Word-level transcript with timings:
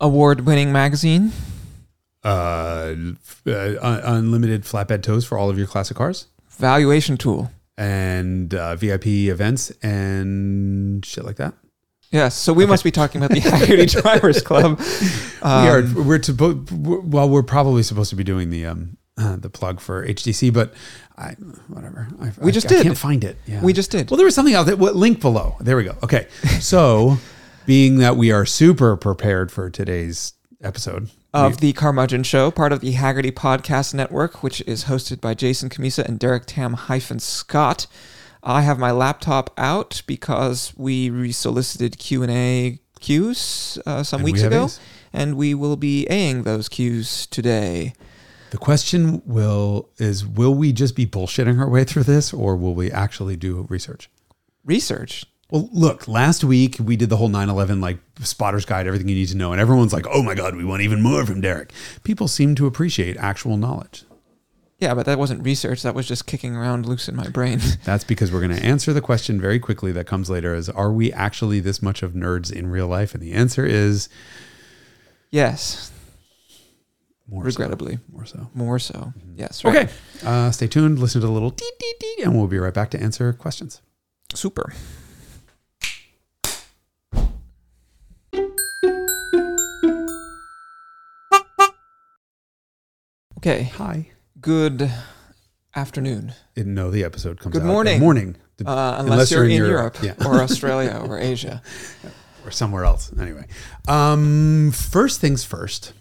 award-winning 0.00 0.72
magazine. 0.72 1.32
Uh, 2.24 2.94
uh, 3.46 3.74
un- 3.80 4.00
unlimited 4.02 4.62
flatbed 4.64 5.02
tows 5.02 5.24
for 5.24 5.38
all 5.38 5.48
of 5.48 5.56
your 5.58 5.66
classic 5.68 5.96
cars, 5.96 6.26
Valuation 6.58 7.16
tool. 7.16 7.52
and 7.78 8.52
uh, 8.52 8.74
VIP 8.74 9.06
events 9.06 9.70
and 9.82 11.04
shit 11.06 11.24
like 11.24 11.36
that. 11.36 11.54
Yes, 12.10 12.34
so 12.34 12.52
we 12.52 12.66
must 12.66 12.82
be 12.82 12.90
talking 12.90 13.22
about 13.22 13.30
the 13.34 13.40
Hagerty 13.48 14.00
Drivers 14.02 14.42
Club. 14.42 14.78
we 14.80 15.68
are. 15.68 15.78
Um, 15.80 16.06
We're 16.06 16.18
to. 16.18 16.64
Well, 16.72 17.28
we're 17.28 17.42
probably 17.44 17.82
supposed 17.84 18.10
to 18.10 18.16
be 18.16 18.24
doing 18.24 18.50
the 18.50 18.66
um 18.66 18.96
uh, 19.18 19.36
the 19.36 19.48
plug 19.50 19.80
for 19.80 20.06
HDC, 20.06 20.52
but 20.52 20.72
I 21.16 21.32
whatever. 21.68 22.08
I, 22.20 22.32
We 22.40 22.48
I- 22.48 22.52
just 22.52 22.66
I 22.66 22.70
did. 22.70 22.82
can't 22.84 22.98
find 22.98 23.22
it. 23.24 23.36
Yeah. 23.46 23.62
We 23.62 23.72
just 23.72 23.90
did. 23.92 24.10
Well, 24.10 24.16
there 24.16 24.24
was 24.26 24.34
something 24.34 24.54
else. 24.54 24.66
That, 24.66 24.78
what 24.78 24.96
link 24.96 25.20
below? 25.20 25.56
There 25.60 25.76
we 25.76 25.84
go. 25.84 25.96
Okay, 26.02 26.26
so 26.60 27.18
being 27.66 27.98
that 27.98 28.16
we 28.16 28.30
are 28.30 28.46
super 28.46 28.96
prepared 28.96 29.50
for 29.50 29.68
today's 29.70 30.34
episode 30.62 31.10
of 31.34 31.58
the 31.58 31.72
Carmudgeon 31.74 32.22
Show, 32.22 32.50
part 32.50 32.72
of 32.72 32.80
the 32.80 32.94
Hagerty 32.94 33.32
Podcast 33.32 33.92
Network, 33.92 34.42
which 34.42 34.62
is 34.62 34.84
hosted 34.84 35.20
by 35.20 35.34
Jason 35.34 35.68
Cammisa 35.68 36.04
and 36.04 36.18
Derek 36.18 36.44
Tam 36.46 36.72
hyphen 36.74 37.18
Scott. 37.18 37.86
I 38.42 38.62
have 38.62 38.78
my 38.78 38.92
laptop 38.92 39.52
out 39.58 40.02
because 40.06 40.72
we 40.76 41.10
resolicited 41.10 41.98
Q 41.98 42.22
and 42.22 42.32
A 42.32 42.78
cues 43.00 43.78
uh, 43.84 44.02
some 44.02 44.20
And 44.20 44.24
we 44.24 44.32
weeks 44.32 44.42
have 44.42 44.52
ago, 44.52 44.64
A's. 44.66 44.80
and 45.12 45.36
we 45.36 45.52
will 45.52 45.76
be 45.76 46.06
Aing 46.08 46.44
those 46.44 46.68
cues 46.68 47.26
today. 47.26 47.92
The 48.50 48.58
question 48.58 49.20
will 49.26 49.90
is 49.98 50.24
will 50.24 50.54
we 50.54 50.72
just 50.72 50.94
be 50.94 51.06
bullshitting 51.06 51.58
our 51.58 51.68
way 51.68 51.84
through 51.84 52.04
this 52.04 52.32
or 52.32 52.56
will 52.56 52.74
we 52.74 52.90
actually 52.92 53.36
do 53.36 53.66
research? 53.68 54.08
Research. 54.64 55.26
Well, 55.50 55.68
look, 55.72 56.08
last 56.08 56.42
week 56.42 56.76
we 56.80 56.96
did 56.96 57.08
the 57.08 57.16
whole 57.16 57.28
911 57.28 57.80
like 57.80 57.98
spotter's 58.20 58.64
guide, 58.64 58.86
everything 58.86 59.08
you 59.08 59.14
need 59.14 59.28
to 59.28 59.36
know 59.36 59.52
and 59.52 59.60
everyone's 59.60 59.92
like, 59.92 60.06
"Oh 60.10 60.22
my 60.22 60.34
god, 60.34 60.56
we 60.56 60.64
want 60.64 60.82
even 60.82 61.00
more 61.02 61.24
from 61.24 61.40
Derek." 61.40 61.72
People 62.02 62.26
seem 62.26 62.54
to 62.56 62.66
appreciate 62.66 63.16
actual 63.16 63.56
knowledge. 63.56 64.04
Yeah, 64.78 64.92
but 64.94 65.06
that 65.06 65.18
wasn't 65.18 65.42
research. 65.42 65.82
That 65.82 65.94
was 65.94 66.06
just 66.06 66.26
kicking 66.26 66.54
around 66.54 66.84
loose 66.84 67.08
in 67.08 67.16
my 67.16 67.28
brain. 67.28 67.60
That's 67.84 68.04
because 68.04 68.30
we're 68.30 68.46
going 68.46 68.56
to 68.56 68.62
answer 68.62 68.92
the 68.92 69.00
question 69.00 69.40
very 69.40 69.58
quickly 69.58 69.90
that 69.92 70.06
comes 70.06 70.28
later 70.28 70.54
is 70.54 70.68
are 70.68 70.92
we 70.92 71.12
actually 71.12 71.60
this 71.60 71.80
much 71.80 72.02
of 72.02 72.12
nerds 72.12 72.52
in 72.52 72.66
real 72.66 72.86
life? 72.86 73.14
And 73.14 73.22
the 73.22 73.32
answer 73.32 73.64
is 73.64 74.10
yes, 75.30 75.92
more 77.26 77.42
regrettably, 77.42 77.96
so. 77.96 78.02
More 78.12 78.26
so. 78.26 78.50
more 78.54 78.78
so. 78.78 79.12
Yes. 79.34 79.64
Right. 79.64 79.76
Okay. 79.76 79.92
Uh, 80.22 80.50
stay 80.50 80.66
tuned, 80.66 80.98
listen 80.98 81.22
to 81.22 81.26
the 81.26 81.32
little 81.32 81.50
dee 81.50 81.70
dee 81.78 81.94
dee 81.98 82.22
and 82.24 82.36
we'll 82.36 82.46
be 82.46 82.58
right 82.58 82.74
back 82.74 82.90
to 82.90 83.00
answer 83.00 83.32
questions. 83.32 83.80
Super. 84.34 84.74
Okay. 93.46 93.62
Hi. 93.76 94.08
Good 94.40 94.90
afternoon. 95.76 96.32
Didn't 96.56 96.74
know 96.74 96.90
the 96.90 97.04
episode 97.04 97.38
comes 97.38 97.54
out. 97.54 97.60
Good 97.60 97.68
out. 97.68 97.72
morning. 97.72 97.98
Good 97.98 98.02
morning. 98.04 98.36
Uh, 98.66 98.96
unless, 98.98 99.30
you're, 99.30 99.44
in 99.44 99.52
Europe, 99.52 99.98
Yeah. 100.02 100.14
or 100.26 100.40
Australia 100.40 101.00
or 101.06 101.16
Asia. 101.20 101.62
or 102.44 102.50
somewhere 102.50 102.84
else. 102.84 103.12
Anyway, 103.20 103.46
um, 103.86 104.72
first 104.72 105.20
things 105.20 105.44
first. 105.44 105.92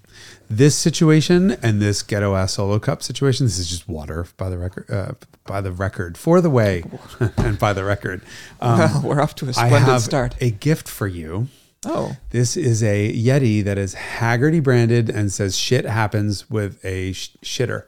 This 0.49 0.73
situation 0.75 1.51
and 1.61 1.79
this 1.79 2.01
ghetto 2.01 2.33
ass 2.35 2.53
solo 2.53 2.79
cup 2.79 3.03
situation. 3.03 3.45
This 3.45 3.59
is 3.59 3.69
just 3.69 3.87
water 3.87 4.25
by 4.37 4.49
the 4.49 4.57
record. 4.57 4.89
Uh, 4.89 5.11
by 5.45 5.61
the 5.61 5.71
record, 5.71 6.17
for 6.17 6.41
the 6.41 6.49
way, 6.49 6.83
and 7.37 7.59
by 7.59 7.73
the 7.73 7.83
record. 7.83 8.21
Um, 8.59 8.79
well, 8.79 9.01
we're 9.03 9.21
off 9.21 9.35
to 9.35 9.49
a 9.49 9.53
splendid 9.53 9.75
I 9.75 9.79
have 9.81 10.01
start. 10.01 10.35
a 10.41 10.49
gift 10.49 10.87
for 10.87 11.05
you. 11.05 11.49
Oh, 11.85 12.15
This 12.31 12.57
is 12.57 12.81
a 12.83 13.11
Yeti 13.13 13.63
that 13.63 13.77
is 13.77 13.95
Hagerty 13.95 14.61
branded 14.61 15.09
and 15.09 15.31
says 15.31 15.57
"shit 15.57 15.85
happens" 15.85 16.49
with 16.49 16.83
a 16.85 17.13
sh- 17.13 17.35
shitter, 17.43 17.85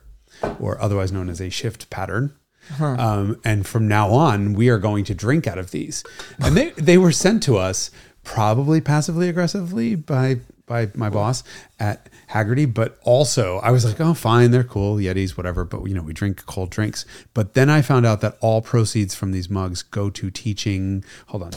or 0.59 0.79
otherwise 0.81 1.11
known 1.11 1.29
as 1.29 1.41
a 1.41 1.49
shift 1.49 1.89
pattern. 1.89 2.33
Um, 2.79 3.39
and 3.45 3.65
from 3.65 3.87
now 3.87 4.09
on, 4.11 4.53
we 4.53 4.67
are 4.69 4.77
going 4.77 5.05
to 5.05 5.13
drink 5.15 5.47
out 5.47 5.57
of 5.57 5.71
these. 5.71 6.03
And 6.39 6.55
they 6.57 6.71
they 6.71 6.97
were 6.97 7.11
sent 7.13 7.41
to 7.43 7.57
us 7.57 7.91
probably 8.23 8.81
passively 8.81 9.29
aggressively 9.29 9.95
by 9.95 10.39
by 10.65 10.89
my 10.95 11.09
boss 11.09 11.45
at 11.79 12.09
Hagerty, 12.31 12.71
but 12.71 12.97
also 13.03 13.59
I 13.59 13.71
was 13.71 13.85
like, 13.85 14.01
oh, 14.01 14.13
fine, 14.13 14.51
they're 14.51 14.65
cool, 14.65 14.97
Yetis, 14.97 15.37
whatever. 15.37 15.63
But 15.63 15.85
you 15.85 15.93
know, 15.93 16.01
we 16.01 16.11
drink 16.11 16.45
cold 16.45 16.69
drinks. 16.69 17.05
But 17.33 17.53
then 17.53 17.69
I 17.69 17.81
found 17.81 18.05
out 18.05 18.19
that 18.19 18.37
all 18.41 18.61
proceeds 18.61 19.15
from 19.15 19.31
these 19.31 19.49
mugs 19.49 19.81
go 19.81 20.09
to 20.09 20.29
teaching. 20.29 21.05
Hold 21.27 21.43
on 21.43 21.51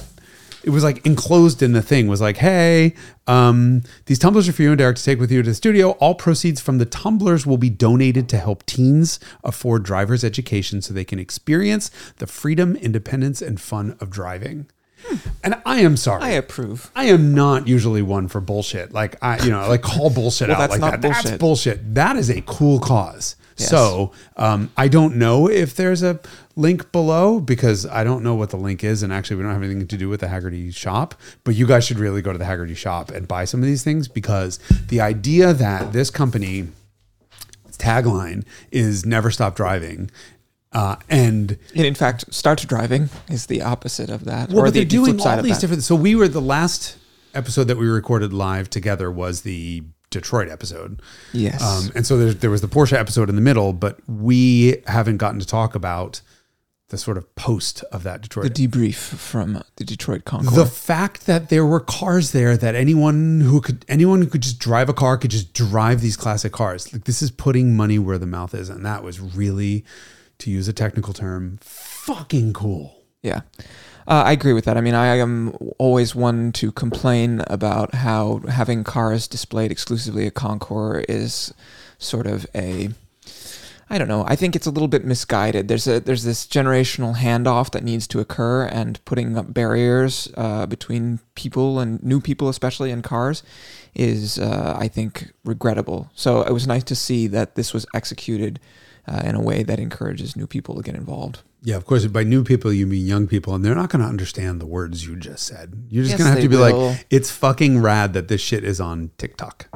it 0.65 0.71
was 0.71 0.85
like 0.85 1.05
enclosed 1.07 1.63
in 1.63 1.73
the 1.73 1.83
thing 1.83 2.07
was 2.09 2.21
like 2.21 2.37
hey 2.39 2.95
um, 3.27 3.83
these 4.07 4.19
tumblers 4.19 4.49
are 4.49 4.53
for 4.53 4.63
you 4.63 4.71
and 4.71 4.79
derek 4.79 4.97
to 4.97 5.05
take 5.05 5.19
with 5.21 5.31
you 5.31 5.43
to 5.43 5.49
the 5.51 5.55
studio 5.55 5.91
all 5.93 6.15
proceeds 6.15 6.61
from 6.61 6.79
the 6.79 6.85
tumblers 6.85 7.47
will 7.47 7.57
be 7.59 7.71
donated 7.71 8.29
to 8.29 8.37
help 8.39 8.65
teens 8.67 9.19
afford 9.45 9.83
driver's 9.85 10.25
education 10.25 10.83
so 10.83 10.93
they 10.93 11.05
can 11.05 11.19
experience 11.19 11.91
the 12.19 12.27
freedom 12.27 12.77
independence 12.77 13.41
and 13.41 13.61
fun 13.61 13.97
of 14.01 14.11
driving 14.11 14.67
and 15.43 15.55
i 15.65 15.81
am 15.81 15.97
sorry 15.97 16.23
I 16.23 16.31
approve. 16.31 16.91
I 16.95 17.05
am 17.07 17.35
not 17.35 17.67
usually 17.67 18.03
one 18.03 18.29
for 18.29 18.41
bullshit. 18.43 18.93
Like 18.93 19.17
I, 19.23 19.43
you 19.43 19.51
know, 19.51 19.67
like 19.67 19.81
call 19.81 20.11
bullshit 20.11 20.49
Well, 20.49 20.61
out 20.61 20.69
that's 20.69 20.79
like 20.81 20.91
that. 20.93 21.01
That's 21.01 21.23
bullshit. 21.23 21.41
bullshit. 21.41 21.95
That 21.95 22.17
is 22.17 22.29
a 22.29 22.43
cool 22.43 22.79
cause. 22.81 23.37
Yes. 23.61 23.71
So 23.71 24.13
um, 24.37 24.71
I 24.77 24.89
don't 24.89 25.17
know 25.17 25.49
if 25.49 25.75
there's 25.77 26.03
a 26.03 26.19
link 26.57 26.91
below 26.93 27.41
because 27.41 27.87
I 27.87 28.05
don't 28.05 28.23
know 28.23 28.35
what 28.35 28.51
the 28.51 28.57
link 28.57 28.83
is, 28.83 29.03
and 29.03 29.13
actually 29.13 29.37
we 29.37 29.43
don't 29.43 29.53
have 29.53 29.63
anything 29.63 29.87
to 29.87 29.97
do 29.97 30.09
with 30.09 30.21
the 30.21 30.27
Hagerty 30.27 30.75
shop. 30.75 31.15
But 31.45 31.55
you 31.55 31.67
guys 31.67 31.85
should 31.85 31.99
really 31.99 32.23
go 32.23 32.33
to 32.33 32.39
the 32.39 32.45
Hagerty 32.45 32.77
shop 32.77 33.11
and 33.11 33.29
buy 33.29 33.45
some 33.45 33.61
of 33.61 33.67
these 33.67 33.85
things 33.85 34.09
because 34.09 34.59
the 34.89 35.01
idea 35.01 35.53
that 35.53 35.93
this 35.93 36.11
company 36.11 36.69
tagline 37.81 38.45
is 38.71 39.05
"Never 39.05 39.31
stop 39.31 39.57
driving." 39.57 40.11
Uh, 40.73 40.97
and 41.09 41.59
And 41.75 41.85
in 41.85 41.95
fact, 41.95 42.33
start 42.33 42.65
driving 42.69 43.11
is 43.29 43.47
the 43.47 43.63
opposite 43.63 44.09
of 44.09 44.25
that, 44.27 44.51
well, 44.51 44.61
or 44.61 44.63
but 44.65 44.75
the, 44.75 44.81
they're 44.81 44.85
the 44.85 44.91
doing 44.91 45.19
side 45.19 45.39
all 45.39 45.43
these 45.43 45.59
different. 45.59 45.83
So 45.83 45.97
we 45.97 46.15
were 46.15 46.29
the 46.29 46.41
last 46.41 46.97
episode 47.35 47.65
that 47.65 47.77
we 47.77 47.89
recorded 47.89 48.33
live 48.33 48.71
together 48.71 49.11
was 49.11 49.43
the 49.43 49.83
Detroit 50.11 50.49
episode. 50.49 51.01
Yes. 51.33 51.63
Um, 51.63 51.93
and 51.95 52.07
so 52.07 52.17
there, 52.19 52.33
there 52.33 52.51
was 52.51 52.61
the 52.61 52.69
Porsche 52.69 52.93
episode 52.93 53.29
in 53.29 53.37
the 53.37 53.41
middle, 53.41 53.73
but 53.73 53.99
we 54.09 54.83
haven't 54.87 55.19
gotten 55.19 55.41
to 55.41 55.47
talk 55.47 55.75
about 55.75 56.21
the 56.89 56.99
sort 56.99 57.17
of 57.17 57.35
post 57.37 57.85
of 57.93 58.03
that 58.03 58.21
Detroit. 58.21 58.53
the 58.53 58.69
debrief 58.69 58.97
from 58.97 59.63
the 59.77 59.85
Detroit 59.85 60.25
Concours. 60.25 60.57
the 60.57 60.67
fact 60.67 61.27
that 61.27 61.49
there 61.49 61.65
were 61.65 61.79
cars 61.79 62.33
there 62.33 62.57
that 62.57 62.75
anyone 62.75 63.41
who 63.41 63.61
could 63.61 63.85
anyone 63.89 64.21
who 64.21 64.27
could 64.27 64.41
just 64.43 64.59
drive 64.59 64.89
a 64.89 64.93
car 64.93 65.17
could 65.17 65.31
just 65.31 65.55
drive 65.55 66.01
these 66.01 66.17
classic 66.17 66.53
cars. 66.53 66.93
Like 66.93 67.05
this 67.05 67.23
is 67.23 67.31
putting 67.31 67.77
money 67.77 68.01
where 68.01 68.19
the 68.19 68.27
mouth 68.27 68.55
is, 68.55 68.69
and 68.69 68.85
that 68.85 69.05
was 69.05 69.21
really, 69.21 69.85
to 70.39 70.51
use 70.51 70.67
a 70.67 70.73
technical 70.73 71.13
term, 71.15 71.59
fucking 71.63 72.53
cool. 72.55 72.97
Yeah. 73.23 73.43
Uh, 74.11 74.25
I 74.27 74.33
agree 74.33 74.55
with 74.55 74.65
that. 74.65 74.77
I 74.77 74.81
mean, 74.81 74.95
I 74.95 75.19
am 75.19 75.57
always 75.79 76.17
one 76.17 76.51
to 76.55 76.73
complain 76.73 77.45
about 77.47 77.95
how 77.95 78.39
having 78.49 78.83
cars 78.83 79.29
displayed 79.29 79.71
exclusively 79.71 80.27
at 80.27 80.35
Concours 80.35 81.05
is 81.09 81.55
sort 81.99 82.27
of 82.27 82.45
a 82.53 82.89
I 83.93 83.99
don't 83.99 84.07
know. 84.07 84.25
I 84.29 84.37
think 84.37 84.55
it's 84.55 84.67
a 84.69 84.71
little 84.71 84.87
bit 84.89 85.05
misguided. 85.05 85.67
There's 85.67 85.89
a 85.89 85.99
there's 85.99 86.23
this 86.23 86.47
generational 86.47 87.17
handoff 87.17 87.73
that 87.73 87.83
needs 87.83 88.07
to 88.09 88.21
occur, 88.21 88.67
and 88.67 89.05
putting 89.05 89.37
up 89.37 89.53
barriers 89.53 90.29
uh, 90.37 90.67
between 90.67 91.19
people 91.35 91.81
and 91.81 92.01
new 92.03 92.21
people, 92.21 92.49
especially 92.49 92.93
in 92.93 93.03
cars, 93.03 93.43
is 93.95 94.39
uh, 94.39 94.77
I 94.79 94.87
think 94.87 95.33
regrettable. 95.45 96.09
So 96.15 96.43
it 96.43 96.53
was 96.53 96.69
nice 96.69 96.85
to 96.85 96.95
see 96.95 97.27
that 97.29 97.57
this 97.57 97.75
was 97.75 97.85
executed 97.93 98.61
uh, 99.09 99.23
in 99.25 99.35
a 99.35 99.43
way 99.43 99.65
that 99.65 99.81
encourages 99.81 100.37
new 100.37 100.47
people 100.47 100.77
to 100.77 100.83
get 100.83 100.95
involved. 100.95 101.43
Yeah, 101.63 101.77
of 101.77 101.85
course. 101.85 102.07
By 102.07 102.23
new 102.23 102.45
people, 102.45 102.73
you 102.73 102.87
mean 102.87 103.07
young 103.07 103.27
people, 103.27 103.55
and 103.57 103.65
they're 103.65 103.75
not 103.75 103.91
going 103.91 104.03
to 104.03 104.09
understand 104.09 104.61
the 104.61 104.67
words 104.67 105.05
you 105.05 105.17
just 105.17 105.45
said. 105.47 105.87
You're 105.91 106.05
just 106.05 106.13
Yes, 106.13 106.19
going 106.21 106.29
to 106.31 106.35
have 106.35 106.43
to 106.43 106.49
be 106.49 106.57
will. 106.57 106.91
like, 106.91 107.07
"It's 107.11 107.31
fucking 107.33 107.83
rad 107.83 108.13
that 108.15 108.29
this 108.29 108.41
shit 108.41 108.63
is 108.63 108.81
on 108.81 109.11
TikTok." 109.19 109.67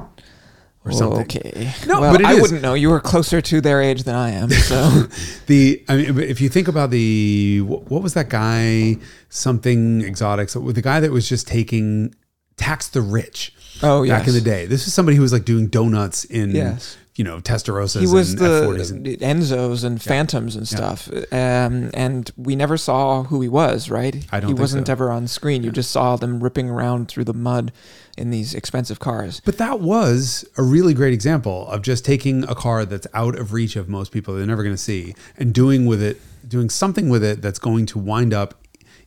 Or 0.84 0.92
something. 0.92 1.22
Okay. 1.22 1.72
No, 1.86 2.00
well, 2.02 2.12
but 2.12 2.20
it 2.20 2.26
I 2.26 2.34
is. 2.34 2.42
wouldn't 2.42 2.60
know. 2.60 2.74
You 2.74 2.90
were 2.90 3.00
closer 3.00 3.40
to 3.40 3.60
their 3.62 3.80
age 3.80 4.02
than 4.02 4.14
I 4.14 4.30
am. 4.32 4.50
So 4.50 5.04
The 5.46 5.82
I 5.88 5.96
mean, 5.96 6.18
if 6.20 6.40
you 6.42 6.48
think 6.50 6.68
about 6.68 6.90
the 6.90 7.60
wh- 7.60 7.90
what 7.90 8.02
was 8.02 8.12
that 8.14 8.28
guy? 8.28 8.96
Something 9.30 10.02
exotic. 10.02 10.48
So 10.50 10.60
the 10.72 10.82
guy 10.82 11.00
that 11.00 11.10
was 11.10 11.28
just 11.28 11.46
taking 11.48 12.14
tax 12.56 12.88
the 12.88 13.00
rich. 13.00 13.52
Oh, 13.82 14.02
yeah. 14.02 14.18
back 14.18 14.26
yes. 14.26 14.36
in 14.36 14.44
the 14.44 14.48
day. 14.50 14.66
This 14.66 14.86
is 14.86 14.94
somebody 14.94 15.16
who 15.16 15.22
was 15.22 15.32
like 15.32 15.44
doing 15.44 15.66
donuts 15.66 16.24
in 16.26 16.52
Yes. 16.52 16.96
you 17.16 17.24
know 17.24 17.40
Testarossas. 17.40 18.00
he 18.00 18.06
was 18.06 18.30
and 18.32 18.38
the 18.38 18.44
F40s 18.44 18.90
and, 18.92 19.06
Enzos 19.06 19.82
and 19.84 20.00
Phantoms 20.00 20.54
and 20.54 20.68
stuff. 20.68 21.08
Um, 21.32 21.90
and 21.94 22.30
we 22.36 22.54
never 22.56 22.76
saw 22.76 23.24
who 23.24 23.40
he 23.40 23.48
was, 23.48 23.90
right? 23.90 24.14
I 24.30 24.38
don't 24.38 24.48
He 24.48 24.52
think 24.52 24.60
wasn't 24.60 24.86
so. 24.86 24.92
ever 24.92 25.10
on 25.10 25.26
screen. 25.26 25.64
You 25.64 25.72
just 25.72 25.90
saw 25.90 26.16
them 26.16 26.40
ripping 26.44 26.68
around 26.70 27.08
through 27.08 27.24
the 27.24 27.34
mud 27.34 27.72
in 28.16 28.30
these 28.30 28.54
expensive 28.54 28.98
cars. 28.98 29.40
But 29.44 29.58
that 29.58 29.80
was 29.80 30.44
a 30.56 30.62
really 30.62 30.94
great 30.94 31.12
example 31.12 31.66
of 31.68 31.82
just 31.82 32.04
taking 32.04 32.44
a 32.44 32.54
car 32.54 32.84
that's 32.84 33.06
out 33.12 33.36
of 33.38 33.52
reach 33.52 33.76
of 33.76 33.88
most 33.88 34.12
people 34.12 34.34
they're 34.34 34.46
never 34.46 34.62
going 34.62 34.74
to 34.74 34.80
see 34.80 35.14
and 35.36 35.52
doing 35.52 35.86
with 35.86 36.02
it 36.02 36.20
doing 36.46 36.70
something 36.70 37.08
with 37.08 37.24
it 37.24 37.42
that's 37.42 37.58
going 37.58 37.86
to 37.86 37.98
wind 37.98 38.34
up 38.34 38.54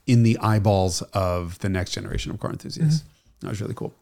in 0.06 0.24
the 0.24 0.38
eyeballs 0.39 1.01
of 1.13 1.59
the 1.59 1.69
next 1.69 1.92
generation 1.92 2.31
of 2.31 2.39
car 2.39 2.51
enthusiasts. 2.51 3.01
Mm-hmm. 3.01 3.07
That 3.42 3.50
was 3.50 3.62
really 3.62 3.74
cool. 3.75 3.94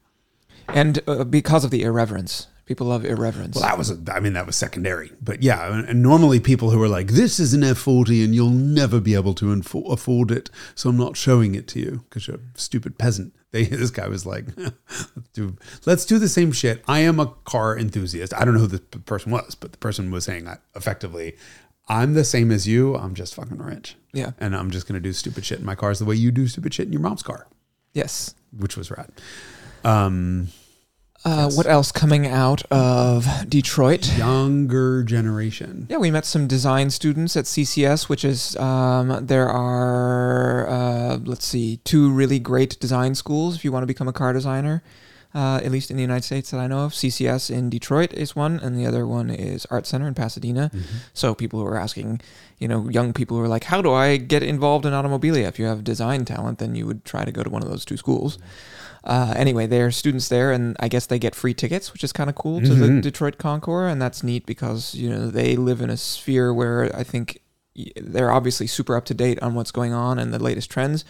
and 0.68 1.02
uh, 1.08 1.24
because 1.24 1.64
of 1.64 1.72
the 1.72 1.84
irreverence, 1.84 2.48
people 2.66 2.88
love 2.88 3.06
irreverence. 3.06 3.56
Well, 3.56 3.64
that 3.64 3.78
was, 3.78 3.92
a, 3.92 4.00
I 4.12 4.20
mean, 4.20 4.34
that 4.34 4.46
was 4.46 4.56
secondary. 4.56 5.12
But 5.22 5.44
yeah, 5.44 5.84
and, 5.88 6.02
normally 6.02 6.40
people 6.40 6.72
who 6.72 6.82
are 6.82 6.88
like, 6.88 7.08
this 7.08 7.40
is 7.40 7.54
an 7.54 7.62
F40 7.62 8.24
and 8.24 8.36
you'll 8.36 8.50
never 8.50 9.00
be 9.00 9.16
able 9.16 9.34
to 9.36 9.54
info- 9.54 9.84
afford 9.84 10.32
it, 10.32 10.50
so 10.74 10.90
I'm 10.90 10.98
not 10.98 11.16
showing 11.18 11.56
it 11.56 11.68
to 11.70 11.80
you 11.80 12.04
because 12.10 12.28
you're 12.28 12.38
a 12.38 12.60
stupid 12.60 12.98
peasant. 12.98 13.34
They, 13.52 13.64
this 13.66 13.92
guy 13.92 14.08
was 14.08 14.26
like, 14.26 14.46
let's 14.58 15.30
do, 15.34 15.56
let's 15.86 16.06
do 16.06 16.20
the 16.20 16.30
same 16.30 16.52
shit. 16.52 16.84
I 16.88 17.00
am 17.00 17.20
a 17.20 17.28
car 17.46 17.78
enthusiast. 17.78 18.34
I 18.34 18.46
don't 18.46 18.56
know 18.56 18.62
who 18.62 18.68
the 18.68 18.80
person 18.80 19.32
was, 19.32 19.56
but 19.56 19.72
the 19.72 19.78
person 19.78 20.12
was 20.12 20.26
saying 20.26 20.46
that 20.46 20.62
effectively, 20.76 21.36
I'm 21.88 22.16
the 22.16 22.24
same 22.24 22.52
as 22.52 22.68
you. 22.68 22.96
I'm 22.96 23.14
just 23.14 23.36
fucking 23.36 23.60
rich. 23.60 23.96
Yeah. 24.12 24.32
And 24.40 24.56
I'm 24.56 24.72
just 24.72 24.88
going 24.88 24.96
to 24.96 25.08
do 25.08 25.14
stupid 25.14 25.46
shit 25.46 25.60
in 25.60 25.66
my 25.66 25.76
cars 25.76 26.00
the 26.00 26.06
way 26.06 26.16
you 26.16 26.32
do 26.32 26.48
stupid 26.48 26.74
shit 26.74 26.88
in 26.88 26.92
your 26.92 27.02
mom's 27.02 27.22
car, 27.22 27.48
yes. 27.94 28.34
which 28.58 28.76
was 28.76 28.90
rad. 28.90 29.12
Um, 29.84 30.48
Uh, 31.26 31.50
What 31.50 31.66
else 31.66 31.92
coming 31.92 32.28
out 32.28 32.62
of 32.72 33.28
Detroit? 33.50 34.16
younger 34.16 35.04
generation. 35.04 35.88
Yeah, 35.90 35.98
we 35.98 36.12
met 36.12 36.24
some 36.26 36.46
design 36.48 36.92
students 36.92 37.36
at 37.36 37.46
CCS, 37.46 38.08
which 38.08 38.24
is 38.24 38.56
um, 38.58 39.26
there 39.26 39.50
are 39.50 40.68
uh, 40.70 41.18
let's 41.26 41.46
see, 41.46 41.78
two 41.84 42.12
really 42.12 42.38
great 42.40 42.80
design 42.80 43.16
schools 43.16 43.56
if 43.56 43.66
you 43.66 43.72
want 43.72 43.82
to 43.84 43.88
become 43.88 44.08
a 44.08 44.14
car 44.14 44.34
designer. 44.34 44.84
Uh, 45.34 45.58
at 45.66 45.70
least 45.70 45.92
in 45.92 45.98
the 45.98 46.02
United 46.02 46.24
States 46.24 46.50
that 46.52 46.60
I 46.62 46.68
know 46.68 46.86
of, 46.86 46.94
CCS 46.94 47.50
in 47.50 47.70
Detroit 47.70 48.14
is 48.14 48.38
one, 48.38 48.58
and 48.58 48.78
the 48.80 48.86
other 48.86 49.06
one 49.06 49.30
is 49.30 49.66
Art 49.70 49.86
Center 49.86 50.08
in 50.08 50.14
Pasadena. 50.14 50.72
So 51.14 51.36
people 51.36 51.60
who 51.60 51.66
are 51.66 51.78
asking, 51.78 52.22
you 52.58 52.70
know, 52.70 52.88
young 52.88 53.12
people 53.12 53.36
who 53.36 53.44
are 53.44 53.50
like, 53.50 53.66
"How 53.66 53.82
do 53.82 53.92
I 53.92 54.16
get 54.16 54.44
involved 54.44 54.86
in 54.86 54.94
automobilia?" 54.94 55.46
If 55.50 55.60
you 55.60 55.66
have 55.66 55.84
design 55.84 56.24
talent, 56.24 56.60
then 56.60 56.74
you 56.76 56.86
would 56.86 57.04
try 57.04 57.26
to 57.26 57.34
go 57.34 57.44
to 57.44 57.50
one 57.50 57.64
of 57.64 57.70
those 57.70 57.84
two 57.84 57.98
schools. 57.98 58.38
Uh, 59.06 59.34
anyway, 59.36 59.68
they're 59.68 59.92
students 59.92 60.30
there, 60.30 60.52
and 60.52 60.76
I 60.80 60.88
guess 60.88 61.06
they 61.06 61.20
get 61.20 61.36
free 61.36 61.54
tickets, 61.54 61.94
which 61.94 62.04
is 62.04 62.12
kind 62.12 62.30
of 62.30 62.36
cool 62.36 62.60
to 62.62 62.74
the 62.74 62.88
Mhm. 62.88 63.02
Detroit 63.02 63.38
Concours, 63.38 63.92
and 63.92 64.02
that's 64.02 64.24
neat 64.24 64.46
because 64.46 64.96
you 64.96 65.10
know 65.10 65.30
they 65.30 65.56
live 65.56 65.82
in 65.82 65.90
a 65.90 65.98
sphere 65.98 66.54
where 66.54 66.94
I 66.96 67.04
think 67.04 67.40
they're 68.02 68.32
obviously 68.32 68.68
super 68.68 68.96
up 68.96 69.06
to 69.06 69.14
date 69.14 69.40
on 69.42 69.54
what's 69.54 69.72
going 69.72 69.94
on 69.94 70.18
and 70.18 70.34
the 70.34 70.40
latest 70.42 70.70
trends, 70.72 71.06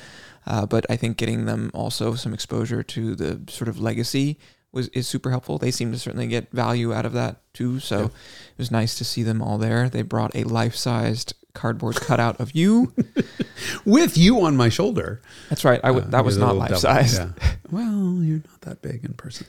uh, 0.47 0.65
but 0.65 0.85
I 0.89 0.95
think 0.97 1.15
getting 1.17 1.45
them 1.45 1.71
also 1.73 2.15
some 2.15 2.33
exposure 2.33 2.83
to 2.83 3.15
the 3.15 3.39
sort 3.49 3.67
of 3.69 3.79
legacy 3.79 4.37
was 4.73 4.89
is 4.89 5.07
super 5.07 5.29
helpful. 5.29 5.57
They 5.57 5.71
seem 5.71 5.91
to 5.93 5.99
certainly 5.99 6.27
get 6.27 6.51
value 6.51 6.91
out 6.93 7.05
of 7.05 7.13
that 7.13 7.37
too, 7.53 7.79
so 7.79 7.97
Yeah. 7.99 8.05
it 8.05 8.57
was 8.57 8.71
nice 8.71 8.95
to 8.95 9.05
see 9.05 9.23
them 9.23 9.41
all 9.41 9.57
there. 9.57 9.87
They 9.89 10.01
brought 10.01 10.35
a 10.35 10.43
life-sized 10.43 11.33
cardboard 11.55 11.95
cutout 11.95 12.39
of 12.39 12.53
you. 12.53 12.93
With 13.85 14.17
you 14.17 14.41
on 14.41 14.55
my 14.55 14.69
shoulder. 14.69 15.21
That's 15.49 15.65
right. 15.65 15.79
I 15.83 15.91
would. 15.91 16.05
Uh, 16.05 16.07
that 16.07 16.25
was 16.25 16.37
not 16.37 16.55
life 16.55 16.77
size. 16.77 17.17
Yeah. 17.17 17.29
Well, 17.71 18.19
you're 18.21 18.43
not 18.47 18.61
that 18.61 18.83
big 18.83 19.03
in 19.03 19.13
person. 19.13 19.47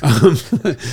Um, 0.00 0.36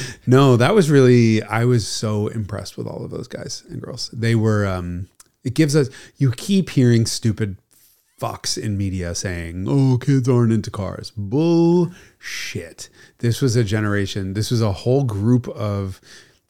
no, 0.26 0.58
that 0.58 0.74
was 0.74 0.90
really. 0.90 1.44
I 1.44 1.66
was 1.66 1.88
so 1.88 2.28
impressed 2.28 2.78
with 2.78 2.88
all 2.88 3.06
of 3.06 3.12
those 3.12 3.28
guys 3.28 3.64
and 3.70 3.80
girls. 3.80 4.10
They 4.12 4.34
were. 4.34 4.66
Um, 4.66 5.08
it 5.44 5.54
gives 5.54 5.76
us. 5.76 5.90
You 6.18 6.32
keep 6.32 6.72
hearing 6.72 7.06
stupid 7.06 7.58
fucks 8.20 8.58
in 8.58 8.76
media 8.76 9.14
saying, 9.14 9.66
"Oh, 9.70 10.00
kids 10.00 10.28
aren't 10.28 10.52
into 10.52 10.72
cars." 10.72 11.12
Bullshit. 11.16 12.90
This 13.20 13.40
was 13.40 13.56
a 13.56 13.64
generation. 13.64 14.34
This 14.34 14.50
was 14.50 14.62
a 14.62 14.72
whole 14.72 15.04
group 15.04 15.48
of 15.50 16.02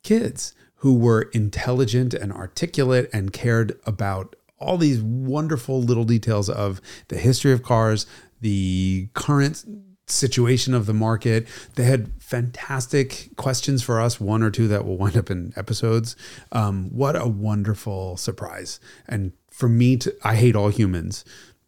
kids 0.03 0.53
who 0.83 0.93
were 0.93 1.21
intelligent 1.31 2.13
and 2.13 2.33
articulate 2.33 3.09
and 3.13 3.31
cared 3.31 3.79
about 3.85 4.35
all 4.59 4.77
these 4.77 5.01
wonderful 5.01 5.81
little 5.81 6.03
details 6.03 6.49
of 6.49 6.81
the 7.07 7.17
history 7.17 7.53
of 7.53 7.63
cars, 7.63 8.05
the 8.41 9.07
current 9.13 9.63
situation 10.07 10.73
of 10.73 10.85
the 10.85 10.93
market. 10.93 11.47
They 11.75 11.85
had 11.85 12.11
fantastic 12.21 13.29
questions 13.37 13.81
for 13.81 14.01
us, 14.01 14.19
one 14.19 14.43
or 14.43 14.51
two 14.51 14.67
that 14.67 14.83
will 14.83 14.97
wind 14.97 15.15
up 15.15 15.31
in 15.31 15.53
episodes. 15.55 16.17
Um, 16.51 16.89
what 16.89 17.15
a 17.15 17.29
wonderful 17.29 18.17
surprise. 18.17 18.81
And 19.07 19.31
for 19.49 19.69
me 19.69 19.95
to, 19.95 20.13
I 20.21 20.35
hate 20.35 20.53
all 20.53 20.67
humans. 20.67 21.23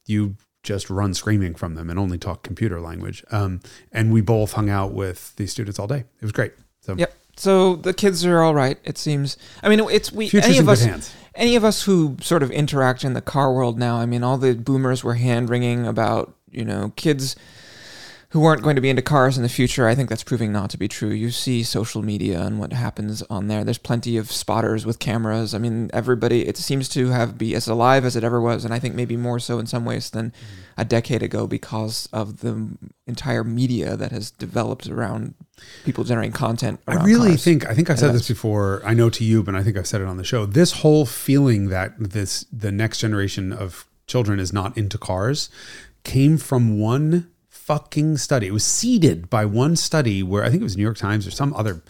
You 0.05 0.35
just 0.61 0.89
run 0.89 1.13
screaming 1.13 1.55
from 1.55 1.75
them 1.75 1.89
and 1.89 1.97
only 1.97 2.17
talk 2.17 2.43
computer 2.43 2.81
language. 2.81 3.23
Um, 3.31 3.61
and 3.93 4.11
we 4.11 4.19
both 4.19 4.51
hung 4.51 4.69
out 4.69 4.91
with 4.91 5.33
these 5.37 5.53
students 5.53 5.79
all 5.79 5.87
day. 5.87 5.99
It 5.99 6.21
was 6.21 6.33
great. 6.33 6.51
So 6.81 6.95
Yep. 6.97 7.15
So 7.37 7.75
the 7.75 7.93
kids 7.93 8.25
are 8.25 8.41
all 8.41 8.55
right. 8.55 8.77
It 8.83 8.97
seems. 8.97 9.37
I 9.61 9.69
mean, 9.69 9.79
it's 9.91 10.11
we. 10.11 10.29
future's 10.29 10.49
any 10.49 10.57
in 10.57 10.63
of 10.63 10.69
us. 10.69 10.83
hands. 10.83 11.13
Any 11.35 11.55
of 11.55 11.65
us 11.65 11.83
who 11.83 12.15
sort 12.21 12.43
of 12.43 12.51
interact 12.51 13.03
in 13.03 13.13
the 13.13 13.21
car 13.21 13.53
world 13.53 13.77
now. 13.77 13.97
I 13.97 14.05
mean, 14.05 14.23
all 14.23 14.37
the 14.37 14.53
boomers 14.55 15.03
were 15.03 15.15
hand 15.15 15.49
wringing 15.49 15.85
about 15.85 16.33
you 16.49 16.63
know 16.63 16.93
kids 16.95 17.35
who 18.35 18.41
weren't 18.41 18.61
going 18.61 18.75
to 18.75 18.81
be 18.81 18.89
into 18.89 19.01
cars 19.01 19.37
in 19.37 19.43
the 19.43 19.49
future. 19.49 19.87
I 19.87 19.95
think 19.95 20.09
that's 20.09 20.23
proving 20.23 20.51
not 20.51 20.69
to 20.71 20.77
be 20.77 20.89
true. 20.89 21.11
You 21.11 21.31
see 21.31 21.63
social 21.63 22.01
media 22.01 22.41
and 22.41 22.59
what 22.59 22.73
happens 22.73 23.21
on 23.29 23.47
there. 23.47 23.63
There's 23.63 23.77
plenty 23.77 24.17
of 24.17 24.29
spotters 24.29 24.85
with 24.85 24.99
cameras. 24.99 25.53
I 25.53 25.57
mean, 25.57 25.89
everybody. 25.93 26.45
It 26.45 26.57
seems 26.57 26.89
to 26.89 27.09
have 27.09 27.37
be 27.37 27.55
as 27.55 27.67
alive 27.67 28.03
as 28.03 28.15
it 28.15 28.23
ever 28.23 28.41
was, 28.41 28.65
and 28.65 28.73
I 28.73 28.79
think 28.79 28.95
maybe 28.95 29.15
more 29.15 29.39
so 29.39 29.59
in 29.59 29.67
some 29.67 29.85
ways 29.85 30.09
than 30.09 30.31
mm-hmm. 30.31 30.81
a 30.81 30.85
decade 30.85 31.23
ago 31.23 31.47
because 31.47 32.09
of 32.11 32.39
the 32.39 32.69
entire 33.07 33.43
media 33.43 33.95
that 33.95 34.11
has 34.11 34.31
developed 34.31 34.87
around 34.87 35.33
people 35.83 36.03
generating 36.03 36.31
content. 36.31 36.79
I 36.87 37.03
really 37.03 37.29
cars. 37.29 37.43
think 37.43 37.69
I 37.69 37.73
think 37.73 37.89
I've 37.89 37.99
said 37.99 38.13
this 38.13 38.27
before. 38.27 38.81
I 38.85 38.93
know 38.93 39.09
to 39.09 39.23
you, 39.23 39.43
but 39.43 39.55
I 39.55 39.63
think 39.63 39.77
I've 39.77 39.87
said 39.87 40.01
it 40.01 40.07
on 40.07 40.17
the 40.17 40.23
show. 40.23 40.45
This 40.45 40.71
whole 40.73 41.05
feeling 41.05 41.69
that 41.69 41.93
this 41.97 42.45
the 42.51 42.71
next 42.71 42.99
generation 42.99 43.53
of 43.53 43.85
children 44.07 44.39
is 44.39 44.53
not 44.53 44.77
into 44.77 44.97
cars 44.97 45.49
came 46.03 46.37
from 46.37 46.79
one 46.79 47.31
fucking 47.49 48.17
study. 48.17 48.47
It 48.47 48.53
was 48.53 48.63
seeded 48.63 49.29
by 49.29 49.45
one 49.45 49.75
study 49.75 50.21
where 50.21 50.43
I 50.43 50.49
think 50.49 50.61
it 50.61 50.63
was 50.63 50.77
New 50.77 50.83
York 50.83 50.97
Times 50.97 51.25
or 51.25 51.31
some 51.31 51.53
other. 51.53 51.81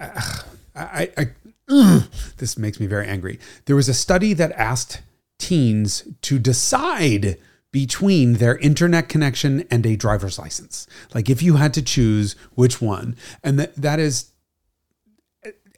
I, 0.00 0.42
I, 0.74 1.10
I 1.16 1.26
ugh, 1.68 2.04
this 2.38 2.56
makes 2.56 2.80
me 2.80 2.86
very 2.86 3.06
angry. 3.06 3.38
There 3.66 3.76
was 3.76 3.88
a 3.88 3.94
study 3.94 4.32
that 4.34 4.52
asked 4.52 5.02
teens 5.38 6.04
to 6.22 6.38
decide 6.38 7.36
between 7.72 8.34
their 8.34 8.56
internet 8.58 9.08
connection 9.08 9.64
and 9.70 9.84
a 9.84 9.96
driver's 9.96 10.38
license. 10.38 10.86
Like 11.14 11.28
if 11.28 11.42
you 11.42 11.56
had 11.56 11.74
to 11.74 11.82
choose 11.82 12.34
which 12.54 12.80
one, 12.80 13.16
and 13.42 13.58
that 13.58 13.74
that 13.76 14.00
is 14.00 14.32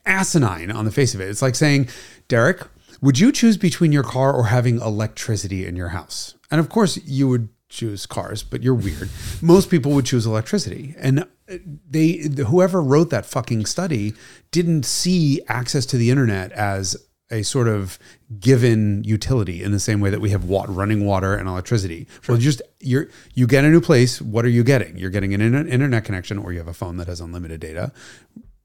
asinine 0.06 0.70
on 0.70 0.84
the 0.84 0.90
face 0.90 1.14
of 1.14 1.20
it. 1.20 1.28
It's 1.28 1.42
like 1.42 1.54
saying, 1.54 1.88
Derek, 2.28 2.62
would 3.00 3.18
you 3.18 3.32
choose 3.32 3.56
between 3.56 3.92
your 3.92 4.02
car 4.02 4.32
or 4.32 4.46
having 4.46 4.80
electricity 4.80 5.66
in 5.66 5.76
your 5.76 5.88
house? 5.88 6.34
And 6.50 6.60
of 6.60 6.68
course, 6.68 6.98
you 7.04 7.28
would 7.28 7.48
choose 7.68 8.04
cars, 8.04 8.42
but 8.42 8.62
you're 8.62 8.74
weird. 8.74 9.08
Most 9.40 9.70
people 9.70 9.92
would 9.92 10.04
choose 10.04 10.26
electricity. 10.26 10.94
And 10.98 11.20
uh, 11.20 11.58
they 11.88 12.28
whoever 12.48 12.82
wrote 12.82 13.10
that 13.10 13.26
fucking 13.26 13.66
study 13.66 14.14
didn't 14.50 14.84
see 14.84 15.40
access 15.48 15.86
to 15.86 15.96
the 15.96 16.10
internet 16.10 16.50
as 16.52 16.96
a 17.30 17.42
sort 17.42 17.68
of 17.68 17.98
given 18.38 19.04
utility 19.04 19.62
in 19.62 19.72
the 19.72 19.80
same 19.80 20.00
way 20.00 20.10
that 20.10 20.20
we 20.20 20.30
have 20.30 20.44
water, 20.44 20.72
running 20.72 21.04
water 21.04 21.34
and 21.34 21.48
electricity. 21.48 22.06
Well, 22.28 22.38
just 22.38 22.62
you're 22.80 23.08
you 23.34 23.46
get 23.46 23.64
a 23.64 23.68
new 23.68 23.80
place. 23.80 24.20
What 24.20 24.44
are 24.44 24.48
you 24.48 24.64
getting? 24.64 24.96
You're 24.96 25.10
getting 25.10 25.34
an 25.34 25.40
internet 25.40 25.72
internet 25.72 26.04
connection, 26.04 26.38
or 26.38 26.52
you 26.52 26.58
have 26.58 26.68
a 26.68 26.74
phone 26.74 26.96
that 26.96 27.06
has 27.08 27.20
unlimited 27.20 27.60
data 27.60 27.92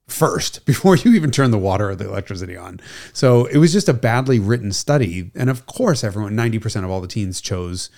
first 0.08 0.64
before 0.66 0.96
you 0.96 1.12
even 1.14 1.30
turn 1.30 1.50
the 1.50 1.58
water 1.58 1.90
or 1.90 1.96
the 1.96 2.08
electricity 2.08 2.56
on. 2.56 2.80
So 3.12 3.46
it 3.46 3.58
was 3.58 3.72
just 3.72 3.88
a 3.88 3.94
badly 3.94 4.38
written 4.38 4.72
study, 4.72 5.30
and 5.34 5.50
of 5.50 5.66
course, 5.66 6.02
everyone 6.04 6.34
ninety 6.34 6.58
percent 6.58 6.84
of 6.84 6.90
all 6.90 7.00
the 7.00 7.08
teens 7.08 7.40
chose 7.40 7.90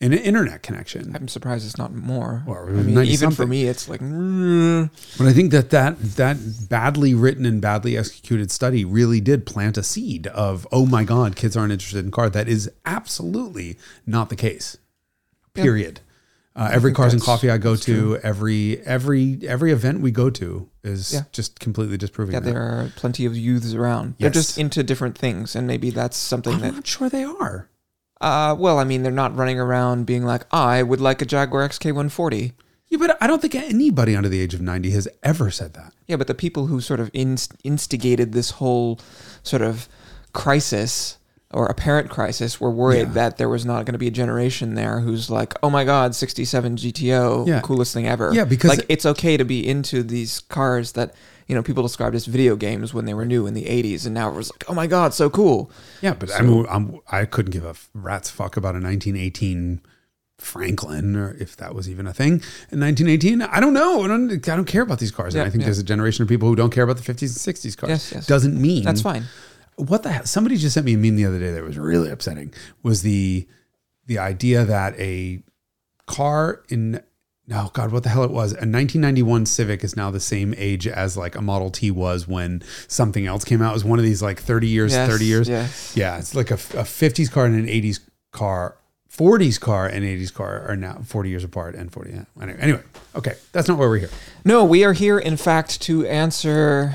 an 0.00 0.12
internet 0.12 0.62
connection. 0.62 1.14
I'm 1.16 1.28
surprised 1.28 1.64
it's 1.64 1.78
not 1.78 1.94
more. 1.94 2.42
Or 2.46 2.68
I 2.68 2.72
mean, 2.82 2.94
90 2.94 3.12
even 3.12 3.30
for 3.30 3.46
me, 3.46 3.64
it's 3.64 3.88
like, 3.88 4.00
But 4.00 5.26
I 5.26 5.32
think 5.32 5.50
that 5.52 5.70
that 5.70 5.98
that 6.16 6.36
badly 6.68 7.14
written 7.14 7.46
and 7.46 7.60
badly 7.60 7.96
executed 7.96 8.50
study 8.50 8.84
really 8.84 9.20
did 9.20 9.46
plant 9.46 9.78
a 9.78 9.82
seed 9.82 10.26
of 10.28 10.66
oh 10.72 10.84
my 10.86 11.04
god, 11.04 11.36
kids 11.36 11.56
aren't 11.56 11.72
interested 11.72 12.04
in 12.04 12.10
car. 12.10 12.28
That 12.28 12.48
is 12.48 12.70
absolutely 12.84 13.78
not 14.06 14.28
the 14.28 14.36
case. 14.36 14.76
Yeah. 15.54 15.62
Period. 15.62 16.00
Uh, 16.56 16.68
every 16.72 16.92
cars 16.92 17.12
and 17.12 17.20
coffee 17.20 17.50
I 17.50 17.58
go 17.58 17.74
to, 17.74 17.82
true. 17.82 18.16
every 18.22 18.78
every 18.86 19.40
every 19.46 19.72
event 19.72 20.00
we 20.00 20.12
go 20.12 20.30
to 20.30 20.68
is 20.84 21.12
Yeah. 21.12 21.22
just 21.32 21.58
completely 21.58 21.96
disproving 21.96 22.32
yeah, 22.34 22.40
that. 22.40 22.50
there 22.52 22.62
are 22.62 22.92
plenty 22.94 23.24
of 23.26 23.36
youths 23.36 23.74
around. 23.74 24.14
They're 24.20 24.30
just 24.30 24.56
into 24.56 24.84
different 24.84 25.18
things, 25.18 25.56
and 25.56 25.66
maybe 25.66 25.90
that's 25.90 26.16
something 26.16 26.52
that 26.58 26.64
I'm 26.66 26.70
that. 26.70 26.74
not 26.76 26.86
sure 26.86 27.08
they 27.08 27.24
are. 27.24 27.68
Uh, 28.24 28.54
well, 28.54 28.78
I 28.78 28.84
mean, 28.84 29.02
they're 29.02 29.12
not 29.12 29.36
running 29.36 29.60
around 29.60 30.06
being 30.06 30.24
like, 30.24 30.46
I 30.52 30.82
would 30.82 31.00
like 31.00 31.20
a 31.20 31.26
Jaguar 31.26 31.68
XK140. 31.68 32.52
Yeah, 32.88 32.98
but 32.98 33.16
I 33.20 33.26
don't 33.26 33.40
think 33.42 33.54
anybody 33.54 34.14
under 34.16 34.28
the 34.28 34.40
age 34.40 34.54
of 34.54 34.60
90 34.60 34.90
has 34.90 35.08
ever 35.22 35.50
said 35.50 35.74
that. 35.74 35.92
Yeah, 36.06 36.16
but 36.16 36.26
the 36.26 36.34
people 36.34 36.66
who 36.66 36.80
sort 36.80 37.00
of 37.00 37.10
inst- 37.12 37.54
instigated 37.64 38.32
this 38.32 38.50
whole 38.52 39.00
sort 39.42 39.62
of 39.62 39.88
crisis 40.32 41.18
or 41.52 41.66
apparent 41.66 42.10
crisis 42.10 42.60
were 42.60 42.70
worried 42.70 42.98
Yeah. 43.08 43.12
that 43.14 43.36
there 43.38 43.48
was 43.48 43.64
not 43.64 43.84
going 43.86 43.92
to 43.92 43.98
be 43.98 44.08
a 44.08 44.10
generation 44.12 44.74
there 44.74 45.00
who's 45.00 45.30
like, 45.30 45.54
oh 45.62 45.70
my 45.70 45.84
god, 45.84 46.14
67 46.14 46.76
GTO, 46.76 47.46
Yeah. 47.46 47.60
coolest 47.60 47.94
thing 47.94 48.06
ever. 48.08 48.30
Yeah, 48.34 48.44
because- 48.44 48.70
like 48.70 48.86
it's 48.88 49.06
okay 49.06 49.36
to 49.36 49.44
be 49.44 49.66
into 49.66 50.02
these 50.02 50.40
cars 50.40 50.92
that 50.92 51.14
you 51.46 51.54
know 51.54 51.62
people 51.62 51.82
described 51.82 52.14
as 52.14 52.26
video 52.26 52.56
games 52.56 52.94
when 52.94 53.04
they 53.04 53.14
were 53.14 53.24
new 53.24 53.46
in 53.46 53.54
the 53.54 53.64
80s, 53.64 54.06
and 54.06 54.14
now 54.14 54.30
it 54.30 54.34
was 54.34 54.50
like, 54.50 54.64
oh 54.68 54.74
my 54.74 54.86
god, 54.86 55.14
so 55.14 55.28
cool. 55.30 55.70
Yeah, 56.00 56.14
but 56.14 56.32
I 56.34 56.42
mean, 56.42 56.66
I'm, 56.68 57.00
I 57.10 57.24
couldn't 57.24 57.52
give 57.52 57.64
a 57.64 57.74
rat's 57.92 58.30
fuck 58.30 58.56
about 58.56 58.74
a 58.74 58.80
1918 58.80 59.80
Franklin, 60.38 61.16
or 61.16 61.36
if 61.38 61.56
that 61.56 61.74
was 61.74 61.88
even 61.88 62.06
a 62.06 62.12
thing 62.12 62.42
in 62.70 62.80
1918. 62.80 63.42
I 63.42 63.60
don't 63.60 63.72
know. 63.72 64.02
I 64.02 64.08
don't, 64.08 64.32
I 64.32 64.56
don't 64.56 64.64
care 64.64 64.82
about 64.82 64.98
these 64.98 65.10
cars. 65.10 65.34
Yeah, 65.34 65.42
and 65.42 65.48
I 65.48 65.50
think 65.50 65.62
yeah. 65.62 65.66
there's 65.66 65.78
a 65.78 65.84
generation 65.84 66.22
of 66.22 66.28
people 66.28 66.48
who 66.48 66.56
don't 66.56 66.70
care 66.70 66.84
about 66.84 66.96
the 66.96 67.02
50s 67.02 67.46
and 67.46 67.56
60s 67.56 67.76
cars. 67.76 67.90
Yes, 67.90 68.12
yes. 68.12 68.26
Doesn't 68.26 68.60
mean 68.60 68.84
That's 68.84 69.02
fine. 69.02 69.24
what 69.76 70.02
the 70.02 70.10
hell? 70.10 70.26
Somebody 70.26 70.56
just 70.56 70.74
sent 70.74 70.86
me 70.86 70.94
a 70.94 70.98
meme 70.98 71.16
the 71.16 71.24
other 71.24 71.38
day 71.38 71.52
that 71.52 71.62
was 71.62 71.78
really 71.78 72.10
upsetting. 72.10 72.52
Was 72.82 73.02
the 73.02 73.46
the 74.06 74.18
idea 74.18 74.64
that 74.64 74.98
a 74.98 75.42
car 76.06 76.62
in 76.68 77.00
no 77.46 77.70
God, 77.74 77.92
what 77.92 78.02
the 78.02 78.08
hell 78.08 78.24
it 78.24 78.30
was? 78.30 78.52
A 78.52 78.64
1991 78.64 79.46
Civic 79.46 79.84
is 79.84 79.96
now 79.96 80.10
the 80.10 80.20
same 80.20 80.54
age 80.56 80.86
as 80.86 81.16
like 81.16 81.34
a 81.36 81.42
Model 81.42 81.70
T 81.70 81.90
was 81.90 82.26
when 82.26 82.62
something 82.88 83.26
else 83.26 83.44
came 83.44 83.60
out. 83.60 83.70
It 83.70 83.74
was 83.74 83.84
one 83.84 83.98
of 83.98 84.04
these 84.04 84.22
like 84.22 84.40
30 84.40 84.66
years, 84.68 84.92
Yes, 84.92 85.10
30 85.10 85.24
years. 85.24 85.48
yes. 85.48 85.92
Yeah, 85.96 86.18
it's 86.18 86.34
like 86.34 86.50
a, 86.50 86.54
a 86.54 86.84
50s 86.84 87.30
car 87.30 87.44
and 87.46 87.54
an 87.56 87.66
80s 87.66 88.00
car. 88.32 88.76
40s 89.14 89.60
car 89.60 89.86
and 89.86 90.04
80s 90.04 90.34
car 90.34 90.66
are 90.68 90.74
now 90.74 90.94
40 91.04 91.28
years 91.30 91.44
apart 91.44 91.76
and 91.76 91.92
40. 91.92 92.10
Yeah. 92.10 92.24
Anyway, 92.42 92.58
anyway, 92.60 92.82
okay, 93.14 93.34
that's 93.52 93.68
not 93.68 93.78
why 93.78 93.86
we're 93.86 93.98
here. 93.98 94.10
No, 94.44 94.64
we 94.64 94.82
are 94.84 94.92
here, 94.92 95.20
in 95.20 95.36
fact, 95.36 95.80
to 95.82 96.04
answer 96.06 96.92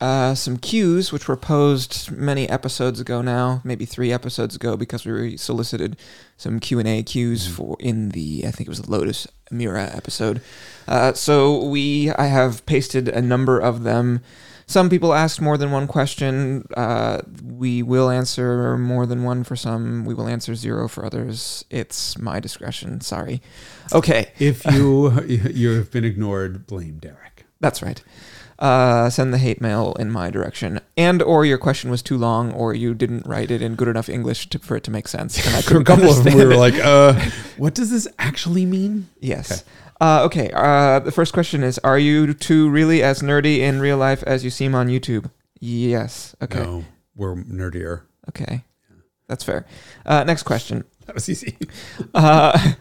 uh, 0.00 0.34
some 0.34 0.56
cues 0.58 1.12
which 1.12 1.26
were 1.26 1.36
posed 1.36 2.10
many 2.10 2.48
episodes 2.48 3.00
ago 3.00 3.20
now, 3.20 3.60
maybe 3.64 3.84
three 3.84 4.12
episodes 4.12 4.54
ago, 4.54 4.76
because 4.76 5.04
we 5.04 5.36
solicited 5.36 5.96
some 6.36 6.60
Q 6.60 6.78
and 6.78 6.88
A 6.88 7.02
cues 7.02 7.48
for 7.48 7.76
in 7.80 8.10
the 8.10 8.44
I 8.46 8.50
think 8.52 8.68
it 8.68 8.70
was 8.70 8.82
the 8.82 8.90
Lotus 8.90 9.26
Emira 9.50 9.94
episode. 9.96 10.40
Uh, 10.86 11.12
so 11.14 11.64
we 11.64 12.10
I 12.12 12.26
have 12.26 12.64
pasted 12.64 13.08
a 13.08 13.20
number 13.20 13.58
of 13.58 13.82
them. 13.82 14.20
Some 14.66 14.90
people 14.90 15.14
asked 15.14 15.40
more 15.40 15.56
than 15.56 15.70
one 15.70 15.86
question. 15.86 16.68
Uh, 16.76 17.22
we 17.42 17.82
will 17.82 18.10
answer 18.10 18.76
more 18.76 19.06
than 19.06 19.24
one 19.24 19.42
for 19.42 19.56
some. 19.56 20.04
We 20.04 20.12
will 20.12 20.28
answer 20.28 20.54
zero 20.54 20.88
for 20.88 21.06
others. 21.06 21.64
It's 21.70 22.18
my 22.18 22.38
discretion. 22.38 23.00
Sorry. 23.00 23.40
Okay. 23.94 24.30
If 24.38 24.64
you 24.66 25.22
you 25.26 25.70
have 25.70 25.90
been 25.90 26.04
ignored, 26.04 26.66
blame 26.66 26.98
Derek. 26.98 27.46
That's 27.60 27.82
right. 27.82 28.02
Uh, 28.58 29.08
send 29.08 29.32
the 29.32 29.38
hate 29.38 29.60
mail 29.60 29.94
in 30.00 30.10
my 30.10 30.30
direction, 30.30 30.80
and 30.96 31.22
or 31.22 31.46
your 31.46 31.58
question 31.58 31.90
was 31.90 32.02
too 32.02 32.18
long, 32.18 32.52
or 32.52 32.74
you 32.74 32.92
didn't 32.92 33.24
write 33.24 33.52
it 33.52 33.62
in 33.62 33.76
good 33.76 33.86
enough 33.86 34.08
English 34.08 34.48
to, 34.48 34.58
for 34.58 34.76
it 34.76 34.82
to 34.82 34.90
make 34.90 35.06
sense. 35.06 35.46
And 35.46 35.54
I 35.54 35.60
For 35.62 35.66
a 35.66 35.84
couldn't 35.84 35.84
couple 35.84 36.10
of 36.10 36.24
them, 36.24 36.34
we 36.36 36.44
were 36.44 36.56
like, 36.56 36.74
uh, 36.74 37.12
what 37.56 37.74
does 37.74 37.90
this 37.90 38.08
actually 38.18 38.66
mean? 38.66 39.08
yes. 39.20 39.64
Uh, 40.00 40.22
okay. 40.24 40.50
Uh, 40.54 41.00
the 41.00 41.12
first 41.12 41.32
question 41.32 41.62
is: 41.62 41.78
Are 41.84 41.98
you 41.98 42.34
two 42.34 42.68
really 42.70 43.02
as 43.02 43.20
nerdy 43.20 43.58
in 43.58 43.80
real 43.80 43.96
life 43.96 44.22
as 44.24 44.44
you 44.44 44.50
seem 44.50 44.74
on 44.74 44.88
YouTube? 44.88 45.30
Yes. 45.60 46.36
Okay. 46.42 46.60
No, 46.62 46.84
we're 47.16 47.34
nerdier. 47.34 48.02
Okay. 48.28 48.64
That's 49.28 49.44
fair. 49.44 49.66
Uh, 50.06 50.24
next 50.24 50.42
question. 50.44 50.84
That 51.08 51.14
was 51.14 51.28
easy. 51.30 51.56
Uh, 52.12 52.74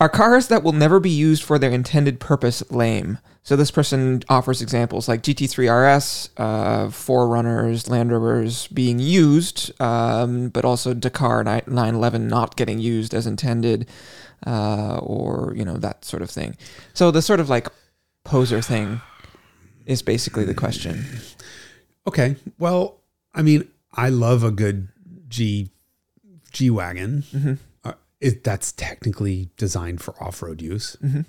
are 0.00 0.08
cars 0.08 0.48
that 0.48 0.62
will 0.62 0.72
never 0.72 0.98
be 0.98 1.10
used 1.10 1.42
for 1.42 1.58
their 1.58 1.70
intended 1.70 2.20
purpose 2.20 2.62
lame? 2.70 3.18
So 3.44 3.56
this 3.56 3.70
person 3.70 4.22
offers 4.28 4.62
examples 4.62 5.06
like 5.06 5.22
GT3 5.22 5.68
RS, 5.68 6.30
uh, 6.38 6.86
4Runners, 6.86 7.88
Land 7.90 8.10
Rovers 8.10 8.68
being 8.68 8.98
used, 8.98 9.70
um, 9.80 10.48
but 10.48 10.64
also 10.64 10.94
Dakar 10.94 11.44
911 11.44 12.26
not 12.26 12.56
getting 12.56 12.78
used 12.78 13.14
as 13.14 13.26
intended, 13.26 13.86
uh, 14.46 14.98
or 15.02 15.52
you 15.56 15.64
know 15.64 15.76
that 15.76 16.04
sort 16.04 16.22
of 16.22 16.30
thing. 16.30 16.56
So 16.94 17.10
the 17.10 17.22
sort 17.22 17.38
of 17.38 17.50
like 17.50 17.68
poser 18.24 18.62
thing 18.62 19.02
is 19.84 20.00
basically 20.00 20.44
the 20.44 20.54
question. 20.54 21.04
Okay. 22.06 22.36
Well, 22.58 23.00
I 23.34 23.42
mean, 23.42 23.68
I 23.92 24.08
love 24.08 24.42
a 24.42 24.50
good 24.50 24.88
G 25.28 25.70
G 26.50 26.70
wagon. 26.70 27.24
Mm-hmm. 27.32 27.54
It, 28.20 28.44
that's 28.44 28.72
technically 28.72 29.50
designed 29.56 30.00
for 30.00 30.14
off 30.22 30.42
road 30.42 30.62
use. 30.62 30.96
Mm-hmm. 31.02 31.22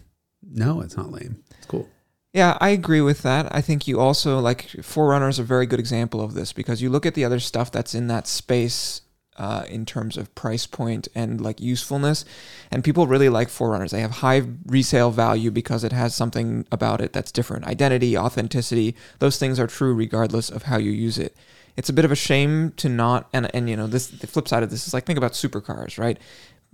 No, 0.52 0.82
it's 0.82 0.96
not 0.96 1.12
lame. 1.12 1.44
It's 1.58 1.68
cool. 1.68 1.90
Yeah, 2.34 2.58
I 2.60 2.70
agree 2.70 3.02
with 3.02 3.22
that. 3.22 3.54
I 3.56 3.62
think 3.62 3.88
you 3.88 4.00
also 4.00 4.40
like 4.40 4.68
4Runner 4.68 5.30
is 5.30 5.40
a 5.40 5.44
very 5.44 5.66
good 5.66 5.80
example 5.80 6.22
of 6.22 6.34
this 6.34 6.52
because 6.52 6.82
you 6.82 6.90
look 6.90 7.06
at 7.06 7.14
the 7.14 7.24
other 7.24 7.40
stuff 7.40 7.72
that's 7.72 7.96
in 7.96 8.08
that 8.08 8.28
space 8.28 9.02
uh, 9.38 9.66
in 9.70 9.86
terms 9.86 10.18
of 10.18 10.34
price 10.36 10.66
point 10.66 11.08
and 11.14 11.42
like 11.42 11.60
usefulness, 11.60 12.26
and 12.72 12.84
people 12.84 13.08
really 13.08 13.30
like 13.30 13.48
4Runners. 13.48 13.92
They 13.92 14.02
have 14.02 14.12
high 14.12 14.44
resale 14.66 15.12
value 15.12 15.52
because 15.52 15.84
it 15.84 15.92
has 15.92 16.16
something 16.16 16.66
about 16.72 17.02
it 17.02 17.14
that's 17.14 17.32
different. 17.32 17.66
Identity, 17.66 18.18
authenticity, 18.18 18.96
those 19.20 19.38
things 19.38 19.60
are 19.60 19.68
true 19.68 19.94
regardless 19.94 20.50
of 20.50 20.64
how 20.64 20.78
you 20.78 20.92
use 20.92 21.18
it. 21.18 21.36
It's 21.78 21.90
a 21.90 21.94
bit 21.94 22.06
of 22.06 22.12
a 22.12 22.16
shame 22.16 22.72
to 22.78 22.88
not 22.88 23.28
and 23.34 23.54
and 23.54 23.70
you 23.70 23.76
know 23.76 23.88
this 23.88 24.08
the 24.08 24.28
flip 24.28 24.48
side 24.48 24.64
of 24.64 24.70
this 24.70 24.88
is 24.88 24.94
like 24.94 25.06
think 25.06 25.18
about 25.18 25.34
supercars, 25.34 26.00
right? 26.00 26.18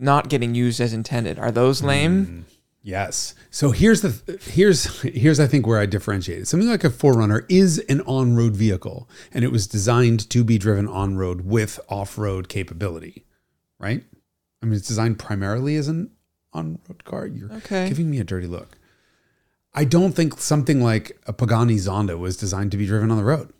Not 0.01 0.27
getting 0.29 0.53
used 0.55 0.81
as 0.81 0.91
intended. 0.93 1.39
Are 1.39 1.51
those 1.51 1.81
mm, 1.81 1.85
lame? 1.85 2.45
Yes. 2.83 3.35
So 3.51 3.69
here's 3.71 4.01
the 4.01 4.39
here's 4.49 5.01
here's 5.03 5.39
I 5.39 5.45
think 5.45 5.67
where 5.67 5.79
I 5.79 5.85
differentiate 5.85 6.41
it. 6.41 6.47
Something 6.47 6.67
like 6.67 6.83
a 6.83 6.89
4Runner 6.89 7.45
is 7.47 7.77
an 7.87 8.01
on-road 8.01 8.55
vehicle 8.55 9.07
and 9.31 9.45
it 9.45 9.51
was 9.51 9.67
designed 9.67 10.27
to 10.31 10.43
be 10.43 10.57
driven 10.57 10.87
on-road 10.87 11.41
with 11.41 11.79
off-road 11.89 12.49
capability, 12.49 13.23
right? 13.77 14.03
I 14.61 14.65
mean 14.65 14.73
it's 14.75 14.87
designed 14.87 15.19
primarily 15.19 15.75
as 15.75 15.87
an 15.87 16.09
on-road 16.53 17.03
car. 17.05 17.27
You're 17.27 17.53
Okay. 17.53 17.87
giving 17.87 18.09
me 18.09 18.19
a 18.19 18.23
dirty 18.23 18.47
look. 18.47 18.79
I 19.75 19.85
don't 19.85 20.13
think 20.13 20.39
something 20.39 20.81
like 20.81 21.17
a 21.27 21.33
Pagani 21.33 21.75
Zonda 21.75 22.17
was 22.17 22.35
designed 22.35 22.71
to 22.71 22.77
be 22.77 22.87
driven 22.87 23.11
on 23.11 23.17
the 23.17 23.23
road. 23.23 23.53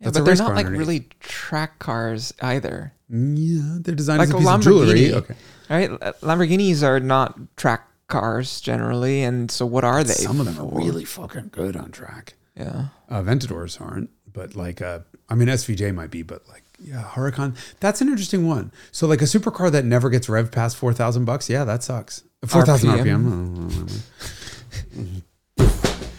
Yeah, 0.00 0.06
That's 0.10 0.18
but 0.18 0.24
they're 0.26 0.34
not 0.36 0.54
like 0.54 0.66
underneath. 0.66 0.78
really 0.86 1.08
track 1.20 1.78
cars 1.78 2.34
either, 2.42 2.92
Yeah, 3.08 3.78
they're 3.80 3.94
designed 3.94 4.18
Like 4.18 4.28
as 4.28 4.34
a 4.34 4.36
a 4.36 4.40
piece 4.40 4.48
of 4.50 4.60
jewelry. 4.60 5.14
Okay. 5.14 5.34
Right? 5.68 5.90
Lamborghinis 5.90 6.82
are 6.82 7.00
not 7.00 7.38
track 7.56 7.88
cars 8.08 8.60
generally, 8.60 9.22
and 9.22 9.50
so 9.50 9.66
what 9.66 9.84
are 9.84 10.04
they? 10.04 10.14
Some 10.14 10.40
of 10.40 10.46
them 10.46 10.58
are 10.58 10.78
really 10.78 11.04
fucking 11.04 11.48
good 11.52 11.76
on 11.76 11.90
track. 11.90 12.34
Yeah. 12.56 12.86
Uh, 13.08 13.22
Ventadors 13.22 13.80
aren't, 13.80 14.10
but 14.32 14.56
like, 14.56 14.80
uh, 14.80 15.00
I 15.28 15.34
mean, 15.34 15.48
SVJ 15.48 15.94
might 15.94 16.10
be, 16.10 16.22
but 16.22 16.48
like, 16.48 16.62
yeah, 16.78 17.02
Huracan. 17.02 17.56
That's 17.80 18.00
an 18.00 18.08
interesting 18.08 18.46
one. 18.46 18.70
So 18.92 19.06
like 19.06 19.22
a 19.22 19.26
supercar 19.26 19.70
that 19.72 19.84
never 19.84 20.10
gets 20.10 20.28
rev 20.28 20.50
past 20.50 20.76
four 20.76 20.92
thousand 20.92 21.24
bucks. 21.24 21.48
Yeah, 21.48 21.64
that 21.64 21.82
sucks. 21.82 22.22
Four 22.46 22.64
thousand 22.64 22.90
RPM. 22.90 23.70
RPM. 23.70 25.22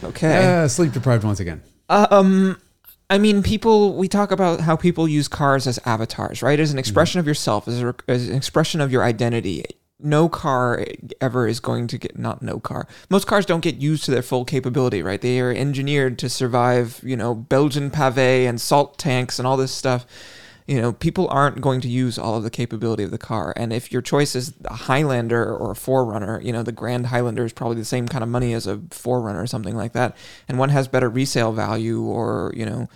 Okay. 0.04 0.28
Yeah, 0.28 0.66
sleep 0.68 0.92
deprived 0.92 1.24
once 1.24 1.40
again. 1.40 1.60
Um, 1.88 2.60
I 3.10 3.18
mean, 3.18 3.42
people. 3.42 3.94
We 3.94 4.08
talk 4.08 4.30
about 4.30 4.60
how 4.60 4.76
people 4.76 5.08
use 5.08 5.28
cars 5.28 5.66
as 5.66 5.78
avatars, 5.84 6.42
right? 6.42 6.60
As 6.60 6.70
an 6.70 6.74
mm-hmm. 6.74 6.80
expression 6.80 7.20
of 7.20 7.26
yourself, 7.26 7.66
as, 7.66 7.82
a, 7.82 7.94
as 8.06 8.28
an 8.28 8.36
expression 8.36 8.80
of 8.80 8.92
your 8.92 9.02
identity. 9.02 9.64
No 10.00 10.28
car 10.28 10.84
ever 11.20 11.48
is 11.48 11.58
going 11.58 11.88
to 11.88 11.98
get 11.98 12.16
not 12.16 12.40
no 12.40 12.60
car. 12.60 12.86
Most 13.10 13.26
cars 13.26 13.44
don't 13.44 13.62
get 13.62 13.76
used 13.76 14.04
to 14.04 14.12
their 14.12 14.22
full 14.22 14.44
capability, 14.44 15.02
right? 15.02 15.20
They 15.20 15.40
are 15.40 15.50
engineered 15.50 16.20
to 16.20 16.28
survive, 16.28 17.00
you 17.02 17.16
know, 17.16 17.34
Belgian 17.34 17.90
pave 17.90 18.46
and 18.48 18.60
salt 18.60 18.96
tanks 18.96 19.40
and 19.40 19.48
all 19.48 19.56
this 19.56 19.74
stuff. 19.74 20.06
You 20.68 20.80
know, 20.80 20.92
people 20.92 21.26
aren't 21.30 21.60
going 21.60 21.80
to 21.80 21.88
use 21.88 22.18
all 22.18 22.36
of 22.36 22.44
the 22.44 22.50
capability 22.50 23.02
of 23.02 23.10
the 23.10 23.18
car. 23.18 23.54
And 23.56 23.72
if 23.72 23.90
your 23.90 24.02
choice 24.02 24.36
is 24.36 24.52
a 24.66 24.74
Highlander 24.74 25.42
or 25.42 25.72
a 25.72 25.74
4Runner, 25.74 26.44
you 26.44 26.52
know, 26.52 26.62
the 26.62 26.72
Grand 26.72 27.06
Highlander 27.06 27.44
is 27.44 27.54
probably 27.54 27.78
the 27.78 27.84
same 27.84 28.06
kind 28.06 28.22
of 28.22 28.28
money 28.28 28.52
as 28.52 28.66
a 28.66 28.76
4Runner 28.76 29.42
or 29.42 29.46
something 29.46 29.74
like 29.74 29.94
that. 29.94 30.14
And 30.46 30.58
one 30.58 30.68
has 30.68 30.86
better 30.86 31.08
resale 31.08 31.52
value 31.52 32.02
or, 32.02 32.52
you 32.54 32.66
know, 32.66 32.88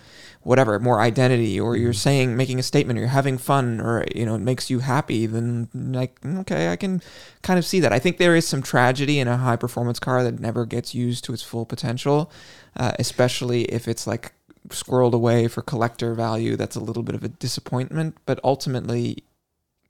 whatever, 0.43 0.77
more 0.77 0.99
identity, 0.99 1.59
or 1.59 1.75
you're 1.75 1.93
saying, 1.93 2.35
making 2.35 2.59
a 2.59 2.63
statement, 2.63 2.99
or 2.99 3.01
you're 3.01 3.09
having 3.09 3.37
fun, 3.37 3.79
or, 3.79 4.05
you 4.13 4.25
know, 4.25 4.35
it 4.35 4.41
makes 4.41 4.69
you 4.69 4.79
happy, 4.79 5.25
then, 5.25 5.69
like, 5.73 6.17
okay, 6.25 6.69
I 6.69 6.75
can 6.75 7.01
kind 7.41 7.57
of 7.57 7.65
see 7.65 7.79
that. 7.79 7.93
I 7.93 7.99
think 7.99 8.17
there 8.17 8.35
is 8.35 8.47
some 8.47 8.61
tragedy 8.61 9.19
in 9.19 9.27
a 9.27 9.37
high 9.37 9.55
performance 9.55 9.99
car 9.99 10.23
that 10.23 10.39
never 10.39 10.65
gets 10.65 10.93
used 10.93 11.23
to 11.25 11.33
its 11.33 11.43
full 11.43 11.65
potential, 11.65 12.29
uh, 12.75 12.91
especially 12.99 13.63
if 13.65 13.87
it's 13.87 14.05
like 14.05 14.33
squirreled 14.69 15.13
away 15.13 15.47
for 15.47 15.61
collector 15.61 16.13
value. 16.13 16.55
That's 16.55 16.75
a 16.75 16.79
little 16.79 17.03
bit 17.03 17.15
of 17.15 17.23
a 17.23 17.29
disappointment, 17.29 18.17
but 18.25 18.39
ultimately, 18.43 19.23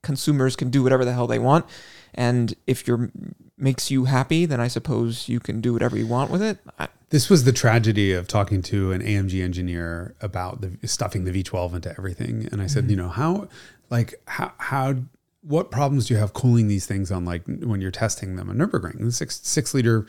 consumers 0.01 0.55
can 0.55 0.69
do 0.69 0.83
whatever 0.83 1.05
the 1.05 1.13
hell 1.13 1.27
they 1.27 1.39
want. 1.39 1.65
And 2.13 2.53
if 2.67 2.87
you're 2.87 3.09
makes 3.57 3.89
you 3.89 4.05
happy, 4.05 4.45
then 4.45 4.59
I 4.59 4.67
suppose 4.67 5.29
you 5.29 5.39
can 5.39 5.61
do 5.61 5.73
whatever 5.73 5.97
you 5.97 6.07
want 6.07 6.31
with 6.31 6.41
it. 6.41 6.59
I, 6.77 6.87
This 7.09 7.29
was 7.29 7.43
the 7.43 7.51
tragedy 7.51 8.11
of 8.11 8.27
talking 8.27 8.61
to 8.63 8.91
an 8.91 9.01
AMG 9.01 9.41
engineer 9.43 10.15
about 10.21 10.61
the 10.61 10.87
stuffing 10.87 11.23
the 11.23 11.31
V12 11.31 11.75
into 11.75 11.89
everything. 11.91 12.49
And 12.51 12.61
I 12.61 12.67
said, 12.67 12.83
mm-hmm. 12.83 12.89
you 12.91 12.95
know, 12.97 13.09
how, 13.09 13.47
like, 13.89 14.15
how, 14.27 14.51
how, 14.57 14.95
what 15.41 15.71
problems 15.71 16.07
do 16.07 16.13
you 16.13 16.19
have 16.19 16.33
cooling 16.33 16.67
these 16.67 16.85
things 16.85 17.11
on, 17.11 17.25
like, 17.25 17.43
when 17.45 17.79
you're 17.79 17.91
testing 17.91 18.35
them 18.35 18.49
on 18.49 18.57
Nürburgring? 18.57 18.99
The 18.99 19.11
six, 19.11 19.39
six 19.43 19.73
liter 19.73 20.05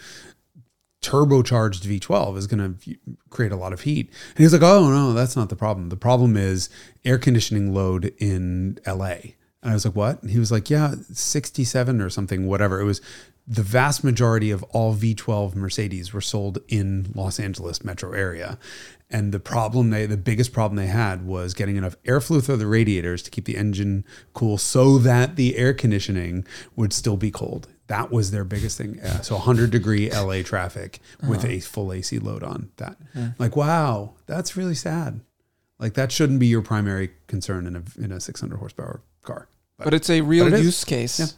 turbocharged 1.04 1.82
V12 1.82 2.37
is 2.37 2.46
going 2.46 2.78
to 2.78 2.96
create 3.30 3.52
a 3.52 3.56
lot 3.56 3.73
of 3.73 3.82
heat. 3.82 4.11
And 4.30 4.38
he's 4.38 4.52
like, 4.52 4.62
oh, 4.62 4.90
no, 4.90 5.12
that's 5.12 5.37
not 5.37 5.49
the 5.49 5.56
problem. 5.56 5.88
The 5.90 5.96
problem 5.96 6.37
is 6.37 6.68
air 7.04 7.18
conditioning 7.18 7.75
load 7.75 8.14
in 8.18 8.78
LA. 8.87 9.16
And 9.62 9.70
I 9.70 9.75
was 9.75 9.84
like, 9.84 9.96
what? 9.96 10.23
And 10.23 10.30
he 10.30 10.38
was 10.38 10.52
like, 10.52 10.68
yeah, 10.70 10.94
67 11.12 12.00
or 12.00 12.11
something, 12.11 12.46
whatever. 12.46 12.80
It 12.80 12.84
was 12.84 13.00
the 13.46 13.62
vast 13.62 14.02
majority 14.02 14.50
of 14.50 14.62
all 14.64 14.94
V12 14.94 15.54
Mercedes 15.54 16.12
were 16.12 16.20
sold 16.20 16.58
in 16.68 17.12
Los 17.14 17.38
Angeles 17.38 17.84
metro 17.84 18.12
area. 18.12 18.58
And 19.11 19.32
the 19.32 19.40
problem 19.40 19.90
they, 19.90 20.06
the 20.06 20.16
biggest 20.16 20.52
problem 20.52 20.76
they 20.76 20.87
had 20.87 21.26
was 21.26 21.54
getting 21.54 21.76
enough 21.76 21.96
airflow 22.04 22.42
through 22.42 22.56
the 22.56 22.66
radiators 22.66 23.23
to 23.23 23.30
keep 23.30 23.44
the 23.44 23.56
engine 23.56 24.04
cool 24.32 24.56
so 24.58 24.99
that 24.99 25.37
the 25.37 25.56
air 25.56 25.75
conditioning 25.75 26.46
would 26.75 26.92
still 26.92 27.16
be 27.16 27.30
cold. 27.30 27.68
That 27.88 28.11
was 28.11 28.31
their 28.31 28.45
biggest 28.45 28.79
thing. 28.79 28.97
Yeah, 29.03 29.21
so 29.21 29.35
100 29.37 29.71
degree 29.71 30.11
LA 30.11 30.43
traffic 30.43 31.00
with 31.29 31.41
Uh-huh. 31.45 31.49
a 31.55 31.61
full 31.61 31.93
AC 31.93 32.19
load 32.19 32.43
on 32.43 32.71
that. 32.79 32.97
Like, 33.38 33.57
wow, 33.57 34.14
that's 34.26 34.57
really 34.57 34.75
sad. 34.75 35.21
Like 35.79 35.95
that 35.95 36.11
shouldn't 36.12 36.38
be 36.41 36.47
your 36.47 36.62
primary 36.62 37.11
concern 37.26 37.67
in 37.67 37.76
a 37.76 37.83
in 38.03 38.11
a 38.12 38.21
600 38.21 38.57
horsepower 38.59 39.03
car. 39.23 39.49
but 39.79 39.93
it's 39.93 40.09
a 40.09 40.21
real 40.23 40.45
but 40.45 40.55
it 40.55 40.61
is. 40.61 40.64
use 40.67 40.85
case. 40.85 41.37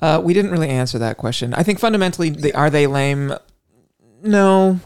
Uh, 0.00 0.20
we 0.24 0.32
didn't 0.34 0.50
really 0.50 0.68
answer 0.70 0.98
that 0.98 1.16
question. 1.18 1.52
I 1.54 1.62
think 1.62 1.78
fundamentally, 1.78 2.30
they, 2.30 2.52
are 2.52 2.70
they 2.70 2.86
lame? 2.86 3.34
No, 4.22 4.80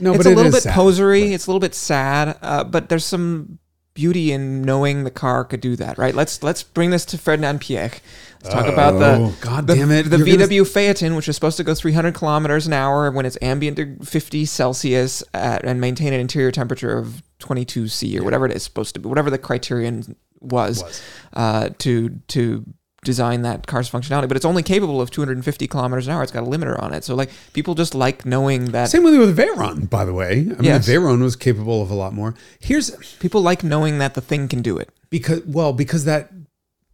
No, 0.00 0.12
it's 0.12 0.18
but 0.18 0.26
a 0.26 0.30
it 0.32 0.36
little 0.36 0.46
is 0.48 0.54
bit 0.54 0.62
sad. 0.64 0.74
posery. 0.74 1.22
Right. 1.22 1.32
It's 1.32 1.46
a 1.46 1.50
little 1.50 1.60
bit 1.60 1.74
sad, 1.74 2.36
uh, 2.42 2.64
but 2.64 2.88
there's 2.88 3.04
some 3.04 3.58
beauty 3.98 4.30
in 4.30 4.62
knowing 4.62 5.02
the 5.02 5.10
car 5.10 5.44
could 5.44 5.60
do 5.60 5.74
that, 5.74 5.98
right? 5.98 6.14
Let's 6.14 6.40
let's 6.44 6.62
bring 6.62 6.90
this 6.90 7.04
to 7.06 7.18
Ferdinand 7.18 7.60
Piech. 7.60 7.98
Let's 8.44 8.54
talk 8.54 8.66
about 8.66 8.92
the 9.00 9.16
Oh, 9.16 9.34
God 9.40 9.66
the, 9.66 9.74
damn 9.74 9.90
it. 9.90 10.04
the 10.04 10.18
You're 10.18 10.36
gonna- 10.36 10.46
VW 10.46 10.64
Phaeton, 10.64 11.16
which 11.16 11.28
is 11.28 11.34
supposed 11.34 11.56
to 11.56 11.64
go 11.64 11.74
300 11.74 12.14
kilometers 12.14 12.68
an 12.68 12.72
hour 12.72 13.10
when 13.10 13.26
it's 13.26 13.36
ambient 13.42 13.76
to 13.78 13.96
50 14.04 14.44
Celsius 14.44 15.24
at, 15.34 15.64
and 15.64 15.80
maintain 15.80 16.12
an 16.12 16.20
interior 16.20 16.52
temperature 16.52 16.96
of 16.96 17.24
22 17.40 17.88
C 17.88 18.16
or 18.16 18.22
whatever 18.22 18.46
it 18.46 18.52
is 18.52 18.62
supposed 18.62 18.94
to 18.94 19.00
be, 19.00 19.08
whatever 19.08 19.30
the 19.30 19.38
criterion 19.38 20.14
was, 20.40 20.82
Was. 20.84 21.02
Uh, 21.32 21.70
to 21.78 22.10
to 22.28 22.64
design 23.04 23.42
that 23.42 23.66
car's 23.66 23.90
functionality. 23.90 24.26
But 24.28 24.36
it's 24.36 24.44
only 24.46 24.62
capable 24.62 25.00
of 25.00 25.10
250 25.10 25.66
kilometers 25.68 26.06
an 26.08 26.14
hour. 26.14 26.22
It's 26.22 26.32
got 26.32 26.42
a 26.42 26.46
limiter 26.46 26.80
on 26.82 26.92
it. 26.92 27.04
So 27.04 27.14
like 27.14 27.30
people 27.52 27.74
just 27.74 27.94
like 27.94 28.26
knowing 28.26 28.66
that. 28.72 28.90
Same 28.90 29.04
with 29.04 29.16
with 29.18 29.36
Veyron, 29.36 29.88
by 29.88 30.04
the 30.04 30.12
way. 30.14 30.32
I 30.32 30.34
mean, 30.44 30.56
Yes. 30.64 30.86
the 30.86 30.92
Veyron 30.92 31.22
was 31.22 31.36
capable 31.36 31.80
of 31.82 31.90
a 31.90 31.94
lot 31.94 32.12
more. 32.12 32.34
Here's 32.60 32.90
People 33.18 33.40
like 33.40 33.62
knowing 33.62 33.98
that 33.98 34.14
the 34.14 34.20
thing 34.20 34.48
can 34.48 34.62
do 34.62 34.76
it. 34.78 34.90
because 35.10 35.42
well 35.46 35.72
because 35.72 36.04
that 36.04 36.30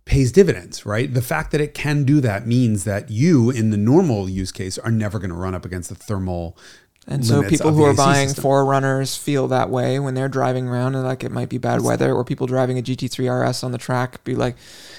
pays 0.05 0.31
dividends 0.31 0.85
right 0.85 1.15
the 1.15 1.23
fact 1.23 1.51
that 1.51 1.63
it 1.63 1.73
can 1.73 2.05
do 2.05 2.21
that 2.21 2.47
means 2.47 2.85
that 2.85 3.11
you 3.11 3.49
in 3.51 3.71
the 3.71 3.77
normal 3.79 4.29
use 4.29 4.53
case 4.53 4.77
are 4.77 4.91
never 4.91 5.19
going 5.19 5.31
to 5.31 5.35
run 5.37 5.55
up 5.55 5.65
against 5.65 5.89
the 5.89 5.95
thermal 5.95 6.59
And 7.07 7.25
so 7.27 7.43
people 7.43 7.73
who 7.73 7.85
are 7.85 7.95
buying 7.95 8.29
system. 8.29 8.45
4Runners 8.45 9.19
feel 9.19 9.49
that 9.49 9.69
way 9.69 9.99
when 9.99 10.15
they're 10.15 10.29
driving 10.29 10.69
around 10.69 10.95
and 10.95 11.05
like 11.05 11.23
it 11.23 11.31
might 11.31 11.49
be 11.49 11.59
bad 11.59 11.83
weather 11.83 12.13
or 12.13 12.25
people 12.25 12.47
driving 12.47 12.79
a 12.79 12.83
GT3 12.83 13.49
RS 13.49 13.63
on 13.63 13.73
the 13.73 13.79
track 13.79 14.25
be 14.25 14.35
like 14.35 14.57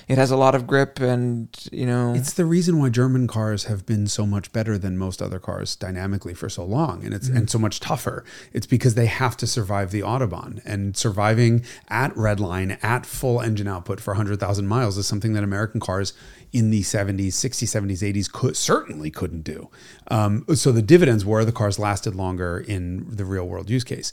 it 0.08 0.18
has 0.18 0.30
a 0.30 0.38
lot 0.38 0.54
of 0.54 0.68
grip 0.68 1.00
and 1.00 1.50
you 1.72 1.86
know 1.86 2.14
it's 2.14 2.34
the 2.34 2.46
reason 2.46 2.78
why 2.78 2.90
german 2.90 3.26
cars 3.26 3.64
have 3.64 3.88
been 3.88 4.06
so 4.06 4.24
much 4.26 4.52
better 4.52 4.78
than 4.78 4.98
most 5.00 5.20
other 5.20 5.40
cars 5.40 5.76
dynamically 5.76 6.36
for 6.36 6.48
so 6.48 6.64
long 6.64 7.04
and 7.04 7.14
it's 7.14 7.28
and 7.28 7.50
so 7.50 7.58
much 7.58 7.80
tougher. 7.80 8.24
It's 8.54 8.68
because 8.68 8.96
they 8.96 9.08
have 9.08 9.36
to 9.38 9.48
survive 9.48 9.92
the 9.92 10.02
autobahn 10.02 10.62
and 10.66 10.96
surviving 10.96 11.64
at 11.90 12.14
redline 12.14 12.84
at 12.84 13.06
full 13.06 13.42
engine 13.42 13.68
output 13.68 14.00
for 14.00 14.14
100000 14.14 14.68
miles 14.68 14.98
is 14.98 15.08
something 15.08 15.34
that 15.34 15.44
american 15.44 15.80
cars 15.80 16.14
in 16.56 16.72
the 16.72 16.82
70s 16.82 17.34
60s 17.34 17.68
70s 17.68 18.14
80s 18.14 18.32
could 18.32 18.56
certainly 18.56 19.12
couldn't 19.12 19.42
do. 19.42 19.70
Um, 20.08 20.46
so 20.56 20.72
the 20.72 20.82
dividends 20.82 21.26
were 21.26 21.44
the 21.44 21.52
cars 21.52 21.78
lasted 21.96 22.14
longer 22.14 22.60
in 22.68 23.06
the 23.10 23.24
real 23.24 23.48
world 23.48 23.70
use 23.70 23.86
case 23.86 24.12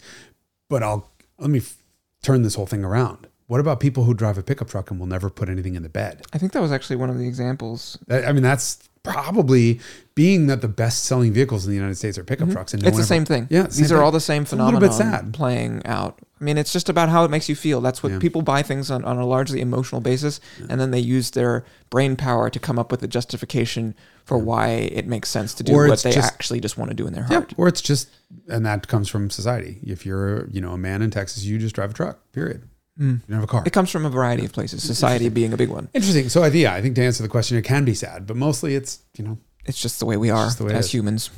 but 0.68 0.84
i'll 0.84 1.10
let 1.38 1.50
me 1.50 1.58
f- 1.58 1.78
turn 2.22 2.42
this 2.42 2.54
whole 2.54 2.64
thing 2.66 2.84
around 2.84 3.26
what 3.48 3.58
about 3.58 3.80
people 3.80 4.04
who 4.04 4.14
drive 4.14 4.38
a 4.38 4.42
pickup 4.42 4.68
truck 4.70 4.88
and 4.92 5.00
will 5.00 5.08
never 5.08 5.28
put 5.28 5.48
anything 5.48 5.74
in 5.74 5.82
the 5.82 5.88
bed 5.88 6.22
I 6.32 6.38
think 6.38 6.52
that 6.52 6.62
was 6.62 6.70
actually 6.70 6.96
one 6.96 7.10
of 7.10 7.18
the 7.18 7.26
examples. 7.26 7.98
I 8.08 8.32
mean, 8.32 8.42
that's 8.44 8.88
probably 9.02 9.80
being 10.14 10.46
that 10.46 10.60
the 10.62 10.68
best 10.68 11.04
selling 11.04 11.32
vehicles 11.32 11.66
in 11.66 11.70
the 11.70 11.76
United 11.76 11.96
States 11.96 12.16
are 12.16 12.24
pickup 12.24 12.48
trucks. 12.50 12.72
And 12.72 12.82
no 12.82 12.88
Mm-hmm. 12.88 12.98
it's 13.00 13.08
the 13.08 13.14
ever- 13.14 13.20
same 13.20 13.24
thing. 13.26 13.46
Yeah, 13.50 13.64
these 13.64 13.92
are 13.92 13.96
thing. 13.96 14.04
all 14.04 14.10
the 14.12 14.20
same 14.20 14.42
It's 14.44 14.52
a 14.52 14.56
little 14.56 14.80
phenomenon 14.80 15.32
playing 15.32 15.82
out. 15.84 16.18
I 16.42 16.44
mean, 16.44 16.58
it's 16.58 16.72
just 16.72 16.88
about 16.88 17.08
how 17.08 17.24
it 17.24 17.30
makes 17.30 17.48
you 17.48 17.54
feel. 17.54 17.80
That's 17.80 18.02
what 18.02 18.10
Yeah. 18.10 18.18
people 18.18 18.42
buy 18.42 18.62
things 18.64 18.90
on, 18.90 19.04
on 19.04 19.16
a 19.16 19.24
largely 19.24 19.60
emotional 19.60 20.00
basis, 20.00 20.40
and 20.68 20.80
then 20.80 20.90
they 20.90 20.98
use 20.98 21.30
their 21.30 21.64
brain 21.88 22.16
power 22.16 22.50
to 22.50 22.58
come 22.58 22.80
up 22.80 22.90
with 22.90 23.00
a 23.04 23.06
justification 23.06 23.94
for 24.24 24.38
why 24.38 24.70
it 24.70 25.06
makes 25.06 25.28
sense 25.28 25.54
to 25.54 25.62
do 25.62 25.72
Or 25.72 25.86
what 25.86 26.02
they 26.02 26.10
just- 26.10 26.26
actually 26.32 26.58
just 26.58 26.76
want 26.76 26.90
to 26.90 26.96
do 26.96 27.06
in 27.06 27.12
their 27.12 27.26
Yeah, 27.30 27.36
heart. 27.38 27.54
or 27.56 27.68
it's 27.68 27.80
just, 27.80 28.08
and 28.48 28.66
that 28.66 28.88
comes 28.88 29.08
from 29.08 29.30
society. 29.30 29.78
If 29.84 30.04
you're, 30.04 30.48
you 30.48 30.60
know, 30.60 30.72
a 30.72 30.78
man 30.78 31.00
in 31.00 31.12
Texas, 31.12 31.44
you 31.44 31.58
just 31.58 31.76
drive 31.76 31.92
a 31.92 31.94
truck. 31.94 32.18
Period. 32.32 32.62
Mm. 33.00 33.04
You 33.12 33.20
don't 33.28 33.34
have 33.36 33.44
a 33.44 33.46
car. 33.46 33.62
It 33.64 33.72
comes 33.72 33.90
from 33.90 34.04
a 34.04 34.10
variety 34.10 34.44
of 34.44 34.50
places, 34.52 34.82
society 34.82 35.28
being 35.28 35.52
a 35.52 35.56
big 35.56 35.68
one. 35.68 35.88
Interesting. 35.94 36.28
So 36.28 36.42
I 36.42 36.50
think, 36.50 36.62
yeah, 36.64 36.74
I 36.74 36.82
think 36.82 36.96
to 36.96 37.02
answer 37.04 37.22
the 37.22 37.28
question, 37.28 37.56
it 37.56 37.62
can 37.62 37.84
be 37.84 37.94
sad, 37.94 38.26
but 38.26 38.36
mostly 38.36 38.74
it's, 38.74 38.98
you 39.16 39.24
know, 39.24 39.38
It's 39.64 39.80
just 39.80 40.00
the 40.00 40.06
way 40.06 40.16
we 40.16 40.28
are 40.28 40.50
the 40.50 40.64
way 40.64 40.72
it 40.72 40.76
as 40.76 40.90
humans. 40.92 41.30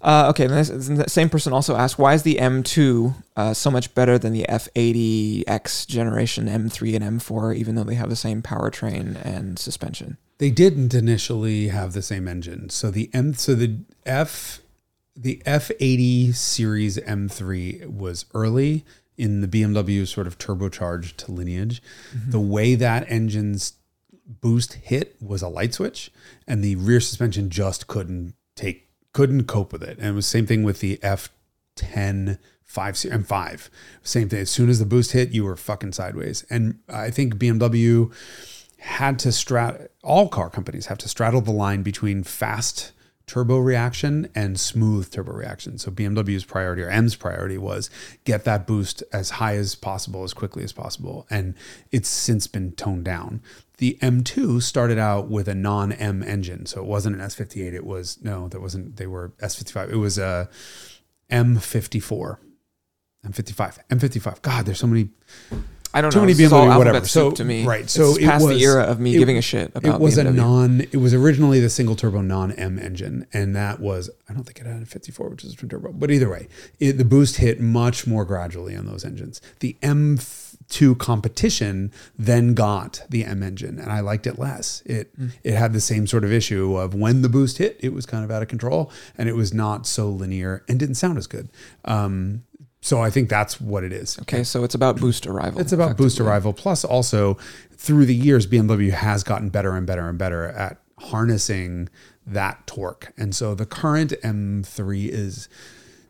Uh, 0.00 0.28
okay, 0.30 0.46
this, 0.46 0.68
the 0.68 1.08
same 1.08 1.28
person 1.28 1.52
also 1.52 1.74
asked, 1.74 1.98
why 1.98 2.14
is 2.14 2.22
the 2.22 2.36
M2 2.36 3.14
uh, 3.36 3.52
so 3.52 3.70
much 3.70 3.94
better 3.94 4.16
than 4.16 4.32
the 4.32 4.46
F80X 4.48 5.86
generation 5.88 6.46
M3 6.46 6.94
and 6.96 7.20
M4, 7.20 7.56
even 7.56 7.74
though 7.74 7.84
they 7.84 7.96
have 7.96 8.08
the 8.08 8.16
same 8.16 8.40
powertrain 8.40 9.20
and 9.24 9.58
suspension? 9.58 10.16
They 10.38 10.50
didn't 10.50 10.94
initially 10.94 11.68
have 11.68 11.94
the 11.94 12.02
same 12.02 12.28
engine. 12.28 12.70
So 12.70 12.92
the 12.92 13.10
M 13.12 13.34
so 13.34 13.56
the 13.56 13.78
F 14.06 14.60
the 15.16 15.42
F80 15.44 16.32
series 16.32 16.96
M3 16.98 17.86
was 17.88 18.24
early 18.34 18.84
in 19.16 19.40
the 19.40 19.48
BMW 19.48 20.06
sort 20.06 20.28
of 20.28 20.38
turbocharged 20.38 21.28
lineage. 21.28 21.82
The 22.28 22.38
way 22.38 22.76
that 22.76 23.10
engine's 23.10 23.72
boost 24.24 24.74
hit 24.74 25.16
was 25.20 25.42
a 25.42 25.48
light 25.48 25.74
switch 25.74 26.12
and 26.46 26.62
the 26.62 26.76
rear 26.76 27.00
suspension 27.00 27.50
just 27.50 27.88
couldn't 27.88 28.34
take 28.54 28.87
couldn't 29.12 29.44
cope 29.44 29.72
with 29.72 29.82
it. 29.82 29.98
And 29.98 30.08
it 30.08 30.12
was 30.12 30.26
same 30.26 30.46
thing 30.46 30.62
with 30.62 30.80
the 30.80 30.98
F10 30.98 32.38
5 32.64 32.98
se- 32.98 33.08
and 33.10 33.26
5. 33.26 33.70
Same 34.02 34.28
thing. 34.28 34.40
As 34.40 34.50
soon 34.50 34.68
as 34.68 34.78
the 34.78 34.84
boost 34.86 35.12
hit, 35.12 35.30
you 35.30 35.44
were 35.44 35.56
fucking 35.56 35.92
sideways. 35.92 36.44
And 36.50 36.80
I 36.88 37.10
think 37.10 37.36
BMW 37.36 38.12
had 38.78 39.18
to 39.20 39.28
strat 39.28 39.88
all 40.04 40.28
car 40.28 40.50
companies 40.50 40.86
have 40.86 40.98
to 40.98 41.08
straddle 41.08 41.40
the 41.40 41.50
line 41.50 41.82
between 41.82 42.22
fast 42.22 42.92
turbo 43.28 43.58
reaction 43.58 44.28
and 44.34 44.58
smooth 44.58 45.10
turbo 45.10 45.32
reaction. 45.32 45.78
So 45.78 45.90
BMW's 45.90 46.44
priority 46.44 46.82
or 46.82 46.88
M's 46.88 47.14
priority 47.14 47.58
was 47.58 47.90
get 48.24 48.44
that 48.44 48.66
boost 48.66 49.02
as 49.12 49.30
high 49.30 49.56
as 49.56 49.74
possible 49.74 50.24
as 50.24 50.34
quickly 50.34 50.64
as 50.64 50.72
possible 50.72 51.26
and 51.30 51.54
it's 51.92 52.08
since 52.08 52.46
been 52.46 52.72
toned 52.72 53.04
down. 53.04 53.42
The 53.76 53.96
M2 54.02 54.62
started 54.62 54.98
out 54.98 55.28
with 55.28 55.46
a 55.46 55.54
non-M 55.54 56.22
engine. 56.22 56.66
So 56.66 56.80
it 56.80 56.86
wasn't 56.86 57.14
an 57.14 57.22
S58, 57.22 57.74
it 57.74 57.86
was 57.86 58.18
no, 58.22 58.48
that 58.48 58.60
wasn't 58.60 58.96
they 58.96 59.06
were 59.06 59.30
S55. 59.40 59.90
It 59.90 59.96
was 59.96 60.18
a 60.18 60.48
M54. 61.30 62.38
M55. 63.26 63.78
M55. 63.90 64.42
God, 64.42 64.64
there's 64.64 64.78
so 64.78 64.86
many 64.86 65.10
I 65.94 66.00
don't 66.00 66.10
too 66.10 66.18
know. 66.18 66.22
many 66.22 66.34
this 66.34 66.46
is 66.46 66.52
all 66.52 66.66
BMW, 66.66 66.78
whatever. 66.78 67.06
So 67.06 67.30
to 67.30 67.44
me. 67.44 67.64
right, 67.64 67.88
so 67.88 68.10
it's 68.10 68.18
it 68.18 68.24
past 68.24 68.44
was 68.46 68.56
the 68.58 68.62
era 68.64 68.84
of 68.84 69.00
me 69.00 69.14
it- 69.16 69.18
giving 69.18 69.38
a 69.38 69.42
shit 69.42 69.72
about 69.74 69.94
it 69.96 70.00
was 70.00 70.16
BMW. 70.18 70.28
a 70.28 70.32
non. 70.32 70.80
It 70.82 70.96
was 70.96 71.14
originally 71.14 71.60
the 71.60 71.70
single 71.70 71.96
turbo 71.96 72.20
non 72.20 72.52
M 72.52 72.78
engine, 72.78 73.26
and 73.32 73.56
that 73.56 73.80
was 73.80 74.10
I 74.28 74.34
don't 74.34 74.44
think 74.44 74.60
it 74.60 74.66
had 74.66 74.82
a 74.82 74.86
54, 74.86 75.28
which 75.30 75.44
is 75.44 75.54
a 75.54 75.56
twin 75.56 75.70
turbo. 75.70 75.92
But 75.92 76.10
either 76.10 76.28
way, 76.28 76.48
it, 76.78 76.98
the 76.98 77.04
boost 77.04 77.36
hit 77.38 77.60
much 77.60 78.06
more 78.06 78.24
gradually 78.26 78.76
on 78.76 78.84
those 78.86 79.04
engines. 79.04 79.40
The 79.60 79.76
M2 79.82 80.98
competition 80.98 81.90
then 82.18 82.52
got 82.54 83.02
the 83.08 83.24
M 83.24 83.42
engine, 83.42 83.78
and 83.78 83.90
I 83.90 84.00
liked 84.00 84.26
it 84.26 84.38
less. 84.38 84.82
It 84.84 85.10
Hmm. 85.16 85.28
it 85.42 85.54
had 85.54 85.72
the 85.72 85.80
same 85.80 86.06
sort 86.06 86.24
of 86.24 86.32
issue 86.32 86.76
of 86.76 86.94
when 86.94 87.22
the 87.22 87.28
boost 87.28 87.58
hit, 87.58 87.76
it 87.80 87.92
was 87.94 88.04
kind 88.06 88.24
of 88.24 88.30
out 88.30 88.42
of 88.42 88.48
control, 88.48 88.90
and 89.16 89.28
it 89.28 89.34
was 89.36 89.54
not 89.54 89.86
so 89.86 90.08
linear 90.10 90.62
and 90.68 90.78
didn't 90.78 90.96
sound 90.96 91.16
as 91.18 91.26
good. 91.26 91.48
Um, 91.84 92.42
so 92.80 93.00
I 93.00 93.10
think 93.10 93.28
that's 93.28 93.60
what 93.60 93.84
it 93.84 93.92
is. 93.92 94.18
okay, 94.20 94.44
so 94.44 94.64
it's 94.64 94.74
about 94.74 94.96
boost 95.00 95.26
arrival. 95.26 95.60
It's 95.60 95.72
about 95.72 95.96
boost 95.96 96.20
arrival. 96.20 96.52
Plus, 96.52 96.84
also 96.84 97.34
through 97.72 98.06
the 98.06 98.14
years, 98.14 98.46
BMW 98.46 98.90
has 98.92 99.22
gotten 99.24 99.48
better 99.48 99.74
and 99.76 99.86
better 99.86 100.08
and 100.08 100.18
better 100.18 100.46
at 100.46 100.80
harnessing 100.98 101.88
that 102.26 102.66
torque. 102.66 103.12
And 103.16 103.34
so 103.34 103.54
the 103.54 103.66
current 103.66 104.12
M3 104.22 105.08
is 105.08 105.48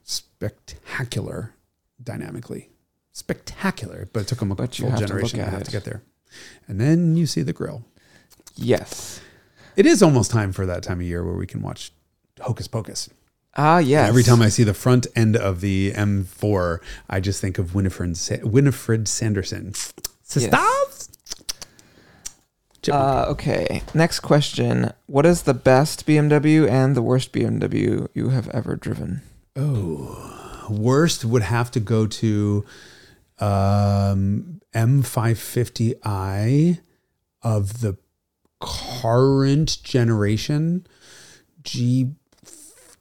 spectacular 0.02 1.54
dynamically. 2.02 2.70
Spectacular, 3.12 4.08
but 4.12 4.20
it 4.20 4.28
took 4.28 4.38
them 4.38 4.50
a 4.50 4.54
But 4.54 4.78
you 4.78 4.84
full 4.84 4.90
have 4.90 4.98
to 5.00 5.02
look 5.04 5.08
generation 5.08 5.40
and 5.40 5.44
a 5.44 5.48
at 5.48 5.52
half 5.52 5.62
it. 5.62 5.64
to 5.66 5.70
get 5.72 5.84
there. 5.84 6.02
And 6.66 6.80
then 6.80 7.16
you 7.16 7.26
see 7.26 7.42
the 7.42 7.52
grill. 7.52 7.84
Yes. 8.54 9.20
It 9.76 9.86
is 9.86 10.02
almost 10.02 10.30
time 10.30 10.52
for 10.52 10.66
that 10.66 10.82
time 10.82 11.00
of 11.00 11.06
year 11.06 11.24
where 11.24 11.34
we 11.34 11.46
can 11.46 11.62
watch 11.62 11.92
Hocus 12.40 12.68
Pocus. 12.68 13.08
Ah, 13.60 13.78
yes. 13.78 14.08
Every 14.08 14.22
time 14.22 14.40
I 14.40 14.50
see 14.50 14.62
the 14.62 14.72
front 14.72 15.08
end 15.16 15.34
of 15.36 15.60
the 15.60 15.90
M4, 15.92 16.78
I 17.10 17.18
just 17.18 17.40
think 17.40 17.58
of 17.58 17.74
Winifred, 17.74 18.16
Sa- 18.16 18.36
Winifred 18.44 19.08
Sanderson. 19.08 19.74
Sisters? 20.22 21.08
Chipmunk. 22.82 23.04
Uh, 23.04 23.26
okay. 23.30 23.82
Next 23.94 24.20
question. 24.20 24.92
What 25.06 25.26
is 25.26 25.42
the 25.42 25.54
best 25.54 26.06
BMW 26.06 26.70
and 26.70 26.94
the 26.94 27.02
worst 27.02 27.32
BMW 27.32 28.06
you 28.14 28.28
have 28.28 28.48
ever 28.50 28.76
driven? 28.76 29.22
Oh, 29.56 30.66
worst 30.70 31.24
would 31.24 31.42
have 31.42 31.72
to 31.72 31.80
go 31.80 32.06
to 32.06 32.64
um, 33.40 34.60
M550i 34.72 36.78
of 37.42 37.80
the 37.80 37.96
current 38.60 39.82
generation 39.82 40.86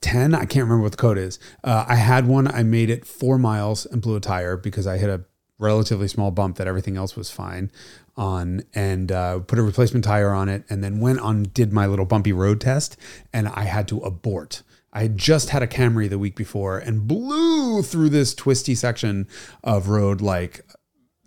G10. 0.01 0.36
I 0.36 0.45
can't 0.45 0.63
remember 0.63 0.83
what 0.83 0.91
the 0.91 0.97
code 0.97 1.17
is. 1.17 1.39
Uh, 1.63 1.86
I 1.88 1.95
had 1.95 2.27
one. 2.27 2.47
I 2.47 2.63
made 2.63 2.89
it 2.89 3.05
four 3.05 3.38
miles 3.38 3.86
and 3.86 4.01
blew 4.01 4.15
a 4.15 4.19
tire 4.19 4.57
because 4.57 4.88
I 4.88 4.97
hit 4.97 5.10
a 5.10 5.23
relatively 5.60 6.07
small 6.07 6.31
bump 6.31 6.57
that 6.57 6.67
everything 6.67 6.97
else 6.97 7.15
was 7.15 7.31
fine 7.31 7.71
on, 8.15 8.63
and 8.73 9.12
uh, 9.12 9.39
put 9.39 9.60
a 9.60 9.62
replacement 9.62 10.03
tire 10.03 10.31
on 10.31 10.49
it, 10.49 10.63
and 10.69 10.83
then 10.83 10.99
went 10.99 11.19
on 11.19 11.43
did 11.43 11.71
my 11.71 11.86
little 11.86 12.05
bumpy 12.05 12.33
road 12.33 12.60
test, 12.60 12.97
and 13.31 13.47
I 13.49 13.63
had 13.63 13.88
to 13.89 13.99
abort. 13.99 14.63
I 14.91 15.01
had 15.01 15.17
just 15.17 15.49
had 15.49 15.62
a 15.62 15.67
Camry 15.67 16.10
the 16.10 16.17
week 16.17 16.36
before 16.36 16.79
and 16.79 17.07
blew 17.07 17.83
through 17.83 18.10
this 18.10 18.33
twisty 18.33 18.73
section 18.73 19.27
of 19.63 19.89
road 19.89 20.21
like 20.21 20.65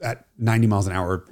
at 0.03 0.27
90 0.39 0.67
miles 0.67 0.87
an 0.87 0.93
hour 0.93 1.25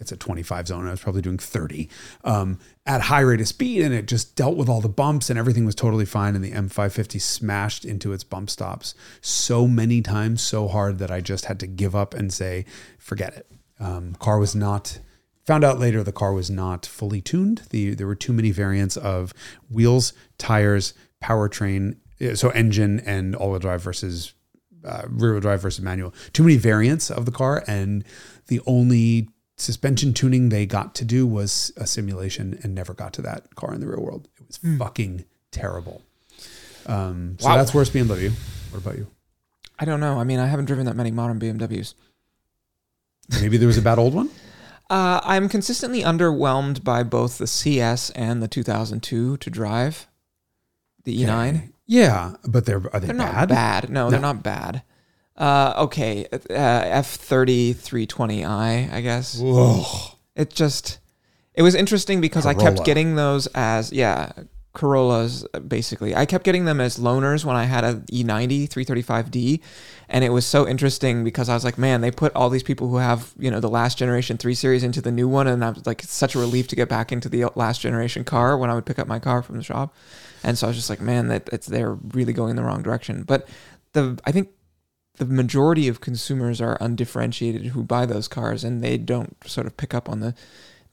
it's 0.00 0.12
a 0.12 0.16
25 0.16 0.68
zone. 0.68 0.86
I 0.86 0.90
was 0.92 1.00
probably 1.00 1.22
doing 1.22 1.38
30 1.38 1.88
um, 2.24 2.58
at 2.88 3.02
high 3.02 3.20
rate 3.20 3.40
of 3.40 3.46
speed, 3.46 3.82
and 3.82 3.92
it 3.92 4.06
just 4.06 4.34
dealt 4.34 4.56
with 4.56 4.66
all 4.66 4.80
the 4.80 4.88
bumps, 4.88 5.28
and 5.28 5.38
everything 5.38 5.66
was 5.66 5.74
totally 5.74 6.06
fine. 6.06 6.34
And 6.34 6.42
the 6.42 6.52
M550 6.52 7.20
smashed 7.20 7.84
into 7.84 8.14
its 8.14 8.24
bump 8.24 8.48
stops 8.48 8.94
so 9.20 9.68
many 9.68 10.00
times, 10.00 10.40
so 10.40 10.68
hard 10.68 10.98
that 10.98 11.10
I 11.10 11.20
just 11.20 11.44
had 11.44 11.60
to 11.60 11.66
give 11.66 11.94
up 11.94 12.14
and 12.14 12.32
say, 12.32 12.64
forget 12.98 13.34
it. 13.34 13.46
Um, 13.78 14.14
car 14.14 14.38
was 14.38 14.56
not. 14.56 15.00
Found 15.44 15.64
out 15.64 15.78
later 15.78 16.02
the 16.02 16.12
car 16.12 16.32
was 16.32 16.50
not 16.50 16.86
fully 16.86 17.20
tuned. 17.20 17.62
The 17.70 17.94
there 17.94 18.06
were 18.06 18.14
too 18.14 18.32
many 18.32 18.50
variants 18.50 18.96
of 18.96 19.34
wheels, 19.70 20.14
tires, 20.38 20.94
powertrain, 21.22 21.96
so 22.34 22.48
engine 22.50 23.00
and 23.00 23.36
all-wheel 23.36 23.60
drive 23.60 23.82
versus 23.82 24.32
uh, 24.84 25.02
rear-wheel 25.08 25.40
drive 25.40 25.60
versus 25.60 25.84
manual. 25.84 26.14
Too 26.32 26.42
many 26.42 26.56
variants 26.56 27.10
of 27.10 27.26
the 27.26 27.32
car, 27.32 27.64
and 27.66 28.04
the 28.46 28.60
only 28.66 29.28
suspension 29.58 30.14
tuning 30.14 30.48
they 30.48 30.64
got 30.66 30.94
to 30.96 31.04
do 31.04 31.26
was 31.26 31.72
a 31.76 31.86
simulation 31.86 32.58
and 32.62 32.74
never 32.74 32.94
got 32.94 33.12
to 33.14 33.22
that 33.22 33.54
car 33.56 33.74
in 33.74 33.80
the 33.80 33.86
real 33.88 34.00
world. 34.00 34.28
It 34.40 34.46
was 34.46 34.58
fucking 34.78 35.24
terrible. 35.50 36.02
Um, 36.86 37.36
so 37.38 37.48
Wow. 37.48 37.56
that's 37.56 37.74
worse 37.74 37.90
BMW. 37.90 38.30
What 38.70 38.82
about 38.82 38.96
you? 38.96 39.08
I 39.78 39.84
don't 39.84 40.00
know. 40.00 40.18
I 40.18 40.24
mean, 40.24 40.38
I 40.38 40.46
haven't 40.46 40.64
driven 40.66 40.86
that 40.86 40.96
many 40.96 41.10
modern 41.10 41.38
BMWs. 41.38 41.94
Maybe 43.40 43.56
there 43.58 43.66
was 43.68 43.78
a 43.78 43.82
bad 43.82 43.98
old 43.98 44.14
one. 44.14 44.30
Uh, 44.90 45.20
I'm 45.22 45.50
consistently 45.50 46.00
underwhelmed 46.02 46.82
by 46.82 47.02
both 47.02 47.36
the 47.36 47.46
CS 47.46 48.08
and 48.12 48.42
the 48.42 48.48
2002 48.48 49.36
to 49.36 49.50
drive. 49.50 50.06
The 51.04 51.14
E9. 51.24 51.48
Okay. 51.56 51.68
Yeah, 51.84 52.36
but 52.48 52.64
they're 52.64 52.80
are 52.94 52.98
they 52.98 53.08
They're 53.08 53.14
bad? 53.14 53.34
not 53.34 53.48
bad. 53.50 53.90
No, 53.90 54.08
they're 54.08 54.18
not 54.18 54.42
bad. 54.42 54.82
Uh, 55.38 55.72
okay, 55.78 56.26
uh, 56.32 56.36
F30 56.50 57.74
320i, 57.76 58.92
I 58.92 59.00
guess. 59.00 59.38
Whoa. 59.38 59.84
It 60.34 60.50
just 60.50 60.98
it 61.54 61.62
was 61.62 61.74
interesting 61.74 62.20
because 62.20 62.44
I 62.44 62.54
kept 62.54 62.84
getting 62.84 63.14
those 63.14 63.46
as 63.48 63.92
yeah, 63.92 64.32
Corollas 64.74 65.44
basically. 65.66 66.14
I 66.14 66.26
kept 66.26 66.44
getting 66.44 66.64
them 66.64 66.80
as 66.80 66.98
loaners 66.98 67.44
when 67.44 67.56
I 67.56 67.64
had 67.64 67.84
a 67.84 67.94
E90 68.12 68.68
335D 68.68 69.60
and 70.08 70.24
it 70.24 70.30
was 70.30 70.46
so 70.46 70.66
interesting 70.66 71.24
because 71.24 71.48
I 71.48 71.54
was 71.54 71.64
like, 71.64 71.78
man, 71.78 72.00
they 72.00 72.10
put 72.10 72.34
all 72.34 72.50
these 72.50 72.62
people 72.62 72.88
who 72.88 72.96
have, 72.96 73.32
you 73.38 73.50
know, 73.50 73.60
the 73.60 73.68
last 73.68 73.98
generation 73.98 74.38
3 74.38 74.54
series 74.54 74.84
into 74.84 75.00
the 75.00 75.10
new 75.10 75.28
one 75.28 75.46
and 75.46 75.64
I 75.64 75.70
was 75.70 75.86
like 75.86 76.02
it's 76.02 76.12
such 76.12 76.34
a 76.34 76.38
relief 76.38 76.68
to 76.68 76.76
get 76.76 76.88
back 76.88 77.10
into 77.10 77.28
the 77.28 77.46
last 77.54 77.80
generation 77.80 78.24
car 78.24 78.56
when 78.56 78.70
I 78.70 78.74
would 78.74 78.86
pick 78.86 78.98
up 78.98 79.08
my 79.08 79.18
car 79.18 79.42
from 79.42 79.56
the 79.56 79.64
shop. 79.64 79.94
And 80.44 80.56
so 80.56 80.66
I 80.66 80.70
was 80.70 80.76
just 80.76 80.90
like, 80.90 81.00
man, 81.00 81.28
that 81.28 81.48
it's 81.52 81.66
they're 81.66 81.94
really 81.94 82.32
going 82.32 82.50
in 82.50 82.56
the 82.56 82.62
wrong 82.62 82.82
direction. 82.82 83.24
But 83.24 83.48
the 83.92 84.18
I 84.24 84.32
think 84.32 84.50
the 85.18 85.26
majority 85.26 85.88
of 85.88 86.00
consumers 86.00 86.60
are 86.60 86.76
undifferentiated 86.80 87.66
who 87.66 87.82
buy 87.82 88.06
those 88.06 88.28
cars 88.28 88.64
and 88.64 88.82
they 88.82 88.96
don't 88.98 89.36
sort 89.46 89.66
of 89.66 89.76
pick 89.76 89.92
up 89.94 90.08
on 90.08 90.20
the 90.20 90.34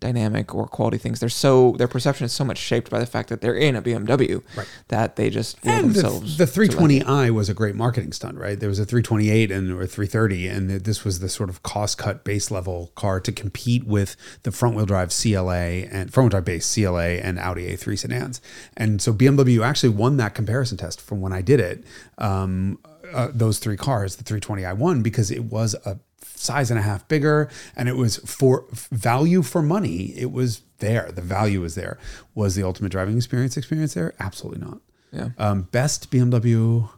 dynamic 0.01 0.53
or 0.53 0.67
quality 0.67 0.97
things. 0.97 1.21
They're 1.21 1.29
so 1.29 1.71
their 1.77 1.87
perception 1.87 2.25
is 2.25 2.33
so 2.33 2.43
much 2.43 2.57
shaped 2.57 2.89
by 2.91 2.99
the 2.99 3.05
fact 3.05 3.29
that 3.29 3.39
they're 3.39 3.55
in 3.55 3.77
a 3.77 3.81
BMW 3.81 4.43
Right. 4.55 4.67
that 4.89 5.15
they 5.15 5.29
just 5.29 5.57
And 5.63 5.95
themselves. 5.95 6.37
the 6.37 6.43
it. 6.43 6.49
320i 6.49 7.29
was 7.31 7.47
a 7.47 7.53
great 7.53 7.75
marketing 7.75 8.11
stunt, 8.11 8.37
right? 8.37 8.59
There 8.59 8.67
was 8.67 8.77
a 8.77 8.85
328 8.85 9.51
and 9.51 9.71
or 9.71 9.85
330, 9.87 10.47
and 10.47 10.69
this 10.69 11.05
was 11.05 11.19
the 11.19 11.29
sort 11.29 11.49
of 11.49 11.63
cost 11.63 11.97
cut 11.97 12.25
base 12.25 12.51
level 12.51 12.91
car 12.95 13.21
to 13.21 13.31
compete 13.31 13.87
with 13.87 14.17
the 14.43 14.51
front 14.51 14.75
wheel 14.75 14.85
drive 14.85 15.11
CLA 15.11 15.85
and 15.89 16.13
front 16.13 16.25
wheel 16.25 16.29
drive 16.31 16.45
base 16.45 16.71
CLA 16.71 17.15
and 17.21 17.39
Audi 17.39 17.65
A3 17.75 17.97
sedans. 17.97 18.41
And 18.75 19.01
so 19.01 19.13
BMW 19.13 19.63
actually 19.63 19.89
won 19.89 20.17
that 20.17 20.35
comparison 20.35 20.77
test 20.77 20.99
from 20.99 21.21
when 21.21 21.31
I 21.31 21.41
did 21.41 21.61
it. 21.61 21.85
Um, 22.17 22.79
uh, 23.13 23.29
those 23.33 23.59
three 23.59 23.77
cars, 23.77 24.15
the 24.17 24.23
320i 24.23 24.75
won 24.77 25.01
because 25.01 25.31
it 25.31 25.45
was 25.45 25.75
a 25.85 25.99
size 26.35 26.69
and 26.69 26.79
a 26.79 26.83
half 26.83 27.07
bigger 27.07 27.49
and 27.75 27.87
it 27.89 27.95
was 27.95 28.17
for 28.17 28.65
value 28.71 29.41
for 29.41 29.61
money. 29.61 30.13
It 30.17 30.31
was 30.31 30.61
there. 30.79 31.11
The 31.11 31.21
value 31.21 31.61
was 31.61 31.75
there. 31.75 31.97
Was 32.33 32.55
the 32.55 32.63
ultimate 32.63 32.91
driving 32.91 33.15
experience 33.17 33.57
experience 33.57 33.93
there? 33.93 34.13
Absolutely 34.19 34.65
not. 34.65 34.79
Yeah. 35.11 35.29
Um, 35.37 35.63
best 35.63 36.11
BMW 36.11 36.89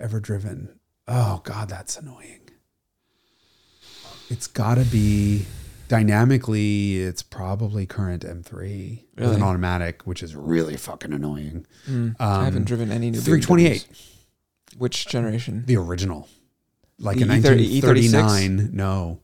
ever 0.00 0.20
driven. 0.20 0.78
Oh 1.06 1.40
God, 1.44 1.68
that's 1.68 1.96
annoying. 1.98 2.40
It's 4.30 4.46
got 4.46 4.76
to 4.76 4.84
be 4.84 5.44
dynamically. 5.88 6.96
It's 7.02 7.22
probably 7.22 7.84
current 7.86 8.24
M3 8.24 9.02
with 9.18 9.32
an 9.34 9.42
automatic, 9.42 10.02
which 10.06 10.22
is 10.22 10.34
really 10.34 10.76
fucking 10.76 11.12
annoying. 11.12 11.66
Mm, 11.88 12.16
I 12.18 12.44
haven't 12.44 12.60
Um, 12.60 12.64
driven 12.64 12.90
any 12.90 13.10
new 13.10 13.20
328, 13.20 13.86
BMWs. 13.90 14.13
Which 14.78 15.06
generation? 15.06 15.64
the 15.66 15.76
original, 15.76 16.28
like 16.98 17.16
The 17.16 17.22
in 17.22 17.28
E30 17.28 18.12
1939. 18.12 18.70
No, 18.72 19.20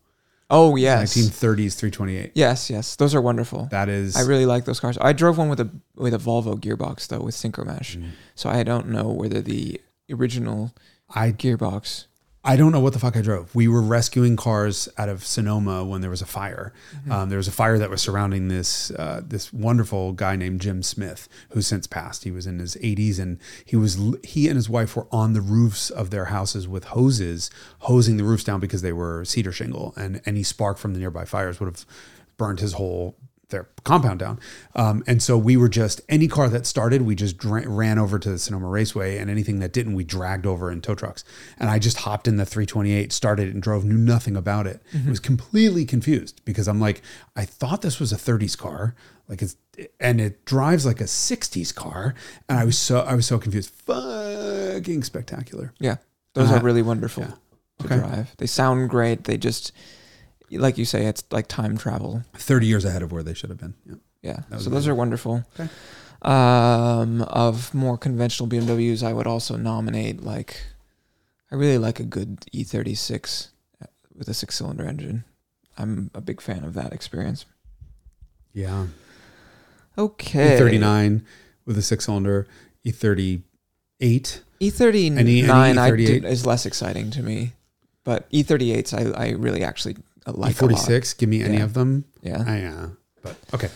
Oh 0.50 0.74
yes. 0.74 1.16
1930s 1.16 1.78
328. 1.78 2.32
Yes, 2.34 2.70
yes. 2.70 2.96
Those 2.96 3.14
are 3.14 3.20
wonderful. 3.20 3.68
That 3.70 3.88
is. 3.88 4.16
I 4.16 4.22
really 4.22 4.46
like 4.46 4.64
those 4.64 4.80
cars. 4.80 4.98
I 5.00 5.12
drove 5.12 5.38
one 5.38 5.48
with 5.48 5.60
a 5.60 5.70
with 5.94 6.12
a 6.12 6.18
Volvo 6.18 6.58
gearbox 6.60 7.06
though 7.06 7.20
with 7.20 7.36
Synchromesh. 7.36 7.96
Mm. 7.96 8.10
So 8.34 8.50
I 8.50 8.64
don't 8.64 8.88
know 8.88 9.08
whether 9.10 9.40
the 9.40 9.80
original 10.10 10.74
I 11.14 11.30
gearbox 11.30 12.06
I 12.42 12.56
don't 12.56 12.72
know 12.72 12.80
what 12.80 12.94
the 12.94 12.98
fuck 12.98 13.18
I 13.18 13.20
drove. 13.20 13.54
We 13.54 13.68
were 13.68 13.82
rescuing 13.82 14.34
cars 14.34 14.88
out 14.96 15.10
of 15.10 15.24
Sonoma 15.24 15.84
when 15.84 16.00
there 16.00 16.08
was 16.08 16.22
a 16.22 16.26
fire. 16.26 16.72
Mm-hmm. 16.94 17.12
Um, 17.12 17.28
there 17.28 17.36
was 17.36 17.48
a 17.48 17.52
fire 17.52 17.76
that 17.78 17.90
was 17.90 18.00
surrounding 18.00 18.48
this 18.48 18.90
uh, 18.92 19.20
this 19.22 19.52
wonderful 19.52 20.12
guy 20.12 20.36
named 20.36 20.62
Jim 20.62 20.82
Smith, 20.82 21.28
who's 21.50 21.66
since 21.66 21.86
passed. 21.86 22.24
He 22.24 22.30
was 22.30 22.46
in 22.46 22.58
his 22.58 22.76
80s, 22.76 23.18
and 23.18 23.38
he 23.66 23.76
was 23.76 23.98
he 24.24 24.48
and 24.48 24.56
his 24.56 24.70
wife 24.70 24.96
were 24.96 25.06
on 25.12 25.34
the 25.34 25.42
roofs 25.42 25.90
of 25.90 26.08
their 26.08 26.26
houses 26.26 26.66
with 26.66 26.84
hoses, 26.84 27.50
hosing 27.80 28.16
the 28.16 28.24
roofs 28.24 28.44
down 28.44 28.58
because 28.58 28.80
they 28.80 28.92
were 28.92 29.22
cedar 29.26 29.52
shingle, 29.52 29.92
and 29.96 30.22
any 30.24 30.42
spark 30.42 30.78
from 30.78 30.94
the 30.94 31.00
nearby 31.00 31.26
fires 31.26 31.60
would 31.60 31.66
have 31.66 31.84
burned 32.38 32.60
his 32.60 32.72
whole 32.72 33.16
their 33.50 33.68
compound 33.84 34.18
down. 34.20 34.40
Um, 34.74 35.02
and 35.06 35.22
so 35.22 35.36
we 35.38 35.56
were 35.56 35.68
just 35.68 36.00
any 36.08 36.26
car 36.28 36.48
that 36.48 36.66
started, 36.66 37.02
we 37.02 37.14
just 37.14 37.36
dra- 37.36 37.68
ran 37.68 37.98
over 37.98 38.18
to 38.18 38.30
the 38.30 38.38
Sonoma 38.38 38.66
Raceway, 38.68 39.18
and 39.18 39.28
anything 39.30 39.58
that 39.60 39.72
didn't, 39.72 39.94
we 39.94 40.04
dragged 40.04 40.46
over 40.46 40.70
in 40.70 40.80
tow 40.80 40.94
trucks. 40.94 41.24
And 41.58 41.68
I 41.70 41.78
just 41.78 41.98
hopped 41.98 42.26
in 42.28 42.36
the 42.36 42.46
328, 42.46 43.12
started 43.12 43.48
it, 43.48 43.54
and 43.54 43.62
drove, 43.62 43.84
knew 43.84 43.98
nothing 43.98 44.36
about 44.36 44.66
it. 44.66 44.82
I 45.06 45.08
was 45.08 45.20
completely 45.20 45.84
confused 45.84 46.40
because 46.44 46.66
I'm 46.68 46.80
like, 46.80 47.02
I 47.36 47.44
thought 47.44 47.82
this 47.82 48.00
was 48.00 48.12
a 48.12 48.16
30s 48.16 48.56
car, 48.56 48.94
like 49.28 49.42
it's, 49.42 49.56
and 49.98 50.20
it 50.20 50.44
drives 50.44 50.84
like 50.84 51.00
a 51.00 51.04
60s 51.04 51.74
car, 51.74 52.14
and 52.48 52.58
I 52.58 52.64
was 52.64 52.76
so 52.78 53.00
I 53.00 53.14
was 53.14 53.26
so 53.26 53.38
confused. 53.38 53.70
Fucking 53.70 55.02
spectacular. 55.04 55.72
Yeah, 55.78 55.96
those 56.34 56.50
Uh, 56.50 56.54
are 56.56 56.60
really 56.60 56.82
wonderful 56.82 57.22
yeah. 57.24 57.30
to 57.78 57.84
Okay. 57.86 57.96
drive. 57.98 58.34
They 58.36 58.46
sound 58.46 58.90
great. 58.90 59.24
They 59.24 59.36
just, 59.38 59.72
like 60.50 60.78
you 60.78 60.84
say, 60.84 61.06
it's 61.06 61.22
like 61.30 61.46
time 61.48 61.76
travel. 61.76 62.22
30 62.34 62.66
years 62.66 62.84
ahead 62.84 63.02
of 63.02 63.12
where 63.12 63.22
they 63.22 63.34
should 63.34 63.50
have 63.50 63.58
been. 63.58 63.74
Yeah. 63.86 63.94
Yeah, 64.22 64.58
so 64.58 64.68
those 64.68 64.86
are 64.86 64.94
wonderful. 64.94 65.44
Okay. 65.58 65.70
Um, 66.20 67.22
of 67.22 67.72
more 67.72 67.96
conventional 67.96 68.48
BMWs, 68.50 69.02
I 69.02 69.14
would 69.14 69.26
also 69.26 69.56
nominate 69.56 70.22
like, 70.22 70.60
I 71.50 71.54
really 71.54 71.78
like 71.78 72.00
a 72.00 72.04
good 72.04 72.40
E36 72.54 73.48
with 74.14 74.28
a 74.28 74.34
six-cylinder 74.34 74.84
engine. 74.84 75.24
I'm 75.78 76.10
a 76.14 76.20
big 76.20 76.42
fan 76.42 76.64
of 76.64 76.74
that 76.74 76.92
experience. 76.92 77.46
Yeah. 78.52 78.88
Okay, 79.96 80.58
E39 80.60 81.22
with 81.64 81.78
a 81.78 81.82
six 81.82 82.04
cylinder, 82.04 82.46
E38. 82.84 83.42
E39 84.60 85.18
Any- 85.18 85.40
any 85.42 85.50
I 85.50 85.90
E38? 85.90 86.20
do, 86.22 86.26
is 86.26 86.44
less 86.44 86.66
exciting 86.66 87.10
to 87.12 87.22
me, 87.22 87.52
but 88.04 88.30
E38s 88.30 88.92
I, 89.16 89.28
I 89.28 89.30
really 89.30 89.64
actually 89.64 89.96
uh, 89.96 90.00
like 90.26 90.60
a 90.60 90.66
lot. 90.66 90.74
E46, 90.74 91.16
give 91.18 91.28
me 91.28 91.42
any 91.42 91.58
Yeah. 91.58 91.64
of 91.64 91.74
them. 91.74 92.04
Yeah. 92.22 92.44
I, 92.46 92.58
yeah. 92.58 92.86
But 93.22 93.36
okay. 93.54 93.68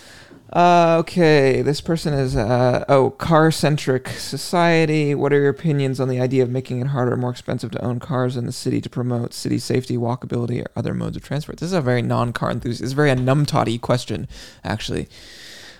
Uh, 0.52 0.98
okay, 1.00 1.62
this 1.62 1.80
person 1.80 2.14
is 2.14 2.37
uh, 2.37 2.85
oh 2.88 3.11
car 3.11 3.50
centric 3.50 4.07
society. 4.09 5.12
What 5.12 5.33
are 5.33 5.40
your 5.40 5.48
opinions 5.48 5.98
on 5.98 6.09
the 6.09 6.20
idea 6.20 6.44
of 6.44 6.50
making 6.50 6.80
it 6.80 6.88
harder 6.88 7.16
more 7.16 7.30
expensive 7.30 7.72
to 7.72 7.85
own 7.85 7.98
cars 7.98 8.37
in 8.37 8.46
the 8.46 8.52
city 8.52 8.80
to 8.83 8.88
promote 8.88 9.35
city 9.35 9.59
safety, 9.59 9.96
walkability, 9.96 10.62
or 10.64 10.70
other 10.76 10.94
modes 10.94 11.16
of 11.16 11.24
transport? 11.24 11.59
This 11.59 11.68
is 11.68 11.72
a 11.72 11.80
very 11.80 12.02
non 12.02 12.33
car 12.33 12.52
enthusiast. 12.52 12.83
It's 12.85 12.92
very 12.92 13.11
a 13.11 13.16
numtotty 13.16 13.80
question, 13.80 14.28
actually. 14.62 15.09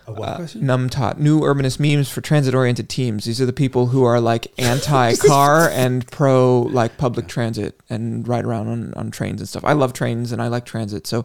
A 0.06 0.12
what 0.12 0.28
Uh, 0.28 0.36
question? 0.36 0.62
Numtot, 0.62 1.18
new 1.18 1.40
urbanist 1.40 1.80
memes 1.80 2.08
for 2.10 2.20
transit 2.20 2.54
oriented 2.54 2.88
teams. 2.88 3.24
These 3.24 3.40
are 3.40 3.46
the 3.46 3.52
people 3.52 3.86
who 3.86 4.04
are 4.04 4.20
like 4.20 4.46
anti 4.58 5.16
car 5.16 5.68
and 5.70 6.06
pro 6.10 6.60
like 6.72 6.98
public 6.98 7.26
transit 7.26 7.80
and 7.88 8.26
ride 8.28 8.44
around 8.44 8.68
on, 8.68 8.94
on 8.94 9.10
trains 9.10 9.40
and 9.40 9.48
stuff. 9.48 9.64
I 9.64 9.72
love 9.72 9.92
trains 9.92 10.30
and 10.32 10.42
I 10.42 10.48
like 10.48 10.64
transit. 10.66 11.06
So 11.06 11.24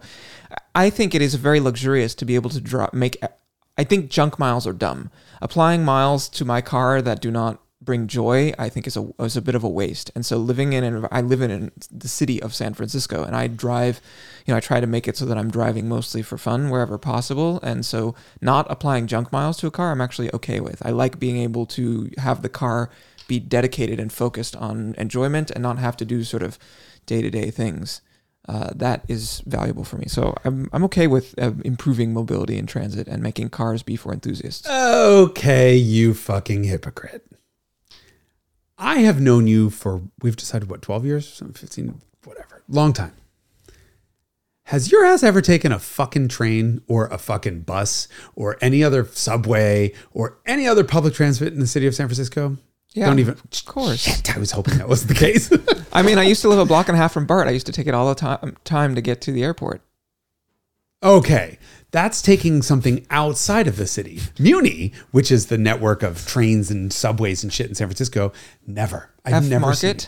I 0.74 0.90
think 0.90 1.14
it 1.14 1.22
is 1.22 1.36
very 1.36 1.60
luxurious 1.60 2.16
to 2.16 2.26
be 2.26 2.36
able 2.36 2.50
to 2.52 2.62
drop, 2.62 2.94
make. 2.94 3.18
I 3.78 3.84
think 3.84 4.10
junk 4.10 4.40
miles 4.40 4.66
are 4.68 4.74
dumb. 4.74 5.10
Applying 5.42 5.84
miles 5.86 6.28
to 6.30 6.46
my 6.46 6.62
car 6.62 7.02
that 7.02 7.22
do 7.22 7.32
not 7.32 7.62
bring 7.82 8.08
joy, 8.08 8.54
I 8.60 8.70
think 8.70 8.88
is 8.88 8.98
a 8.98 9.10
is 9.20 9.38
a 9.38 9.42
bit 9.42 9.56
of 9.56 9.64
a 9.64 9.70
waste. 9.70 10.12
And 10.16 10.26
so 10.26 10.38
living 10.38 10.74
in 10.74 10.84
an 10.84 11.08
I 11.12 11.22
live 11.22 11.42
in 11.42 11.52
an, 11.52 11.72
the 11.92 12.08
city 12.08 12.42
of 12.42 12.54
San 12.54 12.74
Francisco, 12.74 13.24
and 13.24 13.36
I 13.36 13.48
drive, 13.48 14.02
you 14.46 14.54
know, 14.54 14.58
I 14.58 14.60
try 14.60 14.80
to 14.80 14.88
make 14.88 15.08
it 15.08 15.18
so 15.18 15.26
that 15.26 15.38
I'm 15.38 15.50
driving 15.50 15.88
mostly 15.88 16.22
for 16.22 16.38
fun 16.38 16.70
wherever 16.70 16.98
possible. 16.98 17.60
And 17.64 17.86
so 17.86 18.16
not 18.42 18.70
applying 18.70 19.08
junk 19.08 19.32
miles 19.32 19.58
to 19.58 19.68
a 19.68 19.72
car, 19.72 19.92
I'm 19.92 20.02
actually 20.02 20.34
okay 20.34 20.60
with. 20.60 20.86
I 20.86 20.92
like 20.92 21.20
being 21.20 21.38
able 21.38 21.66
to 21.68 22.12
have 22.18 22.42
the 22.42 22.50
car 22.50 22.90
be 23.28 23.40
dedicated 23.40 24.00
and 24.00 24.12
focused 24.12 24.56
on 24.56 24.96
enjoyment 24.98 25.52
and 25.52 25.62
not 25.62 25.78
have 25.78 25.96
to 25.98 26.06
do 26.06 26.24
sort 26.24 26.44
of 26.44 26.58
day 27.06 27.22
to 27.22 27.30
day 27.30 27.52
things. 27.52 28.02
Uh, 28.48 28.72
that 28.76 29.06
is 29.08 29.44
valuable 29.46 29.84
for 29.84 29.98
me. 29.98 30.06
So 30.08 30.34
I'm, 30.44 30.70
I'm 30.74 30.84
okay 30.86 31.06
with 31.06 31.38
uh, 31.38 31.52
improving 31.64 32.14
mobility 32.14 32.58
in 32.58 32.66
transit 32.66 33.08
and 33.08 33.22
making 33.22 33.50
cars 33.50 33.84
be 33.84 33.96
for 33.96 34.12
enthusiasts. 34.12 34.68
Okay, 34.68 35.76
you 35.76 36.16
fucking 36.16 36.64
hypocrite. 36.64 37.39
I 38.80 39.00
have 39.00 39.20
known 39.20 39.46
you 39.46 39.70
for, 39.70 40.02
we've 40.22 40.38
decided 40.38 40.70
what, 40.70 40.82
12 40.82 41.06
years? 41.06 41.44
15, 41.54 42.02
whatever. 42.24 42.64
Long 42.70 42.94
time. 42.94 43.14
Has 44.64 44.92
your 44.92 45.04
ass 45.04 45.24
ever 45.24 45.42
taken 45.42 45.72
a 45.72 45.80
fucking 45.80 46.28
train 46.28 46.82
or 46.88 47.08
a 47.08 47.18
fucking 47.18 47.62
bus 47.62 48.08
or 48.36 48.58
any 48.62 48.84
other 48.84 49.04
subway 49.06 49.92
or 50.12 50.38
any 50.46 50.68
other 50.68 50.84
public 50.84 51.16
transit 51.16 51.52
in 51.52 51.60
the 51.60 51.68
city 51.68 51.88
of 51.88 51.96
San 51.96 52.08
Francisco? 52.08 52.56
Yeah, 52.94 53.08
Don't 53.08 53.20
even. 53.20 53.34
Of 53.34 53.66
course. 53.66 54.00
Shit, 54.00 54.36
I 54.36 54.40
was 54.40 54.52
hoping 54.52 54.78
that 54.78 54.88
was 54.88 55.08
the 55.08 55.14
case. 55.26 55.52
I 55.92 56.02
mean, 56.04 56.18
I 56.18 56.24
used 56.24 56.42
to 56.44 56.50
live 56.50 56.60
a 56.60 56.66
block 56.66 56.88
and 56.88 56.96
a 56.96 57.00
half 57.00 57.12
from 57.12 57.26
BART. 57.26 57.48
I 57.48 57.52
used 57.52 57.66
to 57.66 57.72
take 57.72 57.88
it 57.88 57.94
all 57.94 58.08
the 58.10 58.16
time 58.16 58.56
time 58.64 58.96
to 58.96 59.02
get 59.02 59.22
to 59.22 59.32
the 59.32 59.44
airport. 59.44 59.82
Okay, 61.02 61.58
that's 61.92 62.22
taking 62.22 62.62
something 62.62 63.06
outside 63.10 63.68
of 63.68 63.78
the 63.78 63.88
city. 63.88 64.20
Muni, 64.38 64.92
which 65.12 65.32
is 65.32 65.46
the 65.48 65.58
network 65.58 66.04
of 66.04 66.26
trains 66.28 66.70
and 66.70 66.92
subways 66.92 67.42
and 67.44 67.54
shit 67.54 67.68
in 67.70 67.76
San 67.76 67.88
Francisco, 67.88 68.34
never. 68.68 69.10
I've 69.24 69.34
F 69.36 69.44
never 69.46 69.62
Market. 69.68 70.02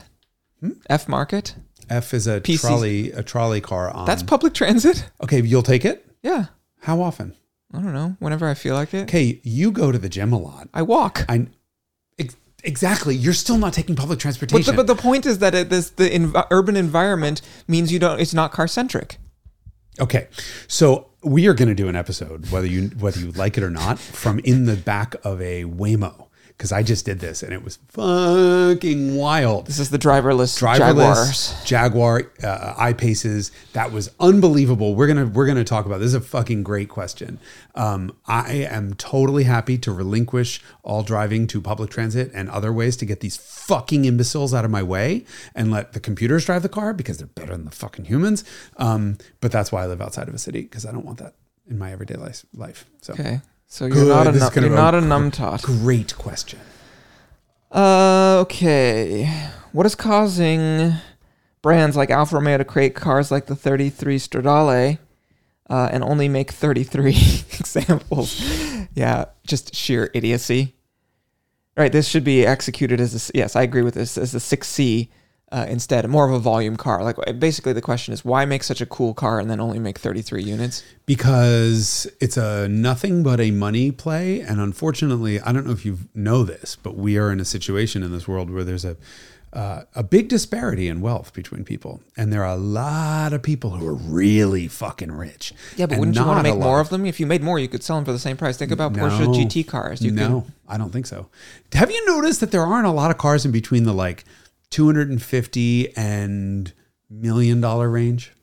seen. 0.59 0.71
Hmm? 0.71 0.79
F 0.89 1.07
Market. 1.07 1.55
F 1.89 2.13
is 2.13 2.27
a 2.27 2.41
PC. 2.41 2.59
trolley, 2.61 3.11
a 3.11 3.23
trolley 3.23 3.61
car 3.61 3.89
on. 3.89 4.05
That's 4.05 4.21
public 4.23 4.53
transit. 4.53 5.09
okay. 5.23 5.41
You'll 5.41 5.63
take 5.63 5.85
it. 5.85 6.05
Yeah. 6.23 6.45
How 6.81 7.01
often? 7.01 7.35
I 7.73 7.77
don't 7.81 7.93
know. 7.93 8.15
Whenever 8.19 8.47
I 8.49 8.53
feel 8.53 8.75
like 8.75 8.93
it, 8.93 9.03
Okay, 9.03 9.39
you 9.43 9.71
go 9.71 9.91
to 9.91 9.97
the 9.97 10.09
gym 10.09 10.33
a 10.33 10.37
lot. 10.37 10.67
I 10.73 10.81
walk. 10.81 11.25
I 11.29 11.47
ex- 12.19 12.35
exactly. 12.65 13.15
You're 13.15 13.33
still 13.33 13.57
not 13.57 13.71
taking 13.73 13.95
public 13.95 14.17
But 14.19 14.21
transportation. 14.21 14.75
the, 14.75 14.83
but 14.83 14.87
the 14.87 15.01
point 15.01 15.25
is 15.25 15.39
that 15.39 15.55
it, 15.55 15.69
this 15.69 15.89
the 15.91 16.45
urban 16.51 16.75
environment 16.75 17.41
means 17.69 17.91
you 17.93 17.99
don't. 17.99 18.19
It's 18.19 18.33
not 18.33 18.51
car 18.51 18.67
centric. 18.67 19.17
Okay, 19.99 20.27
so 20.67 21.09
we 21.21 21.47
are 21.47 21.53
going 21.53 21.67
to 21.67 21.75
do 21.75 21.87
an 21.89 21.95
episode, 21.95 22.49
whether 22.49 22.67
you 22.67 22.87
whether 22.99 23.19
you 23.19 23.31
like 23.31 23.57
it 23.57 23.63
or 23.63 23.69
not, 23.69 23.99
from 23.99 24.39
in 24.39 24.65
the 24.65 24.75
back 24.75 25.15
of 25.23 25.41
a 25.41 25.65
Waymo 25.65 26.27
because 26.61 26.71
I 26.71 26.83
just 26.83 27.05
did 27.05 27.19
this 27.19 27.41
and 27.41 27.51
it 27.51 27.63
was 27.63 27.77
fucking 27.87 29.15
wild. 29.15 29.65
This 29.65 29.79
is 29.79 29.89
the 29.89 29.97
driverless, 29.97 30.61
Driverless 30.61 31.65
Jaguars. 31.65 31.65
Jaguar 31.65 32.31
uh, 32.43 32.75
I-Paces. 32.77 33.51
That 33.73 33.91
was 33.91 34.11
unbelievable. 34.19 34.93
We're 34.93 35.07
gonna 35.07 35.25
we're 35.25 35.47
gonna 35.47 35.63
talk 35.63 35.87
about 35.87 36.01
this. 36.01 36.09
Is 36.09 36.13
a 36.13 36.21
fucking 36.21 36.61
great 36.61 36.87
question. 36.87 37.39
Um, 37.73 38.15
I 38.27 38.67
am 38.69 38.93
totally 38.93 39.45
happy 39.45 39.79
to 39.79 39.91
relinquish 39.91 40.61
all 40.83 41.01
driving 41.01 41.47
to 41.47 41.61
public 41.61 41.89
transit 41.89 42.29
and 42.31 42.47
other 42.47 42.71
ways 42.71 42.95
to 42.97 43.05
get 43.07 43.21
these 43.21 43.37
fucking 43.37 44.05
imbeciles 44.05 44.53
out 44.53 44.63
of 44.63 44.69
my 44.69 44.83
way 44.83 45.25
and 45.55 45.71
let 45.71 45.93
the 45.93 45.99
computers 45.99 46.45
drive 46.45 46.61
the 46.61 46.69
car 46.69 46.93
because 46.93 47.17
they're 47.17 47.25
better 47.25 47.53
than 47.53 47.65
the 47.65 47.71
fucking 47.71 48.05
humans. 48.05 48.43
Um, 48.77 49.17
but 49.39 49.51
that's 49.51 49.71
why 49.71 49.81
I 49.81 49.87
live 49.87 49.99
outside 49.99 50.27
of 50.27 50.35
a 50.35 50.37
city 50.37 50.61
because 50.61 50.85
I 50.85 50.91
don't 50.91 51.05
want 51.07 51.17
that 51.17 51.33
in 51.67 51.79
my 51.79 51.91
everyday 51.91 52.17
life. 52.17 52.45
Life. 52.53 52.85
So 53.01 53.13
Okay, 53.13 53.41
so 53.71 53.85
you're 53.85 54.05
not 54.05 54.27
a 54.27 54.31
This 54.33 54.41
is 54.43 54.47
num- 54.49 54.53
gonna 54.53 54.67
you're 54.67 54.75
not 54.75 54.95
a 54.95 54.99
numtot. 54.99 55.61
great 55.63 56.17
question. 56.17 56.59
Uh, 57.71 58.39
okay. 58.41 59.25
What 59.71 59.85
is 59.85 59.95
causing 59.95 60.93
brands 61.61 61.95
like 61.95 62.09
Alfa 62.09 62.35
Romeo 62.35 62.57
to 62.57 62.65
create 62.65 62.95
cars 62.95 63.31
like 63.31 63.45
the 63.45 63.55
33 63.55 64.17
Stradale 64.19 64.97
uh, 65.69 65.89
and 65.91 66.03
only 66.03 66.27
make 66.27 66.51
33 66.51 67.11
examples? 67.59 68.41
Yeah, 68.93 69.25
just 69.47 69.73
sheer 69.73 70.11
idiocy. 70.13 70.75
Right, 71.77 71.91
this 71.93 72.09
should 72.09 72.25
be 72.25 72.45
executed 72.45 72.99
as 72.99 73.29
a 73.29 73.37
yes, 73.37 73.55
I 73.55 73.61
agree 73.61 73.81
with 73.83 73.93
this 73.93 74.17
as 74.17 74.35
a 74.35 74.39
6C 74.39 75.07
uh, 75.51 75.65
instead, 75.67 76.07
more 76.07 76.27
of 76.27 76.33
a 76.33 76.39
volume 76.39 76.77
car. 76.77 77.03
Like 77.03 77.17
basically, 77.39 77.73
the 77.73 77.81
question 77.81 78.13
is 78.13 78.23
why 78.23 78.45
make 78.45 78.63
such 78.63 78.81
a 78.81 78.85
cool 78.85 79.13
car 79.13 79.39
and 79.39 79.49
then 79.49 79.59
only 79.59 79.79
make 79.79 79.99
33 79.99 80.43
units? 80.43 80.83
because 81.11 82.09
it's 82.21 82.37
a 82.37 82.69
nothing 82.69 83.21
but 83.21 83.41
a 83.41 83.51
money 83.51 83.91
play 83.91 84.39
and 84.39 84.61
unfortunately 84.61 85.41
i 85.41 85.51
don't 85.51 85.65
know 85.65 85.73
if 85.73 85.85
you 85.85 85.97
know 86.15 86.43
this 86.43 86.77
but 86.77 86.95
we 86.95 87.17
are 87.17 87.33
in 87.33 87.39
a 87.41 87.43
situation 87.43 88.01
in 88.01 88.13
this 88.13 88.29
world 88.29 88.49
where 88.49 88.63
there's 88.63 88.85
a 88.85 88.95
uh, 89.51 89.83
a 89.95 90.01
big 90.01 90.29
disparity 90.29 90.87
in 90.87 91.01
wealth 91.01 91.33
between 91.33 91.65
people 91.65 91.99
and 92.15 92.31
there 92.31 92.45
are 92.45 92.53
a 92.53 92.57
lot 92.57 93.33
of 93.33 93.43
people 93.43 93.71
who 93.71 93.85
are 93.85 93.93
really 93.93 94.69
fucking 94.69 95.11
rich 95.11 95.51
Yeah, 95.75 95.87
but 95.87 95.97
wouldn't 95.97 96.15
you 96.15 96.23
want 96.23 96.39
to 96.39 96.43
make 96.43 96.57
more 96.57 96.79
of 96.79 96.87
them? 96.87 97.05
If 97.05 97.19
you 97.19 97.27
made 97.27 97.43
more, 97.43 97.59
you 97.59 97.67
could 97.67 97.83
sell 97.83 97.97
them 97.97 98.05
for 98.05 98.13
the 98.13 98.19
same 98.19 98.37
price. 98.37 98.55
Think 98.55 98.71
about 98.71 98.93
Porsche 98.93 99.25
GT 99.27 99.67
cars. 99.67 100.01
You 100.01 100.11
no 100.11 100.41
could 100.41 100.53
i 100.69 100.77
don't 100.77 100.91
think 100.91 101.05
so 101.05 101.27
have 101.73 101.91
you 101.91 102.05
noticed 102.05 102.39
that 102.39 102.51
there 102.51 102.63
aren't 102.63 102.87
a 102.87 102.91
lot 102.91 103.11
of 103.11 103.17
cars 103.17 103.43
in 103.43 103.51
between 103.51 103.83
the 103.83 103.93
like 103.93 104.23
250 104.71 105.95
and 105.95 106.73
million 107.09 107.61
dollar 107.61 107.89
range 107.89 108.33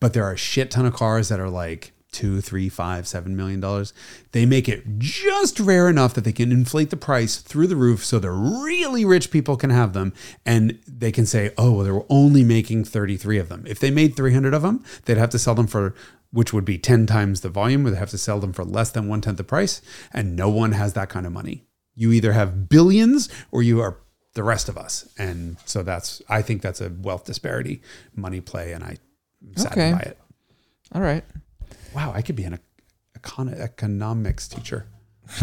but 0.00 0.12
there 0.12 0.24
are 0.24 0.32
a 0.32 0.38
shit 0.38 0.70
ton 0.70 0.86
of 0.86 0.94
cars 0.94 1.28
that 1.28 1.40
are 1.40 1.50
like 1.50 1.92
two, 2.10 2.40
three, 2.40 2.68
five, 2.68 3.06
seven 3.06 3.36
million 3.36 3.60
dollars. 3.60 3.92
They 4.32 4.46
make 4.46 4.68
it 4.68 4.98
just 4.98 5.60
rare 5.60 5.88
enough 5.88 6.14
that 6.14 6.24
they 6.24 6.32
can 6.32 6.50
inflate 6.50 6.90
the 6.90 6.96
price 6.96 7.36
through 7.36 7.66
the 7.66 7.76
roof 7.76 8.04
so 8.04 8.18
the 8.18 8.30
really 8.30 9.04
rich 9.04 9.30
people 9.30 9.56
can 9.56 9.70
have 9.70 9.92
them 9.92 10.12
and 10.46 10.78
they 10.86 11.12
can 11.12 11.26
say, 11.26 11.52
oh, 11.58 11.72
well, 11.72 11.84
they're 11.84 12.06
only 12.08 12.44
making 12.44 12.84
33 12.84 13.38
of 13.38 13.48
them. 13.48 13.64
If 13.66 13.78
they 13.78 13.90
made 13.90 14.16
300 14.16 14.54
of 14.54 14.62
them, 14.62 14.82
they'd 15.04 15.18
have 15.18 15.30
to 15.30 15.38
sell 15.38 15.54
them 15.54 15.66
for, 15.66 15.94
which 16.32 16.52
would 16.52 16.64
be 16.64 16.78
10 16.78 17.06
times 17.06 17.42
the 17.42 17.50
volume, 17.50 17.84
they'd 17.84 17.94
have 17.94 18.10
to 18.10 18.18
sell 18.18 18.40
them 18.40 18.52
for 18.52 18.64
less 18.64 18.90
than 18.90 19.08
one 19.08 19.20
tenth 19.20 19.36
the 19.36 19.44
price. 19.44 19.82
And 20.12 20.34
no 20.34 20.48
one 20.48 20.72
has 20.72 20.94
that 20.94 21.10
kind 21.10 21.26
of 21.26 21.32
money. 21.32 21.66
You 21.94 22.12
either 22.12 22.32
have 22.32 22.68
billions 22.68 23.28
or 23.50 23.62
you 23.62 23.80
are 23.80 23.98
the 24.38 24.44
rest 24.44 24.68
of 24.68 24.78
us. 24.78 25.08
And 25.18 25.56
so 25.64 25.82
that's, 25.82 26.22
I 26.28 26.42
think 26.42 26.62
that's 26.62 26.80
a 26.80 26.90
wealth 26.90 27.24
disparity 27.24 27.82
money 28.14 28.40
play. 28.40 28.72
And 28.72 28.84
I, 28.84 28.96
I'm 29.42 29.56
saddened 29.56 29.72
Okay. 29.72 29.92
by 29.92 30.10
it. 30.12 30.18
All 30.92 31.02
right. 31.02 31.24
Wow, 31.92 32.12
I 32.14 32.22
could 32.22 32.36
be 32.36 32.44
an 32.44 32.60
econ- 33.18 33.58
economics 33.58 34.46
teacher. 34.48 34.86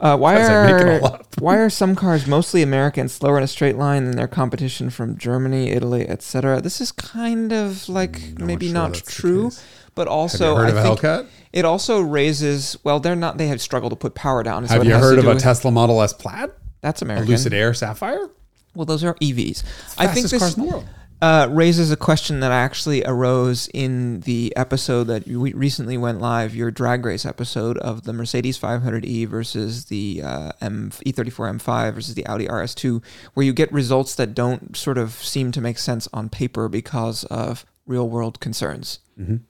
Uh, 0.00 0.16
why 0.16 0.36
As 0.36 0.48
I 0.48 0.72
make 0.72 0.82
it 0.82 1.02
are 1.02 1.20
why 1.40 1.56
are 1.58 1.68
some 1.68 1.94
cars 1.94 2.26
mostly 2.26 2.62
American 2.62 3.06
slower 3.06 3.36
in 3.36 3.44
a 3.44 3.46
straight 3.46 3.76
line 3.76 4.06
than 4.06 4.16
their 4.16 4.26
competition 4.26 4.88
from 4.88 5.18
Germany, 5.18 5.68
Italy, 5.72 6.08
etc.? 6.08 6.62
This 6.62 6.80
is 6.80 6.90
kind 6.90 7.52
of 7.52 7.86
like 7.86 8.18
Not 8.38 8.46
maybe 8.46 8.68
sure 8.68 8.72
not 8.72 8.94
true, 8.94 9.50
but 9.94 10.08
also 10.08 10.56
I 10.56 10.70
think 10.70 11.00
Hellcat? 11.00 11.26
it 11.52 11.66
also 11.66 12.00
raises. 12.00 12.78
Well, 12.82 12.98
they're 12.98 13.14
not. 13.14 13.36
They 13.36 13.48
have 13.48 13.60
struggled 13.60 13.92
to 13.92 13.96
put 13.96 14.14
power 14.14 14.42
down. 14.42 14.64
Have 14.64 14.86
you 14.86 14.94
heard 14.94 15.18
of 15.18 15.26
a 15.26 15.34
with- 15.34 15.42
Tesla 15.42 15.70
Model 15.70 16.00
S 16.00 16.14
Plaid? 16.14 16.50
That's 16.80 17.02
American. 17.02 17.28
A. 17.28 17.30
Lucid 17.30 17.52
Air 17.54 17.74
Sapphire? 17.74 18.28
Well, 18.74 18.86
those 18.86 19.02
are 19.04 19.14
EVs. 19.16 19.62
I 19.98 20.06
think 20.06 20.28
this 20.28 20.38
cars 20.40 20.56
in 20.56 20.64
the 20.64 20.70
world. 20.70 20.86
uh, 21.20 21.48
raises 21.50 21.90
a 21.90 21.96
question 21.96 22.40
that 22.40 22.52
actually 22.52 23.04
arose 23.04 23.68
in 23.74 24.20
the 24.20 24.52
episode 24.56 25.04
that 25.08 25.26
we 25.26 25.52
recently 25.52 25.98
went 25.98 26.20
live, 26.20 26.54
your 26.54 26.70
drag 26.70 27.04
race 27.04 27.26
episode 27.26 27.76
of 27.78 28.04
the 28.04 28.12
Mercedes 28.12 28.58
500e 28.58 29.26
versus 29.26 29.86
the 29.86 30.22
uh, 30.24 30.52
M 30.60 30.90
E34 31.04 31.58
M5 31.60 31.94
versus 31.94 32.14
the 32.14 32.24
Audi 32.26 32.46
RS2, 32.46 33.02
where 33.34 33.44
you 33.44 33.52
get 33.52 33.70
results 33.72 34.14
that 34.14 34.34
don't 34.34 34.76
sort 34.76 34.96
of 34.98 35.12
seem 35.14 35.50
to 35.52 35.60
make 35.60 35.78
sense 35.78 36.08
on 36.12 36.28
paper 36.28 36.68
because 36.68 37.24
of 37.24 37.66
real 37.86 38.08
world 38.08 38.38
concerns. 38.40 39.00
Mhm. 39.20 39.40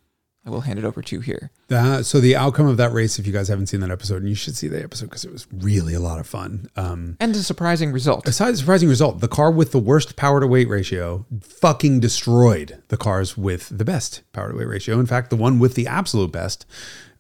I 0.47 0.51
will 0.51 0.63
hand 0.63 0.79
it 0.79 0.87
over 0.87 1.03
to 1.03 1.17
you 1.17 1.21
here. 1.21 1.51
That, 1.69 2.07
so 2.07 2.19
the 2.19 2.35
outcome 2.35 2.67
of 2.67 2.79
that 2.79 2.93
race, 2.93 3.19
if 3.19 3.27
you 3.27 3.33
guys 3.33 3.49
haven't 3.49 3.67
seen 3.67 3.81
that 3.81 3.91
episode, 3.91 4.17
and 4.17 4.29
you 4.29 4.35
should 4.35 4.57
see 4.57 4.69
the 4.69 4.83
episode 4.83 5.07
because 5.07 5.25
it 5.25 5.31
was 5.31 5.47
really 5.53 5.93
a 5.93 6.01
lot 6.01 6.19
of 6.19 6.27
fun. 6.27 6.69
Um, 6.77 7.17
And 7.21 7.37
a 7.37 7.43
surprising 7.43 7.93
result. 7.93 8.27
Aside 8.27 8.57
surprising 8.57 8.89
result, 8.89 9.21
the 9.21 9.29
car 9.29 9.51
with 9.51 9.73
the 9.73 9.79
worst 9.79 10.17
power 10.17 10.41
to 10.41 10.47
weight 10.47 10.69
ratio 10.69 11.27
fucking 11.43 12.01
destroyed 12.01 12.83
the 12.89 12.97
cars 12.97 13.37
with 13.37 13.69
the 13.77 13.85
best 13.85 14.23
power 14.33 14.51
to 14.51 14.57
weight 14.57 14.69
ratio. 14.69 14.99
In 14.99 15.07
fact, 15.07 15.29
the 15.29 15.37
one 15.37 15.59
with 15.59 15.75
the 15.75 15.87
absolute 15.87 16.33
best, 16.33 16.65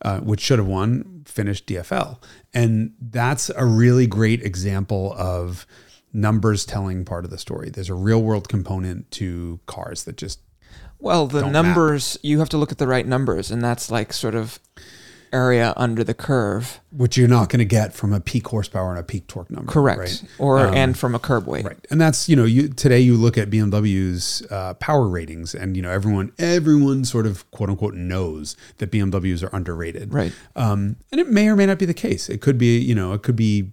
uh, 0.02 0.20
which 0.20 0.40
should 0.40 0.58
have 0.58 0.68
won, 0.68 1.22
finished 1.26 1.66
DFL. 1.66 2.18
And 2.54 2.94
that's 3.00 3.50
a 3.50 3.66
really 3.66 4.06
great 4.06 4.42
example 4.42 5.14
of 5.16 5.66
numbers 6.12 6.64
telling 6.64 7.04
part 7.04 7.24
of 7.24 7.30
the 7.30 7.38
story. 7.38 7.68
There's 7.70 7.90
a 7.90 7.94
real 7.94 8.22
world 8.22 8.48
component 8.48 9.10
to 9.12 9.60
cars 9.66 10.04
that 10.04 10.16
just 10.16 10.40
Well, 11.00 11.26
the 11.26 11.48
numbers, 11.48 12.18
you 12.22 12.38
have 12.40 12.48
to 12.50 12.58
look 12.58 12.72
at 12.72 12.78
the 12.78 12.86
right 12.86 13.06
numbers, 13.06 13.50
and 13.50 13.62
that's 13.62 13.90
like 13.90 14.12
sort 14.12 14.34
of 14.34 14.58
area 15.32 15.72
under 15.76 16.02
the 16.02 16.12
curve. 16.14 16.80
which 16.90 17.16
you're 17.16 17.28
not 17.28 17.48
going 17.48 17.60
to 17.60 17.64
get 17.64 17.94
from 17.94 18.12
a 18.12 18.18
peak 18.18 18.48
horsepower 18.48 18.90
and 18.90 18.98
a 18.98 19.02
peak 19.04 19.28
torque 19.28 19.48
number. 19.48 19.70
Correct. 19.70 20.00
Right? 20.00 20.22
Or 20.38 20.58
Um, 20.66 20.74
and 20.74 20.98
from 20.98 21.14
a 21.14 21.20
curb 21.20 21.46
weight. 21.46 21.64
Right. 21.64 21.86
And 21.88 22.00
that's, 22.00 22.28
you 22.28 22.34
know, 22.34 22.44
you 22.44 22.66
today 22.68 22.98
you 22.98 23.16
look 23.16 23.38
at 23.38 23.48
BMW's 23.48 24.42
uh, 24.50 24.74
power 24.74 25.06
ratings 25.06 25.54
and, 25.54 25.76
you 25.76 25.82
know, 25.82 25.90
everyone, 25.90 26.32
everyone 26.40 27.04
sort 27.04 27.26
of 27.26 27.48
quote 27.52 27.70
unquote 27.70 27.94
knows 27.94 28.56
that 28.78 28.90
BMWs 28.90 29.44
are 29.44 29.54
underrated. 29.54 30.12
Right. 30.12 30.32
Um, 30.56 30.96
and 31.12 31.20
it 31.20 31.28
may 31.28 31.48
or 31.48 31.54
may 31.54 31.66
not 31.66 31.78
be 31.78 31.86
the 31.86 31.94
case. 31.94 32.28
It 32.28 32.40
could 32.40 32.58
be, 32.58 32.78
you 32.80 32.96
know, 32.96 33.12
it 33.12 33.22
could 33.22 33.36
be 33.36 33.70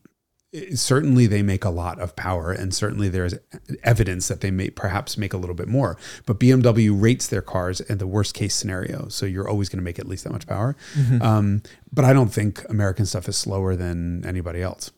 certainly 0.74 1.28
they 1.28 1.42
make 1.42 1.66
a 1.66 1.70
lot 1.70 2.00
of 2.00 2.16
power, 2.16 2.52
and 2.52 2.74
certainly 2.74 3.10
there's 3.10 3.36
evidence 3.84 4.28
that 4.28 4.42
they 4.42 4.52
may 4.52 4.70
perhaps 4.70 5.18
make 5.18 5.34
a 5.34 5.38
little 5.38 5.56
bit 5.56 5.68
more. 5.68 5.98
But 6.26 6.40
BMW 6.40 6.90
rates 7.00 7.28
their 7.28 7.42
cars 7.42 7.80
in 7.82 7.98
the 7.98 8.08
worst 8.08 8.34
case 8.34 8.56
scenario, 8.56 9.08
so 9.10 9.26
you're 9.26 9.48
always 9.48 9.70
going 9.70 9.80
to 9.80 9.84
make 9.84 10.00
at 10.00 10.08
least 10.08 10.24
that 10.24 10.34
much 10.34 10.48
power. 10.48 10.76
Um, 11.22 11.62
but 11.92 12.06
I 12.06 12.14
don't 12.14 12.30
think 12.30 12.64
American 12.70 13.06
stuff 13.06 13.28
is 13.28 13.38
slower 13.38 13.76
than 13.76 14.26
anybody 14.26 14.62
else 14.62 14.92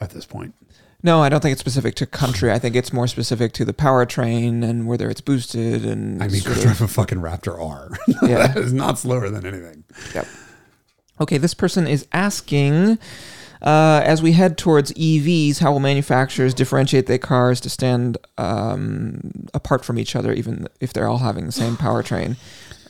at 0.00 0.10
this 0.10 0.24
point. 0.26 0.54
No, 1.02 1.22
I 1.22 1.30
don't 1.30 1.40
think 1.40 1.52
it's 1.52 1.60
specific 1.60 1.94
to 1.96 2.06
country. 2.06 2.52
I 2.52 2.58
think 2.58 2.76
it's 2.76 2.92
more 2.92 3.06
specific 3.06 3.54
to 3.54 3.64
the 3.64 3.72
powertrain 3.72 4.62
and 4.62 4.86
whether 4.86 5.08
it's 5.08 5.22
boosted 5.22 5.84
and 5.84 6.22
I 6.22 6.28
mean, 6.28 6.42
go 6.42 6.52
drive 6.52 6.82
a 6.82 6.88
fucking 6.88 7.18
Raptor 7.18 7.58
R. 7.58 7.90
Yeah. 8.22 8.48
that 8.48 8.56
is 8.58 8.72
not 8.74 8.98
slower 8.98 9.30
than 9.30 9.46
anything. 9.46 9.84
Yep. 10.14 10.26
Okay, 11.22 11.38
this 11.38 11.54
person 11.54 11.86
is 11.86 12.06
asking 12.12 12.98
uh, 13.62 14.00
as 14.04 14.22
we 14.22 14.32
head 14.32 14.56
towards 14.56 14.92
EVs, 14.92 15.58
how 15.58 15.72
will 15.72 15.80
manufacturers 15.80 16.54
differentiate 16.54 17.06
their 17.06 17.18
cars 17.18 17.60
to 17.60 17.70
stand 17.70 18.18
um, 18.38 19.32
apart 19.52 19.84
from 19.84 19.98
each 19.98 20.16
other, 20.16 20.32
even 20.32 20.66
if 20.80 20.92
they're 20.92 21.08
all 21.08 21.18
having 21.18 21.46
the 21.46 21.52
same 21.52 21.76
powertrain? 21.76 22.36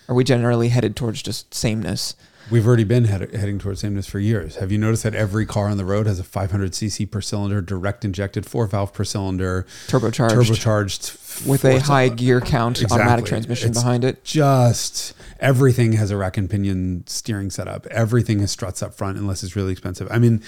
Are 0.08 0.14
we 0.14 0.24
generally 0.24 0.68
headed 0.68 0.96
towards 0.96 1.22
just 1.22 1.54
sameness? 1.54 2.14
We've 2.50 2.66
already 2.66 2.84
been 2.84 3.04
head- 3.04 3.32
heading 3.34 3.58
towards 3.60 3.80
sameness 3.80 4.06
for 4.06 4.18
years. 4.18 4.56
Have 4.56 4.72
you 4.72 4.78
noticed 4.78 5.04
that 5.04 5.14
every 5.14 5.46
car 5.46 5.68
on 5.68 5.76
the 5.76 5.84
road 5.84 6.06
has 6.06 6.18
a 6.18 6.24
500 6.24 6.72
cc 6.72 7.08
per 7.10 7.20
cylinder, 7.20 7.60
direct 7.60 8.04
injected, 8.04 8.44
four 8.44 8.66
valve 8.66 8.92
per 8.92 9.04
cylinder, 9.04 9.66
Turbocharged, 9.86 10.30
turbocharged 10.30 11.46
with 11.46 11.64
a 11.64 11.78
high 11.80 12.08
gear 12.08 12.40
count 12.40 12.80
Exactly. 12.80 13.00
automatic 13.02 13.24
transmission 13.26 13.70
It's 13.70 13.78
behind 13.78 14.04
it. 14.04 14.24
Just 14.24 15.14
everything 15.38 15.92
has 15.92 16.10
a 16.10 16.16
rack 16.16 16.36
and 16.36 16.50
pinion 16.50 17.04
steering 17.06 17.50
setup. 17.50 17.86
Everything 17.86 18.40
has 18.40 18.50
struts 18.50 18.82
up 18.82 18.94
front, 18.94 19.16
unless 19.16 19.44
it's 19.44 19.54
really 19.54 19.72
expensive. 19.72 20.08
I 20.10 20.18
mean, 20.18 20.42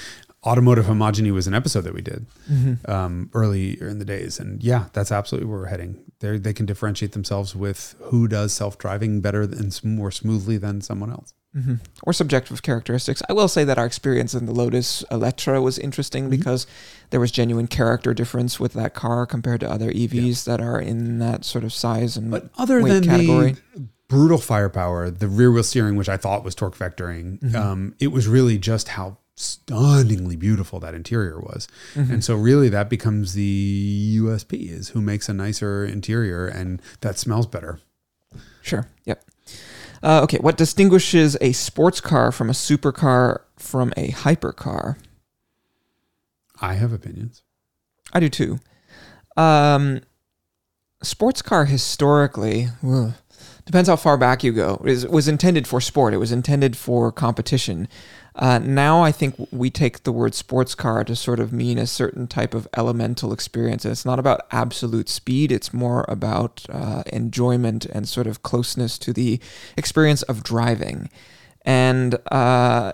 automotive 0.45 0.87
homogeny 0.87 1.33
was 1.33 1.47
an 1.47 1.55
episode 1.55 1.83
that 1.83 1.95
we 1.95 2.03
did 2.03 2.27
um, 2.87 3.31
earlier 3.35 3.89
in 3.89 3.99
the 3.99 4.05
days, 4.05 4.39
and 4.41 4.63
yeah, 4.63 4.87
that's 4.93 5.13
absolutely 5.13 5.49
where 5.49 5.59
we're 5.61 5.67
heading. 5.67 5.99
They 6.21 6.39
they 6.39 6.53
can 6.53 6.67
differentiate 6.67 7.13
themselves 7.13 7.55
with 7.55 7.95
who 8.01 8.29
does 8.29 8.53
self 8.53 8.79
driving 8.79 9.21
better 9.21 9.43
and 9.43 9.79
more 9.85 10.11
smoothly 10.11 10.57
than 10.59 10.81
someone 10.81 11.11
else. 11.11 11.33
hmm 11.55 11.75
Or 12.05 12.13
subjective 12.13 12.63
characteristics. 12.63 13.23
I 13.29 13.33
will 13.33 13.49
say 13.49 13.65
that 13.65 13.79
our 13.79 13.87
experience 13.87 14.35
in 14.35 14.47
the 14.47 14.53
Lotus 14.53 15.05
Eletre 15.11 15.61
was 15.63 15.79
interesting 15.79 16.25
Mm-hmm. 16.25 16.31
because 16.39 16.67
there 17.11 17.21
was 17.21 17.31
genuine 17.31 17.67
character 17.67 18.15
difference 18.15 18.59
with 18.59 18.73
that 18.75 18.95
car 18.95 19.27
compared 19.27 19.61
to 19.61 19.71
other 19.71 19.91
EVs 19.93 20.45
that 20.45 20.61
are 20.61 20.81
in 20.81 21.19
that 21.19 21.45
sort 21.45 21.65
of 21.65 21.73
size 21.73 22.17
and 22.17 22.31
But 22.31 22.51
other 22.57 22.81
weight 22.83 22.91
than 22.93 23.05
category. 23.05 23.57
the 23.75 23.83
brutal 24.09 24.39
firepower, 24.39 25.11
the 25.11 25.29
rear 25.29 25.51
wheel 25.53 25.63
steering, 25.63 25.97
which 25.97 26.09
I 26.09 26.17
thought 26.17 26.45
was 26.45 26.55
torque 26.55 26.77
vectoring, 26.77 27.39
Mm-hmm. 27.41 27.57
um, 27.57 27.95
it 27.99 28.09
was 28.13 28.27
really 28.29 28.59
just 28.59 28.89
how 28.89 29.19
stunningly 29.35 30.37
beautiful 30.37 30.81
that 30.81 30.95
interior 30.95 31.41
was. 31.41 31.69
Mm-hmm. 31.95 32.13
And 32.15 32.25
so 32.25 32.35
really 32.37 32.69
that 32.69 32.89
becomes 32.91 33.35
the 33.35 34.19
USP 34.19 34.71
is 34.71 34.91
who 34.91 35.01
makes 35.01 35.29
a 35.29 35.35
nicer 35.35 35.85
interior 35.85 36.47
and 36.47 36.81
that 37.01 37.19
smells 37.19 37.47
better. 37.47 37.81
Sure. 38.63 38.87
Yep. 39.05 39.25
Uh, 40.03 40.21
okay. 40.23 40.39
What 40.39 40.57
distinguishes 40.57 41.37
a 41.41 41.53
sports 41.53 42.01
car 42.01 42.33
from 42.33 42.51
a 42.51 42.55
supercar 42.55 43.41
from 43.57 43.93
a 43.97 44.09
hypercar? 44.09 44.97
I 46.61 46.75
have 46.75 46.93
opinions. 46.93 47.43
I 48.13 48.21
do 48.21 48.29
too. 48.29 48.61
Um, 49.37 50.03
sports 51.03 51.43
car 51.43 51.65
historically 51.65 52.69
ugh, 52.87 53.15
depends 53.65 53.89
how 53.89 53.97
far 53.97 54.17
back 54.17 54.45
you 54.45 54.53
go. 54.53 54.83
Is 54.85 55.07
was 55.07 55.29
intended 55.29 55.67
for 55.67 55.81
sport. 55.81 56.15
It 56.15 56.19
was 56.19 56.33
intended 56.33 56.77
for 56.77 57.11
competition. 57.11 57.89
Uh, 58.35 58.59
now 58.59 59.03
I 59.03 59.13
think 59.13 59.35
we 59.51 59.69
take 59.71 60.05
the 60.05 60.13
word 60.13 60.35
sports 60.35 60.75
car 60.75 61.05
to 61.05 61.15
sort 61.15 61.39
of 61.39 61.53
mean 61.53 61.79
a 61.79 61.87
certain 61.87 62.27
type 62.27 62.55
of 62.55 62.67
elemental 62.77 63.33
experience. 63.33 63.85
And 63.85 63.93
it's 63.93 64.07
not 64.07 64.19
about 64.19 64.47
absolute 64.51 65.09
speed. 65.09 65.53
It's 65.53 65.75
more 65.75 66.05
about 66.09 66.65
uh, 66.71 67.03
enjoyment 67.13 67.85
and 67.87 68.09
sort 68.09 68.27
of 68.27 68.43
closeness 68.43 68.99
to 69.01 69.13
the 69.13 69.39
experience 69.77 70.23
of 70.23 70.43
driving. 70.43 71.11
And 71.65 72.17
uh, 72.31 72.93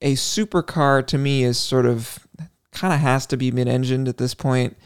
a 0.00 0.14
supercar 0.14 1.04
to 1.08 1.18
me 1.18 1.42
is 1.42 1.58
sort 1.58 1.86
of 1.86 2.26
kind 2.70 2.94
of 2.94 3.00
has 3.00 3.26
to 3.26 3.36
be 3.36 3.50
mid-engined 3.50 4.06
at 4.06 4.18
this 4.18 4.34
point. 4.34 4.76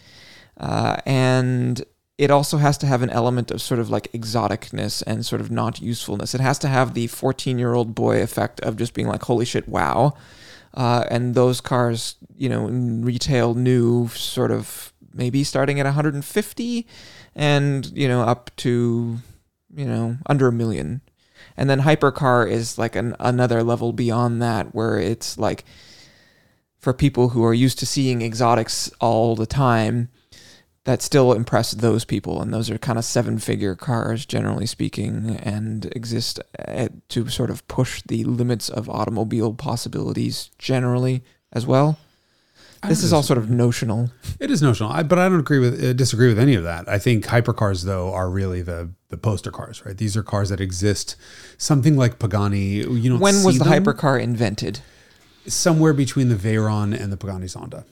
Uh, 0.57 0.97
and 1.05 1.83
it 2.19 2.31
also 2.31 2.59
has 2.59 2.77
to 2.79 2.87
have 2.87 3.03
an 3.03 3.11
element 3.11 3.51
of 3.51 3.63
sort 3.63 3.81
of 3.81 3.91
like 3.91 4.11
exoticness 4.13 5.03
and 5.07 5.25
sort 5.25 5.41
of 5.41 5.51
not 5.51 5.81
usefulness. 5.81 6.35
It 6.35 6.41
has 6.41 6.59
to 6.61 6.69
have 6.69 6.95
the 6.95 7.09
14-year-old 7.09 7.95
boy 7.95 8.23
effect 8.23 8.61
of 8.61 8.77
just 8.77 8.95
being 8.95 9.09
like, 9.09 9.23
holy 9.23 9.45
shit, 9.45 9.69
wow. 9.69 10.15
Uh, 10.75 11.05
and 11.11 11.35
those 11.35 11.61
cars, 11.61 12.17
you 12.37 12.49
know, 12.49 12.67
retail 12.67 13.55
new 13.55 14.09
sort 14.09 14.51
of 14.51 14.93
maybe 15.15 15.45
starting 15.45 15.81
at 15.81 15.87
150 15.87 16.87
and, 17.35 17.93
you 17.97 18.09
know, 18.09 18.23
up 18.23 18.51
to, 18.57 19.19
you 19.75 19.85
know, 19.85 20.17
under 20.27 20.49
a 20.49 20.53
million. 20.53 21.01
And 21.57 21.69
then 21.69 21.81
hypercar 21.81 22.49
is 22.49 22.79
like 22.79 22.95
an, 22.95 23.17
another 23.21 23.63
level 23.63 23.93
beyond 23.93 24.41
that 24.43 24.75
where 24.75 24.99
it's 24.99 25.37
like 25.39 25.65
for 26.79 26.93
people 26.93 27.31
who 27.31 27.45
are 27.45 27.55
used 27.55 27.79
to 27.79 27.87
seeing 27.87 28.23
exotics 28.23 28.91
all 29.01 29.35
the 29.35 29.47
time 29.47 30.09
that 30.85 31.01
still 31.03 31.33
impress 31.33 31.73
those 31.73 32.05
people 32.05 32.43
and 32.43 32.53
those 32.53 32.71
are 32.71 32.79
kind 32.79 32.99
of 32.99 33.05
seven 33.05 33.39
figure 33.39 33.75
cars 33.75 34.27
generally 34.27 34.67
speaking 34.67 35.37
and 35.43 35.87
exist 35.95 36.41
at, 36.59 37.09
to 37.09 37.29
sort 37.29 37.51
of 37.51 37.67
push 37.69 38.03
the 38.03 38.25
limits 38.25 38.69
of 38.69 38.89
automobile 38.89 39.55
possibilities 39.55 40.51
generally 40.59 41.23
as 41.53 41.67
well 41.67 41.99
this 42.89 43.05
is 43.05 43.13
all 43.13 43.23
sort 43.23 43.39
of 43.39 43.49
notional 43.49 44.11
It 44.41 44.51
is 44.51 44.61
notional, 44.61 44.91
I, 44.91 45.03
but 45.05 45.19
I 45.19 45.29
don't 45.29 45.39
agree 45.39 45.61
with 45.61 45.83
uh, 45.83 45.93
disagree 45.93 46.27
with 46.29 46.39
any 46.39 46.55
of 46.55 46.65
that. 46.65 46.89
I 46.89 46.99
think 46.99 47.27
hypercars 47.27 47.85
though 47.85 48.13
are 48.13 48.29
really 48.29 48.63
the 48.63 48.91
the 49.09 49.17
poster 49.17 49.51
cars, 49.51 49.85
right? 49.87 49.97
These 49.97 50.17
are 50.17 50.23
cars 50.23 50.49
that 50.49 50.61
exist. 50.61 51.17
Something 51.59 51.97
like 51.97 52.19
Pagani. 52.19 52.79
You 52.79 53.11
don't 53.11 53.21
when 53.21 53.45
was 53.45 53.59
the 53.59 53.65
them 53.65 53.85
hypercar 53.85 54.21
invented 54.21 54.81
somewhere 55.47 55.93
between 55.93 56.29
the 56.29 56.35
Veyron 56.35 56.99
and 56.99 57.13
the 57.13 57.17
Pagani 57.17 57.47
Zonda. 57.47 57.85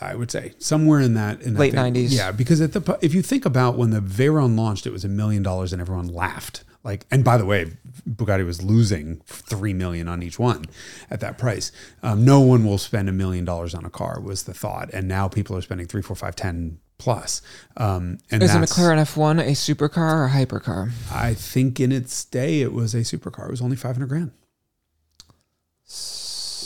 I 0.00 0.14
would 0.14 0.30
say 0.30 0.52
somewhere 0.58 1.00
in 1.00 1.14
that 1.14 1.40
in 1.40 1.54
that 1.54 1.60
Late 1.60 1.74
90s. 1.74 2.08
Yeah, 2.10 2.32
because 2.32 2.60
at 2.60 2.72
the 2.72 2.98
if 3.00 3.14
you 3.14 3.22
think 3.22 3.46
about 3.46 3.78
when 3.78 3.90
the 3.90 4.00
Veyron 4.00 4.56
launched, 4.56 4.86
it 4.86 4.92
was 4.92 5.04
a 5.04 5.08
million 5.08 5.42
dollars 5.42 5.72
and 5.72 5.80
everyone 5.80 6.08
laughed. 6.08 6.64
Like, 6.84 7.04
and 7.10 7.24
by 7.24 7.36
the 7.36 7.44
way, 7.44 7.72
Bugatti 8.08 8.46
was 8.46 8.62
losing 8.62 9.16
three 9.26 9.72
million 9.72 10.06
on 10.06 10.22
each 10.22 10.38
one 10.38 10.66
at 11.10 11.20
that 11.20 11.36
price. 11.36 11.72
Um, 12.02 12.24
no 12.24 12.40
one 12.40 12.64
will 12.64 12.78
spend 12.78 13.08
a 13.08 13.12
million 13.12 13.44
dollars 13.44 13.74
on 13.74 13.84
a 13.84 13.90
car 13.90 14.20
was 14.20 14.44
the 14.44 14.54
thought, 14.54 14.90
and 14.92 15.08
now 15.08 15.26
people 15.28 15.56
are 15.56 15.62
spending 15.62 15.86
three, 15.86 16.02
four, 16.02 16.14
five, 16.14 16.36
ten 16.36 16.78
plus. 16.98 17.42
Um, 17.76 18.18
and 18.30 18.42
is 18.42 18.54
a 18.54 18.58
mclaren 18.58 19.00
f1 19.00 19.40
a 19.40 19.50
supercar 19.50 20.14
or 20.14 20.24
a 20.26 20.30
hypercar 20.30 20.92
I 21.12 21.34
think 21.34 21.78
in 21.78 21.92
its 21.92 22.24
day 22.24 22.60
it 22.60 22.72
was 22.72 22.94
a 22.94 22.98
supercar. 22.98 23.48
It 23.48 23.50
was 23.50 23.62
only 23.62 23.76
five 23.76 23.96
hundred 23.96 24.08
grand. 24.08 24.32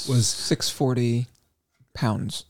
Was 0.08 0.26
640 0.26 1.26
pounds 1.94 2.44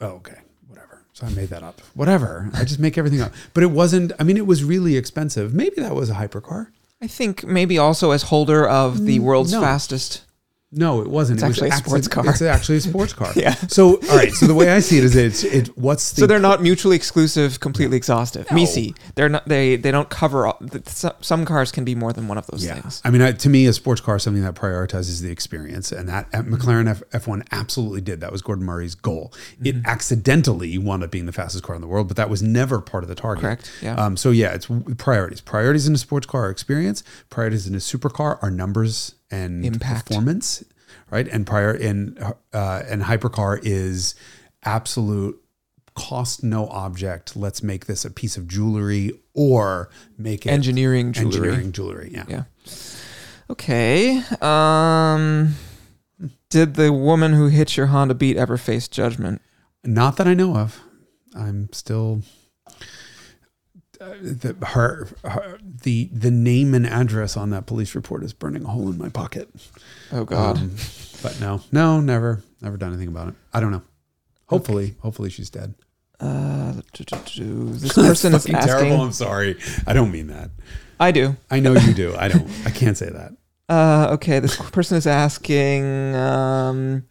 Oh, 0.00 0.06
okay. 0.06 0.38
Whatever. 0.68 1.02
So 1.12 1.26
I 1.26 1.30
made 1.30 1.48
that 1.48 1.62
up. 1.62 1.80
Whatever. 1.94 2.50
I 2.54 2.64
just 2.64 2.78
make 2.78 2.96
everything 2.96 3.20
up. 3.20 3.32
But 3.54 3.62
it 3.62 3.70
wasn't, 3.70 4.12
I 4.18 4.24
mean, 4.24 4.36
it 4.36 4.46
was 4.46 4.62
really 4.64 4.96
expensive. 4.96 5.52
Maybe 5.52 5.76
that 5.76 5.94
was 5.94 6.10
a 6.10 6.14
hypercar. 6.14 6.68
i 7.00 7.06
think 7.06 7.44
maybe 7.44 7.78
also 7.78 8.10
as 8.10 8.24
holder 8.24 8.66
of 8.66 9.04
the 9.04 9.18
mm, 9.18 9.22
world's 9.22 9.52
no. 9.52 9.60
fastest 9.60 10.24
No, 10.70 11.00
it 11.00 11.08
wasn't. 11.08 11.38
It's 11.38 11.44
it 11.44 11.48
was 11.48 11.56
actually 11.56 11.68
a 11.70 11.72
sports 11.72 12.08
car. 12.08 12.28
It's 12.28 12.42
actually 12.42 12.76
a 12.76 12.80
sports 12.82 13.12
car. 13.14 13.32
Yeah. 13.34 13.54
So, 13.68 13.96
all 14.10 14.16
right. 14.16 14.32
So 14.32 14.46
the 14.46 14.54
way 14.54 14.70
I 14.70 14.80
see 14.80 14.98
it 14.98 15.04
is 15.04 15.16
it's, 15.16 15.42
it, 15.42 15.68
what's 15.78 16.12
the, 16.12 16.20
So 16.20 16.26
they're 16.26 16.38
not 16.38 16.60
mutually 16.60 16.94
exclusive, 16.94 17.58
completely 17.60 17.96
exhaustive. 17.96 18.50
No. 18.50 18.56
Misi, 18.56 18.94
they're 19.14 19.30
not. 19.30 19.48
They 19.48 19.76
they 19.76 19.90
don't 19.90 20.10
cover. 20.10 20.46
All, 20.46 20.60
some, 21.20 21.46
cars 21.46 21.72
can 21.72 21.84
be 21.84 21.94
more 21.94 22.12
than 22.12 22.28
one 22.28 22.36
of 22.36 22.46
those 22.48 22.66
yeah. 22.66 22.74
things. 22.74 23.00
I 23.02 23.10
mean, 23.10 23.22
I, 23.22 23.32
to 23.32 23.48
me, 23.48 23.66
a 23.66 23.72
sports 23.72 24.02
car 24.02 24.16
is 24.16 24.22
something 24.22 24.42
that 24.42 24.54
prioritizes 24.56 25.22
the 25.22 25.30
experience, 25.30 25.90
and 25.90 26.06
that 26.10 26.28
uh, 26.34 26.42
McLaren 26.42 26.86
F, 26.86 27.02
F1 27.12 27.46
absolutely 27.50 28.02
did. 28.02 28.20
That 28.20 28.30
was 28.30 28.42
Gordon 28.42 28.66
Murray's 28.66 28.94
goal. 28.94 29.32
It 29.64 29.76
Mm-hmm. 29.78 29.86
accidentally 29.86 30.76
wound 30.78 31.02
up 31.04 31.10
being 31.10 31.26
the 31.26 31.32
fastest 31.32 31.62
car 31.62 31.76
in 31.76 31.80
the 31.80 31.86
world, 31.86 32.08
but 32.08 32.16
that 32.16 32.28
was 32.28 32.42
never 32.42 32.80
part 32.80 33.04
of 33.04 33.08
the 33.08 33.14
target. 33.14 33.42
Correct, 33.42 33.70
yeah. 33.80 33.94
Um, 33.94 34.16
so 34.16 34.30
yeah, 34.30 34.52
it's 34.54 34.66
priorities. 34.98 35.40
Priorities 35.40 35.86
in 35.86 35.94
a 35.94 35.98
sports 35.98 36.26
car 36.26 36.46
are 36.46 36.50
experience. 36.50 37.02
Priorities 37.30 37.66
in 37.66 37.74
a 37.74 37.78
supercar 37.78 38.38
are 38.42 38.50
numbers 38.50 39.14
and 39.30 39.64
Impact. 39.64 40.06
performance, 40.08 40.64
right? 41.10 41.26
And 41.28 41.46
prior 41.46 41.74
in 41.74 42.18
uh, 42.52 42.82
and 42.86 43.02
hypercar 43.02 43.58
is 43.62 44.14
absolute 44.64 45.40
cost 45.94 46.42
no 46.44 46.68
object. 46.68 47.36
Let's 47.36 47.62
make 47.62 47.86
this 47.86 48.04
a 48.04 48.10
piece 48.10 48.36
of 48.36 48.46
jewelry 48.48 49.12
or 49.34 49.90
make 50.16 50.46
it 50.46 50.50
Engineering 50.50 51.12
jewelry. 51.12 51.36
engineering 51.50 51.72
jewelry. 51.72 52.10
Yeah. 52.12 52.24
Yeah. 52.28 52.42
Okay. 53.50 54.22
Um. 54.40 55.54
Did 56.50 56.74
the 56.74 56.92
woman 56.92 57.34
who 57.34 57.48
hit 57.48 57.76
your 57.76 57.86
Honda 57.88 58.14
Beat 58.14 58.36
ever 58.38 58.56
face 58.56 58.88
judgment? 58.88 59.42
Not 59.84 60.16
that 60.16 60.26
I 60.26 60.34
know 60.34 60.56
of. 60.56 60.80
I'm 61.34 61.68
still. 61.72 62.22
Uh, 64.00 64.14
the 64.20 64.56
her, 64.66 65.08
her 65.24 65.58
the 65.62 66.08
the 66.12 66.30
name 66.30 66.74
and 66.74 66.86
address 66.86 67.36
on 67.36 67.50
that 67.50 67.66
police 67.66 67.94
report 67.94 68.22
is 68.22 68.32
burning 68.32 68.64
a 68.64 68.68
hole 68.68 68.88
in 68.88 68.98
my 68.98 69.08
pocket. 69.08 69.48
Oh 70.12 70.24
God. 70.24 70.58
Um, 70.58 70.76
but 71.22 71.40
no, 71.40 71.62
no, 71.72 72.00
never, 72.00 72.42
never 72.60 72.76
done 72.76 72.90
anything 72.92 73.08
about 73.08 73.28
it. 73.28 73.34
I 73.52 73.60
don't 73.60 73.72
know. 73.72 73.82
Hopefully, 74.46 74.94
hopefully 75.00 75.30
she's 75.30 75.50
dead. 75.50 75.74
Uh, 76.20 76.74
do, 76.92 77.04
do, 77.04 77.16
do. 77.34 77.64
This 77.72 77.92
person 77.92 78.34
is 78.34 78.46
asking. 78.46 78.54
terrible. 78.56 79.02
I'm 79.02 79.12
sorry. 79.12 79.56
I 79.86 79.92
don't 79.92 80.10
mean 80.10 80.28
that. 80.28 80.50
I 81.00 81.12
do. 81.12 81.36
I 81.50 81.60
know 81.60 81.74
you 81.74 81.94
do. 81.94 82.14
I 82.16 82.28
don't. 82.28 82.48
I 82.64 82.70
can't 82.70 82.96
say 82.96 83.10
that. 83.10 83.32
Uh, 83.68 84.14
okay, 84.14 84.38
this 84.38 84.56
person 84.70 84.96
is 84.96 85.06
asking. 85.06 86.14
Um, 86.16 87.04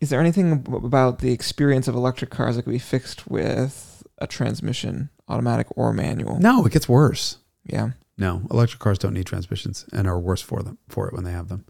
is 0.00 0.10
there 0.10 0.20
anything 0.20 0.64
about 0.72 1.18
the 1.18 1.32
experience 1.32 1.88
of 1.88 1.94
electric 1.94 2.30
cars 2.30 2.56
that 2.56 2.62
could 2.62 2.72
be 2.72 2.78
fixed 2.78 3.26
with 3.28 3.87
a 4.18 4.26
transmission, 4.26 5.10
automatic 5.28 5.66
or 5.76 5.92
manual? 5.92 6.38
No, 6.38 6.64
it 6.64 6.72
gets 6.72 6.88
worse. 6.88 7.38
Yeah. 7.64 7.90
No, 8.16 8.42
electric 8.50 8.80
cars 8.80 8.98
don't 8.98 9.14
need 9.14 9.26
transmissions 9.26 9.86
and 9.92 10.08
are 10.08 10.18
worse 10.18 10.42
for 10.42 10.62
them 10.62 10.78
for 10.88 11.06
it 11.06 11.14
when 11.14 11.24
they 11.24 11.32
have 11.32 11.48
them. 11.48 11.64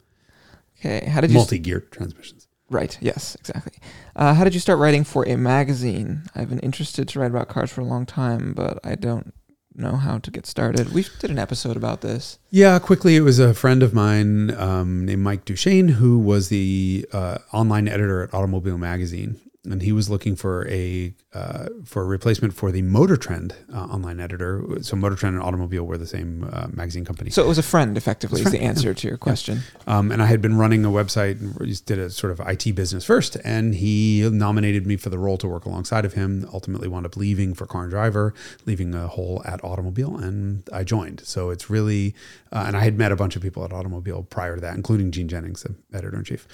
Okay. 0.78 1.06
How 1.06 1.20
did 1.20 1.30
you? 1.30 1.36
Multi-gear 1.36 1.80
transmissions. 1.90 2.46
Right. 2.70 2.96
Yes. 3.00 3.34
Exactly. 3.40 3.78
Uh, 4.14 4.34
how 4.34 4.44
did 4.44 4.54
you 4.54 4.60
start 4.60 4.78
writing 4.78 5.04
for 5.04 5.26
a 5.26 5.36
magazine? 5.36 6.24
I've 6.34 6.48
been 6.50 6.58
interested 6.60 7.08
to 7.08 7.20
write 7.20 7.30
about 7.30 7.48
cars 7.48 7.70
for 7.70 7.80
a 7.80 7.84
long 7.84 8.06
time, 8.06 8.52
but 8.52 8.78
I 8.84 8.94
don't 8.94 9.32
know 9.74 9.96
how 9.96 10.18
to 10.18 10.30
get 10.30 10.44
started. 10.44 10.92
We 10.92 11.06
did 11.20 11.30
an 11.30 11.38
episode 11.38 11.76
about 11.76 12.00
this. 12.00 12.38
Yeah, 12.50 12.78
quickly, 12.78 13.16
it 13.16 13.20
was 13.20 13.38
a 13.38 13.54
friend 13.54 13.82
of 13.82 13.94
mine 13.94 14.50
um, 14.56 15.06
named 15.06 15.22
Mike 15.22 15.44
Duchesne 15.44 15.88
who 15.88 16.18
was 16.18 16.48
the 16.48 17.06
uh, 17.12 17.38
online 17.52 17.88
editor 17.88 18.22
at 18.22 18.34
Automobile 18.34 18.76
Magazine, 18.76 19.40
and 19.64 19.82
he 19.82 19.92
was 19.92 20.08
looking 20.08 20.36
for 20.36 20.66
a 20.68 21.14
uh, 21.34 21.66
for 21.84 22.02
a 22.02 22.06
replacement 22.06 22.54
for 22.54 22.70
the 22.70 22.82
Motor 22.82 23.16
Trend 23.16 23.54
uh, 23.72 23.84
online 23.84 24.20
editor. 24.20 24.64
So 24.82 24.96
Motor 24.96 25.16
Trend 25.16 25.34
and 25.36 25.44
Automobile 25.44 25.84
were 25.84 25.98
the 25.98 26.06
same 26.06 26.48
uh, 26.52 26.68
magazine 26.72 27.04
company. 27.04 27.30
So 27.30 27.44
it 27.44 27.48
was 27.48 27.58
a 27.58 27.62
friend, 27.62 27.96
effectively, 27.96 28.40
It's 28.40 28.46
is 28.46 28.52
the 28.52 28.58
friend, 28.58 28.70
answer 28.70 28.94
to 28.94 29.08
your 29.08 29.16
question. 29.18 29.60
Um, 29.86 30.10
and 30.10 30.22
I 30.22 30.26
had 30.26 30.40
been 30.40 30.56
running 30.56 30.84
a 30.84 30.88
website 30.88 31.40
and 31.40 31.56
just 31.66 31.86
did 31.86 31.98
a 31.98 32.10
sort 32.10 32.32
of 32.32 32.40
IT 32.48 32.74
business 32.74 33.04
first. 33.04 33.36
And 33.44 33.74
he 33.74 34.28
nominated 34.30 34.86
me 34.86 34.96
for 34.96 35.10
the 35.10 35.18
role 35.18 35.36
to 35.38 35.48
work 35.48 35.64
alongside 35.64 36.04
of 36.04 36.14
him. 36.14 36.48
Ultimately, 36.52 36.88
wound 36.88 37.06
up 37.06 37.16
leaving 37.16 37.52
for 37.54 37.66
Car 37.66 37.82
and 37.82 37.90
Driver, 37.90 38.34
leaving 38.64 38.94
a 38.94 39.08
hole 39.08 39.42
at 39.44 39.62
Automobile, 39.64 40.16
and 40.16 40.68
I 40.72 40.84
joined. 40.84 41.20
So 41.24 41.50
it's 41.50 41.68
really, 41.68 42.14
uh, 42.52 42.64
and 42.66 42.76
I 42.76 42.80
had 42.80 42.96
met 42.96 43.12
a 43.12 43.16
bunch 43.16 43.36
of 43.36 43.42
people 43.42 43.64
at 43.64 43.72
Automobile 43.72 44.22
prior 44.22 44.54
to 44.54 44.60
that, 44.60 44.76
including 44.76 45.10
Jean 45.10 45.28
Jennings, 45.28 45.62
the 45.62 45.74
editor 45.92 46.16
in 46.16 46.24
chief. 46.24 46.46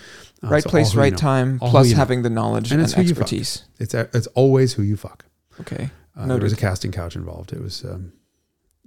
Uh, 0.42 0.48
right 0.48 0.62
so 0.62 0.70
place, 0.70 0.94
right 0.94 1.12
know. 1.12 1.18
time, 1.18 1.58
plus 1.58 1.88
you 1.88 1.94
know. 1.94 1.98
having 1.98 2.22
the 2.22 2.30
knowledge 2.30 2.72
And 2.72 2.80
and, 2.80 2.93
it's 2.94 3.02
who 3.02 3.08
you 3.08 3.14
fuck. 3.14 3.22
expertise. 3.22 3.64
It's 3.78 3.94
it's 3.94 4.26
always 4.28 4.74
who 4.74 4.82
you 4.82 4.96
fuck. 4.96 5.24
Okay. 5.60 5.90
Uh, 6.16 6.26
there 6.26 6.38
was 6.38 6.52
a 6.52 6.56
casting 6.56 6.92
couch 6.92 7.16
involved. 7.16 7.52
It 7.52 7.60
was. 7.60 7.84
Um, 7.84 8.12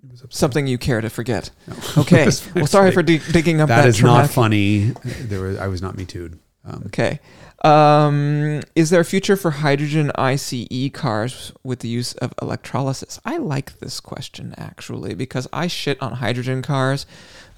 it 0.03 0.11
was. 0.11 0.23
Something 0.29 0.67
you 0.67 0.77
care 0.77 1.01
to 1.01 1.09
forget. 1.09 1.51
No. 1.67 1.75
Okay. 2.03 2.29
Well, 2.55 2.67
sorry 2.67 2.85
like- 2.87 2.93
for 2.93 3.03
dig- 3.03 3.31
digging 3.31 3.61
up 3.61 3.67
that. 3.69 3.81
that 3.83 3.87
is 3.87 4.01
not 4.01 4.29
funny. 4.29 4.91
There 5.03 5.41
was 5.41 5.57
I 5.57 5.67
was 5.67 5.81
not 5.81 5.97
me 5.97 6.05
too'd. 6.05 6.39
Um, 6.65 6.83
Okay. 6.87 7.19
Um, 7.65 8.61
is 8.75 8.91
there 8.91 8.99
a 9.01 9.05
future 9.05 9.35
for 9.35 9.49
hydrogen 9.49 10.11
ICE 10.15 10.89
cars 10.93 11.51
with 11.63 11.79
the 11.79 11.87
use 11.87 12.13
of 12.13 12.31
electrolysis? 12.41 13.19
I 13.25 13.37
like 13.37 13.79
this 13.79 13.99
question 13.99 14.53
actually 14.57 15.15
because 15.15 15.47
I 15.51 15.65
shit 15.67 15.99
on 16.01 16.13
hydrogen 16.13 16.61
cars, 16.61 17.07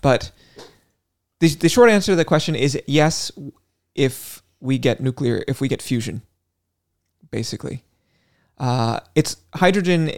but 0.02 0.32
the, 1.42 1.50
the 1.56 1.68
short 1.70 1.90
answer 1.90 2.14
to 2.14 2.16
the 2.16 2.24
question 2.24 2.56
is 2.56 2.80
yes, 2.88 3.30
if 3.94 4.42
we 4.62 4.78
get 4.78 5.02
nuclear, 5.02 5.44
if 5.50 5.60
we 5.60 5.68
get 5.68 5.82
fusion, 5.82 6.22
basically. 7.32 7.84
Uh, 8.58 9.00
it's 9.16 9.38
hydrogen 9.56 10.12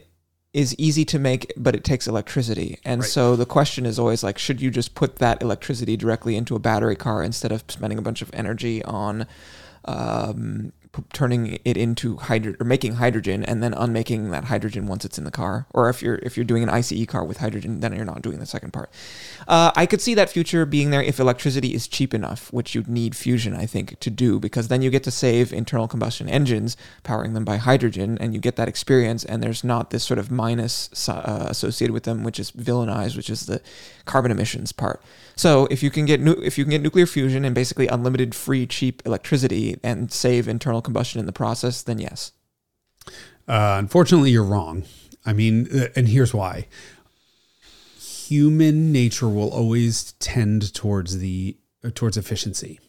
is 0.54 0.76
easy 0.78 1.06
to 1.06 1.18
make, 1.18 1.54
but 1.56 1.76
it 1.76 1.84
takes 1.84 2.08
electricity. 2.08 2.78
And 2.84 3.02
Right. 3.02 3.10
so 3.10 3.36
the 3.38 3.46
question 3.46 3.86
is 3.86 3.98
always 3.98 4.22
like, 4.24 4.38
should 4.38 4.60
you 4.62 4.70
just 4.70 4.96
put 4.96 5.18
that 5.18 5.42
electricity 5.42 5.96
directly 5.96 6.36
into 6.36 6.56
a 6.56 6.60
battery 6.60 6.96
car 6.96 7.24
instead 7.24 7.52
of 7.54 7.64
spending 7.70 7.98
a 7.98 8.02
bunch 8.02 8.22
of 8.22 8.30
energy 8.34 8.84
on 8.84 9.26
um, 9.86 10.74
turning 11.14 11.60
it 11.64 11.78
into 11.78 12.18
hydro 12.18 12.56
or 12.60 12.66
making 12.66 12.96
hydrogen 12.96 13.44
and 13.44 13.64
then 13.64 13.74
unmaking 13.74 14.32
that 14.32 14.46
hydrogen 14.46 14.88
once 14.88 15.06
it's 15.06 15.18
in 15.18 15.24
the 15.24 15.32
car? 15.32 15.66
Or 15.74 15.90
if 15.90 16.02
you're 16.02 16.16
if 16.16 16.38
you're 16.38 16.46
doing 16.46 16.64
an 16.64 16.70
ICE 16.70 17.06
car 17.06 17.24
with 17.24 17.38
hydrogen, 17.38 17.80
then 17.80 17.94
you're 17.94 18.06
not 18.06 18.22
doing 18.22 18.40
the 18.40 18.46
second 18.46 18.72
part. 18.72 18.90
Uh, 19.48 19.72
I 19.76 19.86
could 19.86 20.02
see 20.02 20.14
that 20.16 20.30
future 20.30 20.66
being 20.66 20.92
there 20.92 21.02
if 21.02 21.20
electricity 21.20 21.74
is 21.74 21.88
cheap 21.88 22.14
enough, 22.14 22.52
which 22.52 22.76
you'd 22.76 22.88
need 22.88 23.16
fusion, 23.16 23.56
I 23.56 23.66
think, 23.66 24.00
to 24.00 24.10
do, 24.10 24.40
because 24.40 24.68
then 24.68 24.82
you 24.82 24.90
get 24.90 25.04
to 25.04 25.12
save 25.12 25.54
internal 25.54 25.88
combustion 25.88 26.30
engines, 26.30 26.78
powering 27.04 27.34
them 27.34 27.46
by 27.46 27.58
hydrogen, 27.58 28.18
and 28.20 28.34
you 28.34 28.40
get 28.40 28.56
that 28.58 28.68
experience, 28.68 29.24
and 29.24 29.42
there's 29.42 29.64
not 29.64 29.90
this 29.90 30.04
sort 30.04 30.20
of 30.20 30.32
minus 30.32 31.10
uh, 31.10 31.48
associated 31.50 31.94
with 31.94 32.04
them, 32.04 32.24
which 32.24 32.40
is 32.40 32.52
villainized, 32.52 33.16
which 33.16 33.30
is 33.30 33.46
the 33.46 33.62
carbon 34.06 34.32
emissions 34.32 34.72
part. 34.72 35.02
So 35.42 35.68
if 35.72 35.82
you 35.82 35.90
can 35.90 36.06
get 36.06 36.22
nu- 36.22 36.40
if 36.44 36.60
you 36.60 36.64
can 36.64 36.70
get 36.70 36.84
nuclear 36.84 37.08
fusion 37.08 37.44
and 37.46 37.56
basically 37.56 37.88
unlimited 37.88 38.36
free 38.36 38.68
cheap 38.68 39.02
electricity 39.08 39.76
and 39.82 40.12
save 40.12 40.48
internal 40.48 40.84
combustion 40.84 41.20
in 41.20 41.26
the 41.26 41.34
process, 41.34 41.82
then 41.82 41.98
yes. 41.98 42.34
Uh, 43.48 43.78
unfortunately, 43.80 44.30
you're 44.30 44.44
wrong. 44.44 44.84
I 45.26 45.34
mean, 45.34 45.68
uh, 45.76 45.88
and 45.96 46.10
here's 46.10 46.32
why. 46.32 46.68
Human 47.98 48.92
nature 48.92 49.28
will 49.28 49.50
always 49.50 50.12
tend 50.20 50.76
towards 50.76 51.18
the 51.18 51.58
uh, 51.84 51.90
towards 51.96 52.18
efficiency, 52.18 52.80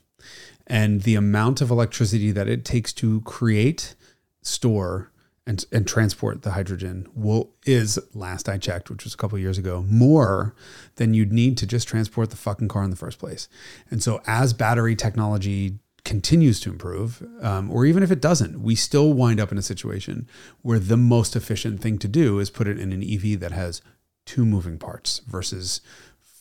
and 0.66 1.05
the 1.05 1.14
amount 1.14 1.62
of 1.62 1.70
electricity 1.70 2.32
that 2.32 2.48
it 2.48 2.66
takes 2.66 2.92
to 2.92 3.22
create, 3.22 3.94
store, 4.42 5.11
and 5.47 5.64
and 5.72 5.86
transport 5.86 6.43
the 6.43 6.53
hydrogen 6.53 7.07
will 7.14 7.51
is 7.66 7.99
last 8.14 8.49
I 8.49 8.59
checked, 8.59 8.90
which 8.90 9.05
was 9.05 9.14
a 9.14 9.16
couple 9.16 9.38
years 9.38 9.59
ago, 9.59 9.84
more 9.88 10.55
than 10.97 11.14
you'd 11.14 11.32
need 11.32 11.57
to 11.59 11.66
just 11.66 11.88
transport 11.88 12.30
the 12.30 12.36
fucking 12.36 12.68
car 12.68 12.84
in 12.84 12.90
the 12.90 12.97
first 12.97 13.18
place. 13.18 13.49
And 13.90 14.03
so, 14.03 14.20
as 14.26 14.53
battery 14.53 14.95
technology 14.95 15.78
continues 16.05 16.61
to 16.61 16.70
improve, 16.70 17.22
um, 17.40 17.70
or 17.70 17.86
even 17.86 18.03
if 18.03 18.11
it 18.11 18.20
doesn't, 18.20 18.61
we 18.61 18.74
still 18.74 19.12
wind 19.12 19.40
up 19.40 19.53
in 19.53 19.59
a 19.59 19.62
situation 19.62 20.28
where 20.62 20.78
the 20.78 20.97
most 20.97 21.36
efficient 21.36 21.80
thing 21.80 21.99
to 21.99 22.09
do 22.09 22.38
is 22.38 22.51
put 22.51 22.66
it 22.66 22.78
in 22.78 22.93
an 22.93 23.03
EV 23.03 23.38
that 23.40 23.53
has 23.53 23.82
two 24.24 24.45
moving 24.45 24.78
parts 24.78 25.20
versus 25.26 25.80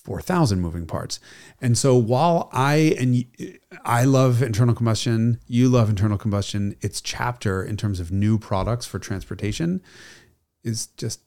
4,000 0.04 0.60
moving 0.60 0.86
parts. 0.86 1.20
And 1.62 1.78
so 1.78 1.95
while 1.95 2.49
I 2.52 2.95
and 2.99 3.26
I 3.86 4.04
love 4.04 4.41
internal 4.41 4.74
combustion, 4.74 5.39
you 5.47 5.70
love 5.70 5.89
internal 5.89 6.18
combustion, 6.18 6.76
its 6.82 7.02
chapter 7.02 7.64
in 7.64 7.78
terms 7.78 7.99
of 7.99 8.12
new 8.12 8.38
products 8.39 8.86
for 8.86 8.99
transportation 8.99 9.82
is 10.64 10.88
just 10.88 11.22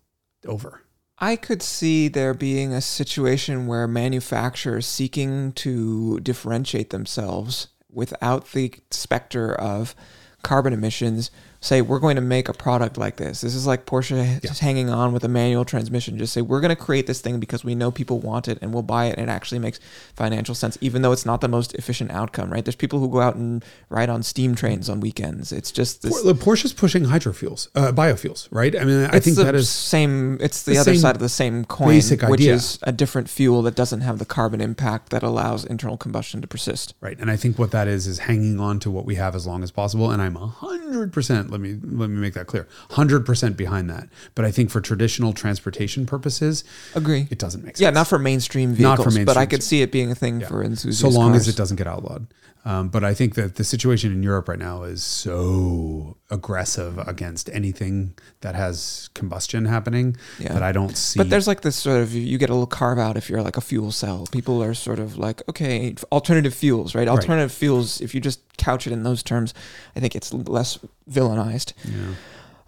over. 0.46 0.82
I 1.18 1.36
could 1.36 1.62
see 1.62 2.08
there 2.08 2.34
being 2.34 2.72
a 2.72 2.80
situation 2.80 3.68
where 3.68 3.86
manufacturers 3.86 4.86
seeking 4.86 5.52
to 5.52 6.18
differentiate 6.20 6.90
themselves 6.90 7.68
without 7.88 8.50
the 8.50 8.74
specter 8.90 9.54
of 9.54 9.94
carbon 10.42 10.72
emissions 10.72 11.30
say 11.64 11.80
we're 11.80 11.98
going 11.98 12.16
to 12.16 12.22
make 12.22 12.48
a 12.48 12.52
product 12.52 12.98
like 12.98 13.16
this. 13.16 13.40
This 13.40 13.54
is 13.54 13.66
like 13.66 13.86
Porsche 13.86 14.42
just 14.42 14.60
hanging 14.60 14.90
on 14.90 15.12
with 15.12 15.24
a 15.24 15.28
manual 15.28 15.64
transmission. 15.64 16.18
Just 16.18 16.32
say 16.32 16.42
we're 16.42 16.60
going 16.60 16.74
to 16.74 16.76
create 16.76 17.06
this 17.06 17.20
thing 17.20 17.40
because 17.40 17.64
we 17.64 17.74
know 17.74 17.90
people 17.90 18.20
want 18.20 18.48
it 18.48 18.58
and 18.60 18.72
we'll 18.74 18.82
buy 18.82 19.06
it 19.06 19.16
and 19.16 19.28
it 19.28 19.32
actually 19.32 19.58
makes 19.58 19.80
financial 20.14 20.54
sense 20.54 20.76
even 20.80 21.02
though 21.02 21.12
it's 21.12 21.24
not 21.24 21.40
the 21.40 21.48
most 21.48 21.74
efficient 21.74 22.10
outcome, 22.10 22.50
right? 22.50 22.64
There's 22.64 22.76
people 22.76 22.98
who 22.98 23.08
go 23.08 23.20
out 23.20 23.36
and 23.36 23.64
ride 23.88 24.10
on 24.10 24.22
steam 24.22 24.54
trains 24.54 24.88
on 24.88 25.00
weekends. 25.00 25.52
It's 25.52 25.72
just 25.72 26.02
this 26.02 26.22
Por- 26.22 26.34
Porsche's 26.34 26.72
pushing 26.72 27.04
hydrofuels, 27.04 27.68
uh, 27.74 27.92
biofuels, 27.92 28.48
right? 28.50 28.78
I 28.78 28.84
mean, 28.84 29.08
I 29.10 29.16
it's 29.16 29.24
think 29.24 29.38
that 29.38 29.54
is 29.54 29.70
same. 29.70 30.38
It's 30.40 30.64
the, 30.64 30.72
the 30.72 30.78
other 30.78 30.94
side 30.94 31.16
of 31.16 31.22
the 31.22 31.28
same 31.28 31.64
coin, 31.64 32.00
which 32.28 32.42
is 32.42 32.78
a 32.82 32.92
different 32.92 33.30
fuel 33.30 33.62
that 33.62 33.74
doesn't 33.74 34.02
have 34.02 34.18
the 34.18 34.26
carbon 34.26 34.60
impact 34.60 35.10
that 35.10 35.22
allows 35.22 35.64
internal 35.64 35.96
combustion 35.96 36.40
to 36.42 36.46
persist. 36.46 36.94
Right. 37.00 37.18
And 37.18 37.30
I 37.30 37.36
think 37.36 37.58
what 37.58 37.70
that 37.70 37.88
is 37.88 38.06
is 38.06 38.20
hanging 38.20 38.60
on 38.60 38.80
to 38.80 38.90
what 38.90 39.06
we 39.06 39.14
have 39.14 39.34
as 39.34 39.46
long 39.46 39.62
as 39.62 39.70
possible. 39.70 40.10
And 40.10 40.20
I'm 40.20 40.34
hundred 40.34 41.12
percent, 41.12 41.53
let 41.54 41.60
me 41.60 41.78
let 41.82 42.10
me 42.10 42.16
make 42.20 42.34
that 42.34 42.46
clear. 42.48 42.66
Hundred 42.90 43.24
percent 43.24 43.56
behind 43.56 43.88
that. 43.88 44.08
But 44.34 44.44
I 44.44 44.50
think 44.50 44.70
for 44.70 44.80
traditional 44.80 45.32
transportation 45.32 46.04
purposes, 46.04 46.64
Agree. 46.96 47.28
it 47.30 47.38
doesn't 47.38 47.62
make 47.64 47.76
sense. 47.76 47.80
Yeah, 47.80 47.90
not 47.90 48.08
for 48.08 48.18
mainstream 48.18 48.70
Not 48.70 48.96
vehicles, 48.98 49.16
for 49.16 49.24
but 49.24 49.36
I 49.36 49.46
could 49.46 49.62
see 49.62 49.80
it 49.82 49.92
being 49.92 50.10
a 50.10 50.14
thing 50.16 50.40
Yeah. 50.40 50.48
for 50.48 50.64
enthusiast 50.64 51.00
so 51.00 51.08
long 51.08 51.34
as 51.36 51.46
it 51.46 51.56
doesn't 51.56 51.76
get 51.76 51.86
outlawed. 51.86 52.26
Um, 52.66 52.88
but 52.88 53.04
I 53.04 53.12
think 53.12 53.34
that 53.34 53.56
the 53.56 53.62
situation 53.64 54.10
in 54.10 54.22
Europe 54.22 54.48
right 54.48 54.58
now 54.58 54.84
is 54.84 55.04
so 55.04 56.16
aggressive 56.30 56.96
against 57.06 57.50
anything 57.52 58.14
that 58.40 58.54
has 58.54 59.10
combustion 59.14 59.66
happening 59.66 60.16
Yeah. 60.38 60.54
that 60.54 60.62
I 60.62 60.72
don't 60.72 60.96
see. 60.96 61.18
But 61.18 61.28
there's 61.28 61.46
like 61.46 61.60
this 61.60 61.76
sort 61.76 62.00
of 62.00 62.14
you 62.14 62.38
get 62.38 62.48
a 62.48 62.54
little 62.54 62.66
carve 62.66 62.98
out 62.98 63.18
if 63.18 63.28
you're 63.28 63.42
like 63.42 63.58
a 63.58 63.60
fuel 63.60 63.92
cell. 63.92 64.26
People 64.32 64.62
are 64.62 64.72
sort 64.72 64.98
of 64.98 65.18
like 65.18 65.42
okay, 65.48 65.94
alternative 66.10 66.54
fuels, 66.54 66.94
right? 66.94 67.06
Alternative 67.06 67.52
fuels. 67.52 68.00
If 68.00 68.14
you 68.14 68.20
just 68.22 68.40
couch 68.58 68.86
it 68.86 68.92
in 68.92 69.02
those 69.02 69.22
terms, 69.22 69.54
I 69.96 70.00
think 70.00 70.14
it's 70.16 70.32
less 70.32 70.78
villainized. 71.10 71.72
yeah. 71.84 72.14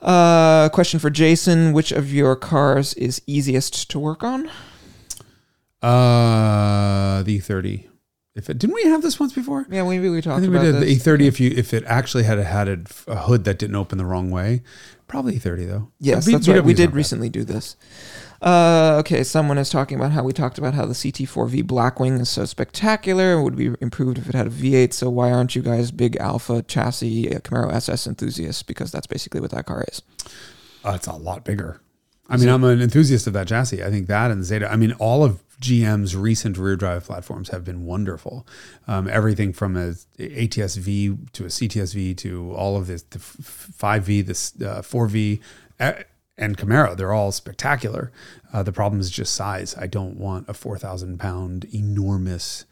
Uh, 0.02 0.68
question 0.68 1.00
for 1.00 1.08
Jason: 1.10 1.72
Which 1.72 1.90
of 1.90 2.12
your 2.12 2.36
cars 2.36 2.92
is 2.94 3.22
easiest 3.26 3.90
to 3.90 3.98
work 3.98 4.22
on? 4.22 4.48
uh, 5.82 7.22
the 7.22 7.38
E30. 7.38 7.88
If 8.34 8.50
it, 8.50 8.58
didn't 8.58 8.74
we 8.74 8.82
have 8.84 9.00
this 9.00 9.18
once 9.18 9.32
before? 9.32 9.66
Yeah, 9.70 9.82
maybe 9.84 10.10
we 10.10 10.20
talked 10.20 10.36
I 10.36 10.40
think 10.40 10.52
we 10.52 10.58
did 10.58 10.74
this. 10.74 11.02
the 11.04 11.10
E30. 11.10 11.20
If 11.26 11.40
you 11.40 11.50
if 11.56 11.72
it 11.72 11.84
actually 11.86 12.24
had 12.24 12.38
had 12.38 12.68
a, 12.68 12.78
a 13.06 13.16
hood 13.16 13.44
that 13.44 13.58
didn't 13.58 13.76
open 13.76 13.96
the 13.98 14.04
wrong 14.04 14.30
way, 14.30 14.62
Probably 15.08 15.38
E30 15.38 15.68
though. 15.68 15.88
Yes, 16.00 16.26
B- 16.26 16.32
that's 16.32 16.48
right. 16.48 16.62
We 16.64 16.74
did 16.74 16.90
bad. 16.90 16.96
recently 16.96 17.28
do 17.30 17.44
this. 17.44 17.76
Uh, 18.42 18.96
okay, 19.00 19.24
someone 19.24 19.58
is 19.58 19.70
talking 19.70 19.98
about 19.98 20.12
how 20.12 20.22
we 20.22 20.32
talked 20.32 20.58
about 20.58 20.74
how 20.74 20.84
the 20.84 20.92
CT4V 20.92 21.62
Blackwing 21.64 22.20
is 22.20 22.28
so 22.28 22.44
spectacular 22.44 23.34
and 23.34 23.44
would 23.44 23.56
be 23.56 23.72
improved 23.80 24.18
if 24.18 24.28
it 24.28 24.34
had 24.34 24.46
a 24.46 24.50
V8. 24.50 24.92
So 24.92 25.08
why 25.08 25.32
aren't 25.32 25.56
you 25.56 25.62
guys 25.62 25.90
big 25.90 26.16
Alpha 26.16 26.62
chassis 26.62 27.34
uh, 27.34 27.38
Camaro 27.40 27.72
SS 27.72 28.06
enthusiasts? 28.06 28.62
Because 28.62 28.92
that's 28.92 29.06
basically 29.06 29.40
what 29.40 29.50
that 29.52 29.66
car 29.66 29.84
is. 29.88 30.02
Uh, 30.84 30.92
it's 30.94 31.06
a 31.06 31.14
lot 31.14 31.44
bigger. 31.44 31.80
I 32.28 32.36
mean, 32.36 32.48
I'm 32.48 32.64
an 32.64 32.82
enthusiast 32.82 33.26
of 33.28 33.34
that 33.34 33.46
chassis. 33.46 33.84
I 33.84 33.90
think 33.90 34.08
that 34.08 34.30
and 34.30 34.40
the 34.40 34.44
Zeta. 34.44 34.70
I 34.70 34.76
mean, 34.76 34.92
all 34.92 35.22
of 35.22 35.42
GM's 35.60 36.16
recent 36.16 36.58
rear 36.58 36.76
drive 36.76 37.04
platforms 37.04 37.50
have 37.50 37.64
been 37.64 37.84
wonderful. 37.84 38.46
Um, 38.88 39.08
everything 39.08 39.52
from 39.52 39.76
a 39.76 39.94
ATS-V 40.18 41.16
to 41.32 41.44
a 41.44 41.48
CTS-V 41.48 42.14
to 42.14 42.52
all 42.54 42.76
of 42.76 42.88
this, 42.88 43.02
the 43.02 43.18
5V, 43.18 44.26
this 44.26 44.52
uh, 44.60 44.82
4V, 44.82 45.40
uh, 45.78 45.92
and 46.38 46.56
Camaro. 46.56 46.96
They're 46.96 47.12
all 47.12 47.32
spectacular. 47.32 48.12
Uh, 48.52 48.62
the 48.62 48.72
problem 48.72 49.00
is 49.00 49.10
just 49.10 49.34
size. 49.34 49.74
I 49.76 49.86
don't 49.86 50.16
want 50.18 50.48
a 50.48 50.54
4,000 50.54 51.18
pound 51.18 51.64
enormous 51.72 52.64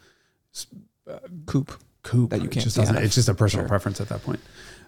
Coupe. 1.47 1.73
coupe. 2.03 2.31
That 2.31 2.43
you 2.43 2.49
can't 2.49 2.65
just 2.65 2.77
see 2.77 2.83
doesn't- 2.83 2.97
It's 2.99 3.15
just 3.15 3.29
a 3.29 3.35
personal 3.35 3.63
Sure. 3.65 3.69
preference 3.69 4.01
at 4.01 4.09
that 4.09 4.23
point. 4.23 4.41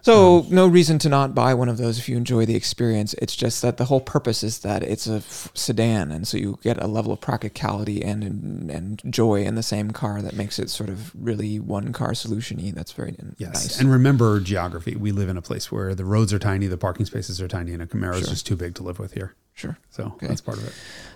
So 0.07 0.45
no 0.49 0.67
reason 0.67 0.99
to 0.99 1.09
not 1.09 1.35
buy 1.35 1.53
one 1.53 1.69
of 1.69 1.77
those 1.77 1.99
if 1.99 2.07
you 2.07 2.15
enjoy 2.17 2.45
the 2.45 2.55
experience. 2.55 3.13
It's 3.21 3.35
just 3.35 3.61
that 3.61 3.77
the 3.77 3.85
whole 3.85 3.99
purpose 3.99 4.41
is 4.43 4.59
that 4.59 4.81
it's 4.83 5.05
a 5.07 5.17
f- 5.17 5.51
sedan, 5.53 6.11
and 6.11 6.27
so 6.27 6.37
you 6.37 6.59
get 6.63 6.81
a 6.81 6.87
level 6.87 7.11
of 7.11 7.19
practicality 7.21 8.01
and 8.03 8.23
and 8.23 8.71
and 8.71 9.01
joy 9.13 9.43
in 9.43 9.55
the 9.55 9.63
same 9.63 9.91
car 9.91 10.21
that 10.21 10.33
makes 10.35 10.59
it 10.59 10.69
sort 10.69 10.89
of 10.89 11.11
really 11.15 11.59
one 11.59 11.91
car 11.93 12.11
solutiony. 12.11 12.73
That's 12.73 12.93
very 12.93 13.15
Yes. 13.37 13.53
nice. 13.53 13.79
And 13.79 13.91
remember 13.91 14.39
geography. 14.39 14.95
We 14.95 15.11
live 15.11 15.29
in 15.29 15.35
a 15.37 15.41
place 15.41 15.71
where 15.71 15.93
the 15.93 16.05
roads 16.05 16.31
are 16.33 16.39
tiny, 16.39 16.67
the 16.67 16.77
parking 16.77 17.05
spaces 17.05 17.41
are 17.41 17.47
tiny, 17.47 17.73
and 17.73 17.81
a 17.81 17.85
Camaro 17.85 18.13
is 18.15 18.19
Sure. 18.21 18.29
just 18.29 18.47
too 18.47 18.55
big 18.55 18.75
to 18.75 18.83
live 18.83 18.99
with 18.99 19.13
here. 19.13 19.35
sure. 19.53 19.77
So 19.89 20.03
Okay. 20.15 20.27
that's 20.27 20.39
part 20.41 20.57
of 20.59 20.67
it. 20.67 20.73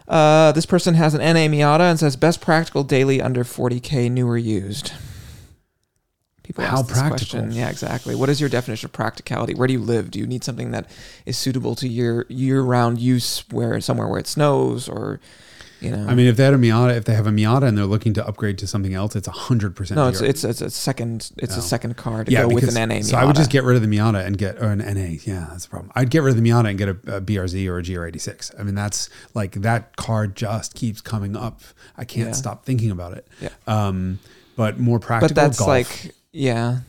Uh, 0.07 0.51
this 0.51 0.65
person 0.65 0.95
has 0.95 1.13
an 1.13 1.21
NA 1.21 1.47
Miata 1.47 1.89
and 1.89 1.97
says 1.99 2.15
best 2.15 2.41
practical 2.41 2.83
daily 2.83 3.21
under 3.21 3.43
40k 3.43 4.09
new 4.09 4.27
or 4.27 4.37
used. 4.37 4.91
People 6.43 6.65
How 6.65 6.79
ask 6.79 6.87
this 6.87 6.97
practical? 6.97 7.39
question. 7.39 7.51
Yeah, 7.51 7.69
exactly. 7.69 8.15
What 8.15 8.27
is 8.29 8.39
your 8.41 8.49
definition 8.49 8.87
of 8.87 8.93
practicality? 8.93 9.53
Where 9.53 9.67
do 9.67 9.73
you 9.73 9.79
live? 9.79 10.09
Do 10.11 10.19
you 10.19 10.25
need 10.27 10.43
something 10.43 10.71
that 10.71 10.89
is 11.25 11.37
suitable 11.37 11.75
to 11.75 11.87
your 11.87 12.25
year-round 12.29 12.99
use, 12.99 13.43
where 13.51 13.79
somewhere 13.79 14.07
where 14.07 14.19
it 14.19 14.27
snows, 14.27 14.89
or 14.89 15.19
you 15.79 15.91
know? 15.91 16.05
I 16.07 16.15
mean, 16.15 16.25
if 16.27 16.37
they 16.37 16.43
had 16.43 16.53
a 16.55 16.57
Miata, 16.57 16.97
if 16.97 17.05
they 17.05 17.13
have 17.13 17.27
a 17.27 17.31
Miata 17.31 17.63
and 17.67 17.77
they're 17.77 17.85
looking 17.85 18.13
to 18.15 18.27
upgrade 18.27 18.57
to 18.57 18.67
something 18.67 18.93
else, 18.93 19.15
it's 19.15 19.27
hundred 19.27 19.75
percent. 19.75 19.97
no, 19.97 20.07
it's 20.07 20.19
it's 20.21 20.43
it's 20.43 20.61
a 20.61 20.69
second 20.71 21.31
it's 21.37 21.53
No. 21.53 21.59
a 21.59 21.61
second 21.61 21.95
car 21.95 22.23
to 22.23 22.31
yeah, 22.31 22.41
go 22.41 22.49
with 22.55 22.75
an 22.75 22.89
NA 22.89 22.95
Miata. 22.95 23.03
So 23.05 23.17
I 23.17 23.23
would 23.25 23.35
just 23.35 23.51
get 23.51 23.63
rid 23.63 23.75
of 23.75 23.81
the 23.83 23.87
Miata 23.87 24.25
and 24.25 24.35
get 24.37 24.57
or 24.57 24.71
an 24.71 24.79
NA. 24.79 25.17
Yeah, 25.23 25.47
that's 25.51 25.65
the 25.65 25.69
problem. 25.69 25.91
I'd 25.95 26.09
get 26.09 26.23
rid 26.23 26.35
of 26.35 26.43
the 26.43 26.49
Miata 26.49 26.69
and 26.69 26.77
get 26.79 26.89
a, 26.89 27.17
a 27.17 27.21
BRZ 27.21 27.67
or 27.67 27.77
a 27.77 27.83
GR86. 27.83 28.59
I 28.59 28.63
mean, 28.63 28.75
that's 28.75 29.09
like 29.35 29.53
that 29.61 29.95
car 29.95 30.25
just 30.27 30.73
keeps 30.73 31.01
coming 31.01 31.35
up. 31.37 31.61
I 31.95 32.03
can't 32.03 32.29
Yeah. 32.29 32.33
stop 32.33 32.65
thinking 32.65 32.89
about 32.91 33.13
it. 33.13 33.27
Yeah. 33.39 33.49
Um, 33.67 34.19
but 34.57 34.79
more 34.79 34.99
practical. 34.99 35.33
but 35.33 35.35
that's 35.41 35.59
golf. 35.59 35.67
like 35.69 36.13
yeah, 36.31 36.79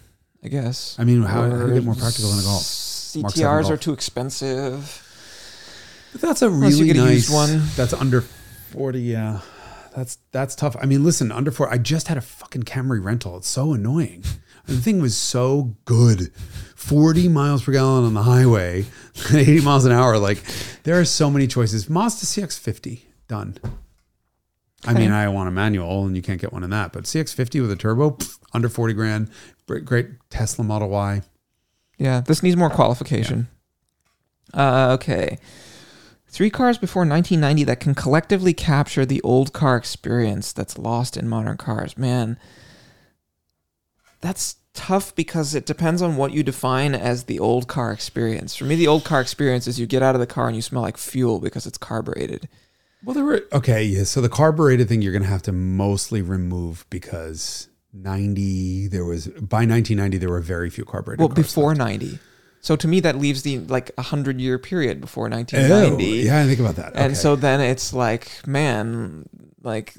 I 0.43 0.49
guess. 0.49 0.97
I 0.99 1.05
mean, 1.05 1.23
how, 1.23 1.43
how 1.43 1.49
do 1.49 1.69
you 1.69 1.75
get 1.75 1.85
more 1.85 1.95
practical 1.95 2.31
than 2.31 2.41
a 2.41 2.43
golf? 2.43 2.63
CTRs 2.63 3.71
are 3.71 3.77
too 3.77 3.93
expensive. 3.93 5.09
But 6.13 6.21
that's 6.21 6.43
a 6.43 6.51
really 6.51 6.91
a 6.91 6.95
nice 6.95 7.31
used 7.31 7.33
one. 7.33 7.63
That's 7.77 7.93
under 7.93 8.21
forty. 8.21 9.01
Yeah, 9.01 9.41
that's 9.95 10.19
that's 10.31 10.55
tough. 10.55 10.77
I 10.81 10.87
mean, 10.87 11.05
listen, 11.05 11.33
under 11.33 11.51
four. 11.51 11.71
I 11.73 11.79
just 11.79 12.09
had 12.09 12.19
a 12.19 12.21
fucking 12.21 12.63
Camry 12.65 13.03
rental. 13.03 13.37
It's 13.39 13.49
so 13.49 13.73
annoying. 13.73 14.25
The 14.67 14.77
thing 14.77 15.01
was 15.01 15.17
so 15.17 15.75
good, 15.87 16.33
forty 16.77 17.29
miles 17.29 17.65
per 17.65 17.73
gallon 17.73 18.05
on 18.05 18.15
the 18.15 18.23
highway, 18.23 18.85
eighty 19.33 19.61
miles 19.61 19.85
an 19.85 19.93
hour. 19.93 20.19
Like 20.19 20.43
there 20.85 21.01
are 21.01 21.05
so 21.05 21.31
many 21.31 21.47
choices. 21.47 21.89
Mazda 21.89 22.27
CX-50 22.27 23.01
done. 23.29 23.59
I 24.85 24.95
mean, 24.95 25.13
I 25.13 25.29
want 25.29 25.49
a 25.49 25.53
manual, 25.53 26.07
and 26.07 26.17
you 26.17 26.23
can't 26.23 26.41
get 26.41 26.53
one 26.53 26.65
in 26.65 26.71
that. 26.71 26.93
But 26.93 27.05
CX-50 27.05 27.61
with 27.61 27.71
a 27.71 27.77
turbo, 27.77 28.11
pff, 28.11 28.39
under 28.53 28.69
forty 28.69 28.95
grand. 28.95 29.31
Great, 29.67 29.85
great 29.85 30.09
Tesla 30.29 30.65
Model 30.65 30.89
Y. 30.89 31.23
Yeah, 31.99 32.21
this 32.21 32.43
needs 32.43 32.57
more 32.57 32.71
qualification. 32.71 33.49
Uh, 34.53 34.97
okay. 34.99 35.39
Three 36.27 36.51
cars 36.51 36.79
before 36.79 37.03
1990 37.03 37.65
that 37.65 37.79
can 37.79 37.95
collectively 37.95 38.55
capture 38.55 39.05
the 39.05 39.21
old 39.23 39.53
car 39.53 39.77
experience 39.77 40.53
that's 40.53 40.79
lost 40.79 41.17
in 41.17 41.29
modern 41.29 41.59
cars. 41.59 41.97
Man, 41.97 42.39
that's 44.21 44.57
tough 44.75 45.15
because 45.15 45.55
it 45.55 45.67
depends 45.67 46.01
on 46.01 46.17
what 46.17 46.33
you 46.33 46.43
define 46.43 46.95
as 46.95 47.25
the 47.25 47.39
old 47.39 47.69
car 47.69 47.93
experience. 47.93 48.57
For 48.57 48.65
me, 48.65 48.77
the 48.77 48.89
old 48.89 49.05
car 49.05 49.21
experience 49.21 49.67
is 49.67 49.79
you 49.79 49.87
get 49.87 50.03
out 50.03 50.15
of 50.15 50.21
the 50.21 50.27
car 50.27 50.47
and 50.47 50.57
you 50.57 50.63
smell 50.63 50.83
like 50.83 50.97
fuel 50.97 51.39
because 51.39 51.67
it's 51.67 51.79
carbureted. 51.79 52.49
Well, 53.05 53.15
there 53.15 53.25
were 53.25 53.43
okay, 53.53 53.83
yeah. 53.85 54.05
So 54.05 54.21
the 54.21 54.29
carbureted 54.29 54.89
thing 54.89 55.03
you're 55.03 55.13
going 55.13 55.23
to 55.23 55.29
have 55.29 55.43
to 55.43 55.53
mostly 55.53 56.23
remove 56.23 56.87
because 56.91 57.69
90 57.93 58.89
there 58.89 59.05
was 59.05 59.27
by 59.29 59.67
1990 59.67 60.19
there 60.19 60.29
were 60.31 60.41
very 60.41 60.71
few 60.71 60.85
carbureted. 60.85 61.21
Well, 61.21 61.29
before 61.29 61.71
left. 61.75 61.79
90. 61.79 62.19
So 62.61 62.77
to 62.77 62.87
me, 62.87 63.01
that 63.01 63.19
leaves 63.19 63.43
the 63.43 63.59
like 63.59 63.91
a 63.99 64.03
hundred 64.03 64.41
year 64.41 64.57
period 64.59 65.01
before 65.01 65.27
Oh, 65.27 65.31
1990. 65.31 66.05
yeah, 66.27 66.43
I 66.43 66.47
think 66.47 66.61
about 66.61 66.77
that. 66.77 66.93
And 66.95 67.07
Okay. 67.07 67.15
so 67.15 67.35
then 67.35 67.61
it's 67.61 67.93
like, 67.93 68.29
man, 68.47 69.29
like 69.63 69.95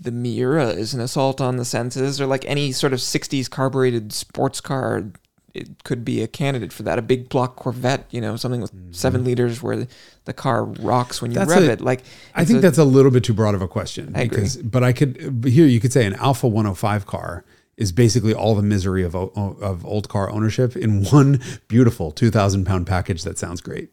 the 0.00 0.10
Miura 0.10 0.68
is 0.70 0.94
an 0.94 1.00
assault 1.02 1.42
on 1.42 1.56
the 1.58 1.66
senses, 1.66 2.18
or 2.18 2.26
like 2.26 2.46
any 2.46 2.72
sort 2.72 2.94
of 2.94 3.00
60s 3.00 3.50
carbureted 3.50 4.14
sports 4.14 4.62
car, 4.62 5.12
it 5.54 5.82
could 5.84 6.04
be 6.04 6.22
a 6.22 6.26
candidate 6.28 6.72
for 6.72 6.82
that. 6.84 6.98
A 6.98 7.02
big 7.02 7.28
block 7.28 7.56
Corvette, 7.56 8.06
you 8.10 8.20
know, 8.20 8.36
something 8.36 8.60
with 8.60 8.72
seven 8.94 9.24
liters 9.24 9.62
where 9.62 9.76
the, 9.76 9.88
the 10.26 10.32
car 10.32 10.64
rocks 10.64 11.20
when 11.22 11.30
you 11.32 11.38
Mm-hmm. 11.38 11.48
That's 11.48 11.60
rev 11.60 11.68
a- 11.68 11.72
it. 11.72 11.80
Like, 11.80 12.02
I 12.34 12.44
think 12.44 12.58
a- 12.58 12.62
that's 12.62 12.78
a 12.78 12.84
little 12.84 13.10
bit 13.10 13.24
too 13.24 13.34
broad 13.34 13.54
of 13.54 13.62
a 13.62 13.68
question 13.68 14.12
I 14.14 14.22
agree. 14.22 14.46
but 14.62 14.82
I 14.84 14.92
could 14.92 15.40
but 15.40 15.50
here 15.50 15.66
you 15.66 15.80
could 15.80 15.92
say 15.92 16.04
an 16.06 16.14
Alfa 16.14 16.46
105 16.48 17.06
car 17.06 17.44
is 17.76 17.92
basically 17.92 18.34
all 18.34 18.54
the 18.54 18.62
misery 18.62 19.04
of 19.04 19.14
of 19.14 19.86
old 19.86 20.08
car 20.08 20.28
ownership 20.30 20.76
in 20.76 21.04
one 21.04 21.40
beautiful 21.68 22.10
2000 22.10 22.64
pound 22.64 22.86
package 22.86 23.22
that 23.24 23.38
sounds 23.38 23.60
great. 23.60 23.90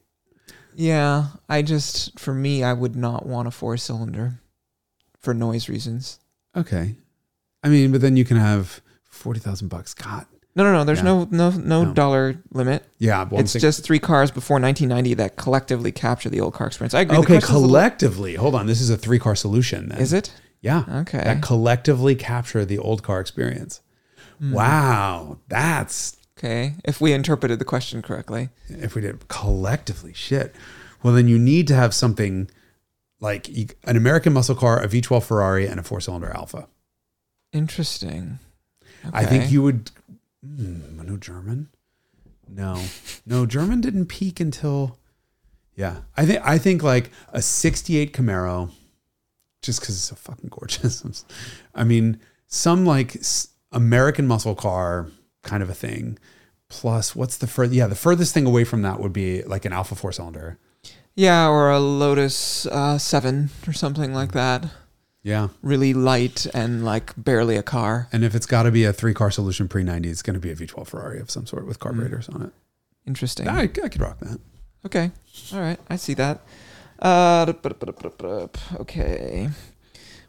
yeah. 0.75 1.27
I 1.47 1.61
just, 1.61 2.19
for 2.19 2.33
me, 2.33 2.63
I 2.63 2.73
would 2.73 2.95
not 2.95 3.25
want 3.25 3.47
a 3.47 3.51
four 3.51 3.77
cylinder 3.77 4.39
for 5.19 5.33
noise 5.33 5.69
reasons. 5.69 6.19
Okay. 6.55 6.95
I 7.63 7.69
mean, 7.69 7.91
but 7.91 8.01
then 8.01 8.17
you 8.17 8.25
can 8.25 8.37
have 8.37 8.81
40,000 9.09 9.67
bucks. 9.69 9.93
God. 9.93 10.25
No, 10.55 10.63
no, 10.63 10.71
no. 10.71 10.83
There's 10.85 11.03
no, 11.03 11.27
no, 11.31 11.49
no, 11.51 11.83
No. 11.83 11.93
dollar 11.93 12.41
limit. 12.51 12.85
Yeah, 12.97 13.23
well, 13.23 13.35
I'm 13.39 13.43
it's 13.43 13.53
thinking- 13.53 13.67
just 13.67 13.83
three 13.83 13.99
cars 13.99 14.31
before 14.31 14.57
1990 14.59 15.13
that 15.15 15.35
collectively 15.35 15.91
capture 15.91 16.29
the 16.29 16.39
old 16.39 16.53
car 16.53 16.67
experience. 16.67 16.93
I 16.93 17.01
agree. 17.01 17.17
the 17.17 17.21
Okay, 17.23 17.33
question's 17.33 17.49
a 17.49 17.53
little- 17.55 17.67
collectively. 17.69 18.35
Hold 18.35 18.55
on. 18.55 18.65
This 18.65 18.79
is 18.79 18.89
a 18.89 18.95
three 18.97 19.19
car 19.19 19.35
solution. 19.35 19.89
Then. 19.89 19.97
Is 19.99 20.13
it? 20.13 20.31
Yeah. 20.61 20.83
Okay. 20.89 21.17
That 21.23 21.41
collectively 21.41 22.15
capture 22.15 22.63
the 22.63 22.77
old 22.77 23.03
car 23.03 23.19
experience. 23.19 23.81
Hmm. 24.39 24.53
Wow. 24.53 25.39
That's, 25.49 26.17
Okay. 26.37 26.75
If 26.83 26.99
we 26.99 27.13
interpreted 27.13 27.59
the 27.59 27.65
question 27.65 28.01
correctly. 28.01 28.49
if 28.69 28.93
we 28.95 29.01
did 29.01 29.27
collectively, 29.29 30.11
shit. 30.13 30.53
Well, 31.03 31.13
then 31.13 31.27
you 31.29 31.37
need 31.39 31.67
to 31.67 31.75
have 31.75 31.93
something 31.93 32.49
like 33.21 33.47
you- 33.49 33.67
an 33.85 33.95
American 33.95 34.33
muscle 34.33 34.55
car, 34.55 34.81
a 34.81 34.87
V12 34.87 35.23
Ferrari, 35.25 35.65
and 35.67 35.79
a 35.79 35.83
four 35.83 36.01
cylinder 36.01 36.31
Alfa. 36.35 36.67
Interesting. 37.53 38.39
I 39.13 39.25
think 39.25 39.43
Okay. 39.43 39.51
you 39.51 39.61
would. 39.63 39.91
Hmm, 40.45 41.01
no 41.01 41.17
German. 41.17 41.69
No, 42.47 42.83
no 43.25 43.45
German 43.45 43.81
didn't 43.81 44.05
peak 44.05 44.39
until. 44.39 44.97
Yeah, 45.75 46.01
I 46.15 46.25
think 46.25 46.41
I 46.45 46.57
think 46.57 46.83
like 46.83 47.09
a 47.33 47.41
'68 47.41 48.13
Camaro, 48.13 48.71
just 49.61 49.79
because 49.79 49.95
it's 49.95 50.05
so 50.05 50.15
fucking 50.15 50.49
gorgeous. 50.49 51.25
I 51.75 51.83
mean, 51.83 52.19
some 52.47 52.85
like 52.85 53.17
American 53.71 54.27
muscle 54.27 54.55
car 54.55 55.07
kind 55.43 55.63
of 55.63 55.69
a 55.69 55.73
thing. 55.73 56.17
Plus, 56.69 57.15
what's 57.15 57.37
the 57.37 57.47
further? 57.47 57.73
Yeah, 57.73 57.87
the 57.87 57.95
furthest 57.95 58.33
thing 58.33 58.45
away 58.45 58.63
from 58.63 58.83
that 58.83 58.99
would 58.99 59.13
be 59.13 59.43
like 59.43 59.65
an 59.65 59.73
Alfa 59.73 59.95
four 59.95 60.11
cylinder. 60.11 60.59
Yeah, 61.15 61.47
or 61.47 61.71
a 61.71 61.79
Lotus 61.79 62.65
uh, 62.65 62.97
7 62.97 63.49
or 63.65 63.71
something 63.73 64.13
like 64.13 64.33
that. 64.33 64.65
Yeah, 65.25 65.47
Really 65.63 65.95
light 65.95 66.45
and 66.53 66.85
like 66.85 67.11
barely 67.17 67.57
a 67.57 67.63
car. 67.63 68.07
and 68.13 68.23
if 68.23 68.35
it's 68.35 68.45
got 68.45 68.63
to 68.63 68.71
be 68.71 68.83
a 68.83 68.93
three 68.93 69.15
car 69.15 69.31
solution 69.31 69.67
pre 69.67 69.83
'90, 69.83 70.07
it's 70.07 70.21
going 70.21 70.35
to 70.35 70.39
be 70.39 70.51
a 70.51 70.55
V12 70.55 70.87
Ferrari 70.87 71.19
of 71.19 71.31
some 71.31 71.47
sort 71.47 71.65
with 71.65 71.79
carburetors 71.79 72.29
on 72.29 72.43
it. 72.43 72.51
Interesting. 73.07 73.47
I, 73.47 73.61
I 73.63 73.67
could 73.67 73.99
rock 74.01 74.19
that. 74.19 74.39
Okay. 74.85 75.09
All 75.51 75.59
right. 75.59 75.79
I 75.89 75.95
see 75.95 76.13
that. 76.13 76.41
Uh, 76.99 77.51
okay. 78.79 79.49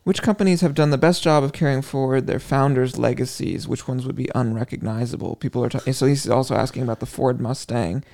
Which 0.06 0.22
companies 0.22 0.60
have 0.60 0.72
done 0.74 0.90
the 0.90 0.98
best 0.98 1.20
job 1.24 1.42
of 1.42 1.52
carrying 1.52 1.82
forward 1.82 2.28
their 2.28 2.38
founders' 2.38 2.96
legacies? 2.96 3.66
Which 3.66 3.88
ones 3.88 4.06
would 4.06 4.14
be 4.14 4.28
unrecognizable? 4.36 5.34
People 5.34 5.64
are. 5.64 5.92
So 5.92 6.06
he's 6.06 6.28
also 6.30 6.54
asking 6.54 6.84
about 6.84 7.00
the 7.00 7.06
Ford 7.06 7.40
Mustang 7.40 8.04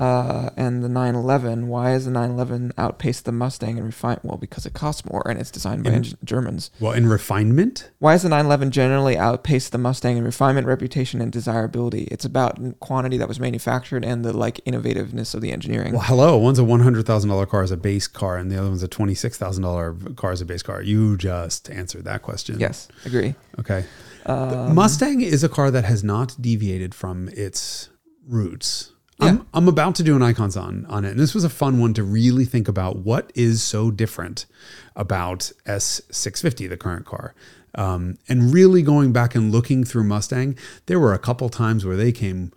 uh, 0.00 0.50
and 0.56 0.82
the 0.82 0.88
911. 0.88 1.68
Why 1.68 1.92
is 1.94 2.06
the 2.06 2.10
911 2.10 2.72
outpaced 2.76 3.24
the 3.24 3.30
Mustang 3.30 3.78
in 3.78 3.84
refinement? 3.84 4.24
Well, 4.24 4.36
because 4.36 4.66
it 4.66 4.72
costs 4.72 5.04
more 5.04 5.22
and 5.30 5.38
it's 5.38 5.52
designed 5.52 5.84
by 5.84 5.92
In- 5.92 6.04
Germans. 6.24 6.72
Well, 6.80 6.90
in 6.90 7.06
refinement, 7.06 7.88
Why 8.00 8.14
is 8.14 8.22
the 8.22 8.30
911 8.30 8.72
generally 8.72 9.16
outpaced 9.16 9.70
the 9.70 9.78
Mustang 9.78 10.16
in 10.16 10.24
refinement, 10.24 10.66
reputation, 10.66 11.20
and 11.20 11.30
desirability? 11.30 12.08
It's 12.10 12.24
about 12.24 12.58
quantity 12.80 13.16
that 13.16 13.28
was 13.28 13.38
manufactured 13.38 14.04
and 14.04 14.24
the 14.24 14.36
like 14.36 14.56
innovativeness 14.66 15.36
of 15.36 15.40
the 15.40 15.52
engineering. 15.52 15.92
well, 15.92 16.02
hello. 16.02 16.36
One's 16.36 16.58
a 16.58 16.64
one 16.64 16.80
hundred 16.80 17.06
thousand 17.06 17.30
dollar 17.30 17.46
car 17.46 17.62
as 17.62 17.70
a 17.70 17.76
base 17.76 18.08
car, 18.08 18.36
and 18.36 18.50
the 18.50 18.58
other 18.58 18.70
one's 18.70 18.82
a 18.82 18.88
twenty 18.88 19.14
six 19.14 19.38
thousand 19.38 19.62
dollar 19.62 19.94
car 20.16 20.32
as 20.32 20.40
a 20.40 20.44
base 20.44 20.64
car. 20.64 20.82
You 20.82 21.16
just 21.28 21.70
answered 21.70 22.04
that 22.04 22.22
question. 22.22 22.58
Yes, 22.58 22.88
agree. 23.04 23.34
Okay. 23.58 23.84
Um, 24.24 24.74
Mustang 24.74 25.20
is 25.20 25.44
a 25.44 25.48
car 25.48 25.70
that 25.70 25.84
has 25.84 26.02
not 26.02 26.36
deviated 26.40 26.94
from 26.94 27.28
its 27.30 27.90
roots. 28.26 28.92
Yeah. 29.20 29.28
I'm, 29.28 29.46
I'm 29.52 29.68
about 29.68 29.94
to 29.96 30.02
do 30.02 30.16
an 30.16 30.22
icons 30.22 30.56
on 30.56 30.86
on 30.86 31.04
it, 31.04 31.10
and 31.10 31.20
this 31.20 31.34
was 31.34 31.44
a 31.44 31.50
fun 31.50 31.80
one 31.80 31.92
to 31.94 32.02
really 32.02 32.44
think 32.44 32.68
about 32.68 32.96
what 32.98 33.30
is 33.34 33.62
so 33.62 33.90
different 33.90 34.46
about 34.94 35.50
S650, 35.66 36.68
the 36.68 36.76
current 36.76 37.04
car, 37.04 37.34
um, 37.74 38.16
and 38.28 38.54
really 38.54 38.82
going 38.82 39.12
back 39.12 39.34
and 39.34 39.52
looking 39.52 39.84
through 39.84 40.04
Mustang. 40.04 40.56
There 40.86 41.00
were 41.00 41.14
a 41.14 41.18
couple 41.18 41.48
times 41.48 41.84
where 41.84 41.96
they 41.96 42.12
came, 42.12 42.52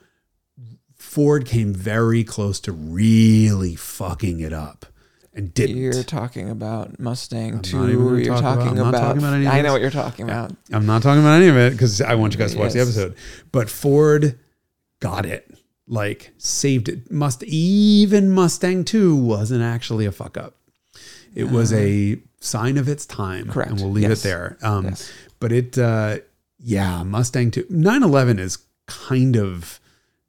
Ford 0.95 1.45
came 1.45 1.74
very 1.74 2.24
close 2.24 2.59
to 2.61 2.72
really 2.72 3.76
fucking 3.76 4.39
it 4.39 4.53
up, 4.53 4.86
and 5.34 5.53
didn't. 5.53 5.77
You're 5.77 6.03
talking 6.03 6.49
about 6.49 6.99
Mustang 6.99 7.55
not 7.55 7.63
2. 7.63 7.89
even 7.89 7.99
You're 8.19 8.25
talk 8.25 8.39
about- 8.39 8.55
talking 8.55 8.69
I'm 8.71 8.75
not 8.77 8.89
about. 8.89 8.99
talking 9.01 9.17
about 9.19 9.34
any 9.36 9.45
of 9.45 9.53
I 9.53 9.61
know 9.61 9.71
what 9.71 9.82
you're 9.82 9.89
talking 9.91 10.25
about. 10.25 10.55
I'm 10.71 10.86
not 10.86 11.01
talking 11.01 11.21
about 11.21 11.36
any 11.41 11.47
of 11.47 11.55
it 11.57 11.71
because 11.71 12.01
I 12.01 12.15
want 12.15 12.34
you 12.34 12.39
guys 12.39 12.53
to 12.53 12.59
watch 12.59 12.73
the 12.73 12.82
episode. 12.82 13.15
But 13.51 13.69
Ford 13.69 14.38
got 14.99 15.25
it, 15.25 15.49
like 15.88 16.32
saved 16.38 16.89
it. 16.89 17.09
Must 17.11 17.43
even 17.43 18.29
Mustang 18.29 18.84
2 18.84 19.15
wasn't 19.15 19.61
actually 19.63 20.05
a 20.05 20.11
fuck 20.11 20.38
up. 20.38 20.55
It 21.34 21.49
was 21.49 21.71
a 21.71 22.17
sign 22.41 22.77
of 22.77 22.89
its 22.89 23.05
time. 23.05 23.47
Correct. 23.49 23.71
And 23.71 23.79
we'll 23.79 23.91
leave 23.91 24.09
Yes. 24.09 24.19
it 24.19 24.23
there. 24.23 24.57
Um, 24.61 24.86
Yes. 24.86 25.11
But 25.39 25.51
it, 25.53 25.77
uh, 25.77 26.17
yeah, 26.59 27.03
Mustang 27.03 27.51
2. 27.51 27.65
911 27.69 28.38
is 28.38 28.57
kind 28.88 29.38
of 29.38 29.79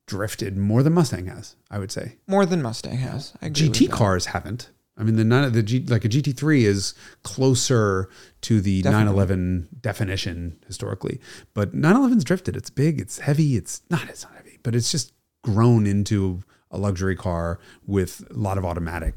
drifted 0.07 0.57
more 0.57 0.82
than 0.82 0.92
Mustang 0.92 1.26
has, 1.26 1.57
I 1.70 1.78
would 1.80 1.90
say. 1.90 2.16
More 2.28 2.46
than 2.46 2.62
Mustang 2.62 2.98
has. 2.98 3.32
I 3.42 3.46
agree 3.46 3.68
GT 3.68 3.88
cars 3.90 4.26
haven't. 4.26 4.70
I 5.03 5.05
mean, 5.05 5.16
the 5.16 5.24
nine, 5.24 5.50
the 5.50 5.64
G, 5.64 5.84
like 5.88 6.05
a 6.05 6.09
GT3 6.09 6.62
is 6.62 6.94
closer 7.24 8.09
to 8.42 8.61
the 8.61 8.82
Definitely. 8.82 9.05
911 9.16 9.68
definition 9.80 10.57
historically, 10.64 11.20
but 11.55 11.74
911's 11.74 12.22
drifted. 12.22 12.55
It's 12.57 12.70
big, 12.70 13.00
it's 13.00 13.18
heavy. 13.18 13.57
It's 13.57 13.82
not, 13.90 14.09
it's 14.09 14.22
not 14.22 14.32
heavy, 14.36 14.61
but 14.62 14.76
it's 14.76 14.92
just 14.92 15.12
grown 15.42 15.88
into 15.88 16.44
a 16.70 16.78
luxury 16.78 17.16
car 17.16 17.59
with 17.84 18.24
a 18.30 18.34
lot 18.38 18.59
of 18.59 18.64
automatic 18.64 19.16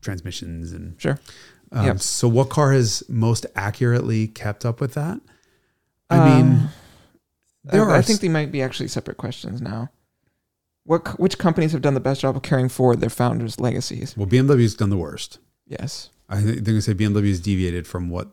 transmissions 0.00 0.72
and. 0.72 0.98
Sure. 0.98 1.20
Um, 1.72 1.84
Yep. 1.84 2.00
So, 2.00 2.26
what 2.26 2.48
car 2.48 2.72
has 2.72 3.02
most 3.10 3.44
accurately 3.54 4.28
kept 4.28 4.64
up 4.64 4.80
with 4.80 4.94
that? 4.94 5.20
I 6.08 6.16
Um, 6.16 6.24
mean, 6.48 6.68
there 7.64 7.82
I, 7.82 7.92
are 7.92 7.96
I 7.96 8.00
think 8.00 8.20
they 8.20 8.30
might 8.30 8.50
be 8.50 8.62
actually 8.62 8.88
separate 8.88 9.18
questions 9.18 9.60
now. 9.60 9.90
What 10.88 11.20
which 11.20 11.36
companies 11.36 11.72
have 11.72 11.82
done 11.82 11.92
the 11.92 12.00
best 12.00 12.22
job 12.22 12.34
of 12.34 12.42
carrying 12.42 12.70
forward 12.70 13.00
their 13.00 13.10
founders' 13.10 13.60
legacies? 13.60 14.16
well, 14.16 14.26
BMW's 14.26 14.74
done 14.74 14.88
the 14.88 14.96
worst. 14.96 15.38
Yes. 15.66 16.08
I 16.30 16.40
think 16.40 16.64
they're 16.64 16.74
to 16.74 16.80
say 16.82 16.94
BMW's 16.94 17.40
deviated 17.40 17.86
from 17.86 18.08
what 18.08 18.28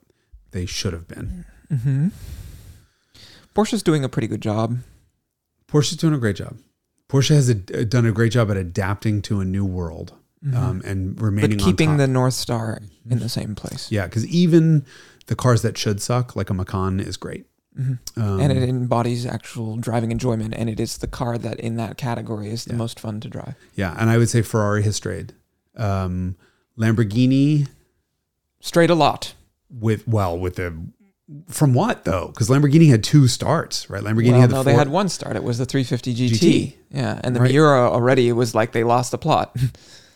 they 0.52 0.66
should 0.66 0.94
have 0.94 1.06
been. 1.08 1.44
Mm-hmm. 1.72 2.08
Porsche's 3.54 3.84
doing 3.84 4.04
a 4.06 4.10
pretty 4.10 4.28
good 4.28 4.42
job. 4.42 4.78
Porsche's 5.68 5.98
doing 5.98 6.14
a 6.14 6.18
great 6.18 6.36
job. 6.38 6.58
Porsche 7.10 7.36
has 7.36 7.50
a, 7.50 7.56
done 7.56 8.06
a 8.06 8.12
great 8.12 8.32
job 8.32 8.50
at 8.52 8.58
adapting 8.58 9.22
to 9.24 9.40
a 9.40 9.46
new 9.46 9.66
world 9.66 10.14
um, 10.54 10.82
and 10.86 11.20
remaining 11.22 11.52
Mm-hmm. 11.52 11.58
but 11.58 11.66
keeping 11.66 11.98
the. 11.98 12.08
North 12.08 12.34
Star 12.34 12.80
in 13.10 13.20
the 13.20 13.30
same 13.30 13.56
place. 13.56 13.92
yeah, 13.92 14.06
because 14.06 14.26
even 14.28 14.86
the 15.28 15.36
cars 15.36 15.62
that 15.62 15.78
should 15.78 16.02
suck, 16.02 16.36
like 16.36 16.50
a 16.50 16.54
Macan, 16.54 17.00
is 17.00 17.18
great. 17.18 17.46
Mhm. 17.80 18.00
Um, 18.16 18.40
and 18.40 18.52
it 18.54 18.68
embodies 18.70 19.26
actual 19.26 19.76
driving 19.78 20.12
enjoyment, 20.12 20.54
and 20.58 20.70
it 20.70 20.80
is 20.80 20.98
the 20.98 21.08
car 21.08 21.38
that 21.38 21.60
in 21.60 21.76
that 21.76 21.98
category 21.98 22.50
is 22.50 22.66
the 22.66 22.72
Yeah. 22.74 22.78
most 22.78 23.00
fun 23.00 23.20
to 23.20 23.28
drive. 23.30 23.56
yeah, 23.76 23.96
and 24.00 24.10
I 24.10 24.18
would 24.18 24.30
say 24.30 24.42
Ferrari 24.42 24.84
has 24.84 24.96
strayed. 24.96 25.34
Um, 25.76 26.36
Lamborghini 26.80 27.68
strayed 28.62 28.90
a 28.90 28.96
lot. 28.96 29.34
with 29.70 30.08
well 30.08 30.38
with 30.38 30.56
the 30.56 30.74
from 31.50 31.74
what 31.74 32.06
though? 32.06 32.28
Because 32.28 32.50
Lamborghini 32.50 32.88
had 32.90 33.04
two 33.04 33.28
starts, 33.28 33.90
right? 33.90 34.04
Lamborghini 34.04 34.32
well, 34.34 34.42
had 34.42 34.50
the 34.52 34.56
no, 34.56 34.64
they 34.64 34.74
had 34.74 34.90
one 34.90 35.10
start. 35.10 35.36
It 35.36 35.44
was 35.44 35.58
the 35.58 35.66
350 35.66 36.14
GT. 36.14 36.38
GT. 36.38 36.76
Yeah, 36.92 37.20
and 37.24 37.36
the 37.36 37.42
Right. 37.42 37.52
Miura 37.52 37.90
already 37.92 38.30
it 38.30 38.34
was 38.34 38.54
like 38.56 38.72
they 38.74 38.84
lost 38.84 39.12
the 39.12 39.18
plot. 39.18 39.56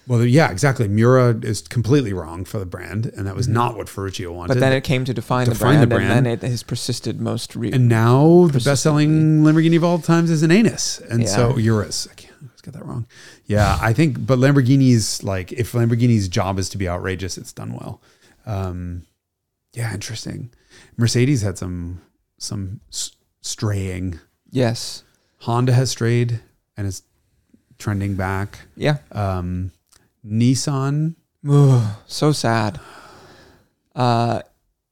well, 0.10 0.26
yeah, 0.26 0.52
exactly. 0.52 0.88
Miura 0.90 1.38
is 1.42 1.62
completely 1.62 2.12
wrong 2.12 2.44
for 2.44 2.60
the 2.60 2.66
brand, 2.66 3.06
and 3.16 3.26
that 3.28 3.36
was 3.36 3.48
not 3.48 3.78
what 3.78 3.88
Ferruccio 3.88 4.32
wanted. 4.34 4.54
Mm-hmm. 4.54 4.60
but 4.60 4.66
then 4.66 4.74
it 4.74 4.84
came 4.84 5.06
to 5.06 5.14
define, 5.14 5.46
the, 5.46 5.54
the 5.54 5.60
brand, 5.60 5.90
brand. 5.90 6.04
and 6.12 6.26
then 6.26 6.34
it 6.34 6.42
has 6.42 6.64
persisted 6.64 7.22
most. 7.22 7.56
Re- 7.56 7.72
And 7.72 7.88
now 7.88 8.48
the 8.48 8.60
best-selling 8.60 9.44
Lamborghini 9.44 9.78
of 9.78 9.84
all 9.86 10.00
times 10.00 10.30
is 10.32 10.44
an 10.44 10.52
Anus, 10.52 11.00
and 11.00 11.30
so 11.30 11.52
Yeah. 11.56 11.64
Urus. 11.72 12.08
I 12.12 12.16
can't 12.16 12.34
I 12.42 12.48
get 12.64 12.74
that 12.74 12.86
wrong. 12.86 13.06
Yeah, 13.46 13.78
I 13.82 13.94
think, 13.94 14.26
but 14.26 14.38
Lamborghini's 14.40 15.24
like 15.24 15.52
if 15.54 15.72
Lamborghini's 15.74 16.28
job 16.28 16.60
is 16.60 16.68
to 16.70 16.78
be 16.78 16.90
outrageous, 16.90 17.38
it's 17.38 17.54
done 17.54 17.72
well. 17.74 18.02
Um, 18.46 19.04
yeah, 19.74 19.94
interesting. 19.94 20.50
Mercedes 20.98 21.42
had 21.44 21.58
some 21.58 22.02
some 22.38 22.80
s- 22.92 23.12
straying. 23.42 24.20
yes. 24.50 25.04
Honda 25.44 25.72
has 25.74 25.90
strayed 25.92 26.42
and 26.76 26.86
is 26.88 27.04
trending 27.78 28.16
back. 28.16 28.60
Yeah. 28.76 28.98
Um, 29.14 29.72
Nissan, 30.26 31.16
Ugh, 31.50 31.96
so 32.08 32.32
sad. 32.32 32.80
Uh, 33.96 34.42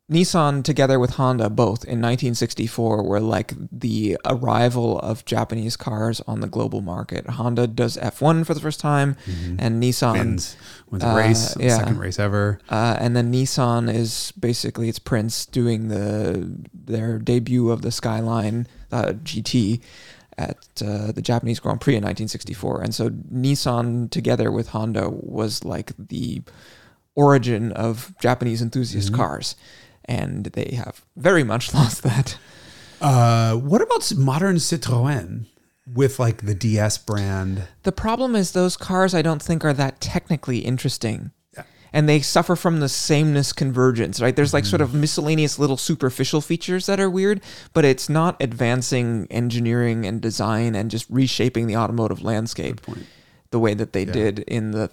Nissan, 0.09 0.63
together 0.63 0.99
with 0.99 1.11
Honda, 1.11 1.49
both 1.49 1.84
in 1.84 1.99
1964, 1.99 3.03
were 3.03 3.19
like 3.19 3.53
the 3.71 4.17
arrival 4.23 4.99
of 4.99 5.25
Japanese 5.25 5.75
cars 5.75 6.21
on 6.21 6.39
the 6.39 6.47
global 6.47 6.80
market. 6.80 7.28
Honda 7.28 7.67
does 7.67 7.97
F1 7.97 8.45
for 8.45 8.53
the 8.53 8.61
first 8.61 8.80
time, 8.80 9.17
and 9.59 9.84
Nissan. 9.84 10.13
wins 10.13 10.55
wins 10.89 11.03
a 11.03 11.09
uh, 11.09 11.17
race, 11.17 11.57
yeah. 11.59 11.78
second 11.78 11.99
race 11.99 12.19
ever. 12.19 12.57
Uh, 12.69 12.95
and 13.01 13.17
then 13.17 13.34
Nissan 13.34 13.93
is 13.93 14.32
basically 14.39 14.88
its 14.88 14.99
Prince 14.99 15.45
doing 15.45 15.89
the 15.89 16.55
their 16.73 17.19
debut 17.19 17.69
of 17.69 17.82
the 17.82 17.91
Skyline 17.91 18.65
uh, 18.93 19.07
GT 19.23 19.82
at 20.38 20.57
uh, 20.85 21.11
the 21.11 21.21
Japanese 21.21 21.59
Grand 21.59 21.81
Prix 21.81 21.93
in 21.95 22.03
1964. 22.03 22.81
And 22.81 22.93
so 22.93 23.09
Nissan, 23.09 24.09
together 24.11 24.51
with 24.51 24.69
Honda, 24.69 25.09
was 25.09 25.63
like 25.63 25.91
the 25.97 26.41
origin 27.15 27.71
of 27.71 28.13
Japanese 28.21 28.61
enthusiast 28.61 29.07
Mm-hmm. 29.07 29.15
cars. 29.17 29.55
And 30.05 30.45
they 30.45 30.75
have 30.75 31.03
very 31.15 31.43
much 31.43 31.73
lost 31.73 32.03
that. 32.03 32.38
Uh, 33.01 33.55
what 33.55 33.81
about 33.81 34.13
modern 34.15 34.55
Citroën 34.57 35.45
with 35.93 36.19
like 36.19 36.45
the 36.45 36.55
DS 36.55 36.97
brand? 36.97 37.67
The 37.83 37.91
problem 37.91 38.35
is 38.35 38.51
those 38.51 38.77
cars 38.77 39.13
I 39.13 39.21
don't 39.21 39.41
think 39.41 39.65
are 39.65 39.73
that 39.73 39.99
technically 40.01 40.59
interesting. 40.59 41.31
Yeah. 41.93 41.99
And 41.99 42.09
they 42.09 42.19
suffer 42.21 42.55
from 42.55 42.79
the 42.79 42.89
sameness 42.89 43.53
convergence, 43.53 44.21
right? 44.21 44.35
There's 44.35 44.53
like 44.53 44.65
sort 44.65 44.81
Mm-hmm. 44.81 44.95
of 44.95 45.01
miscellaneous 45.01 45.57
little 45.59 45.77
superficial 45.77 46.41
features 46.41 46.85
that 46.85 46.99
are 46.99 47.09
weird, 47.09 47.41
but 47.73 47.85
it's 47.85 48.09
not 48.09 48.35
advancing 48.41 49.27
engineering 49.31 50.05
and 50.05 50.21
design 50.21 50.75
and 50.75 50.91
just 50.91 51.05
reshaping 51.09 51.67
the 51.67 51.77
automotive 51.77 52.21
landscape 52.21 52.81
the 53.51 53.59
way 53.59 53.73
that 53.73 53.93
they 53.93 54.05
Yeah. 54.05 54.11
did 54.13 54.39
in 54.39 54.71
the 54.71 54.89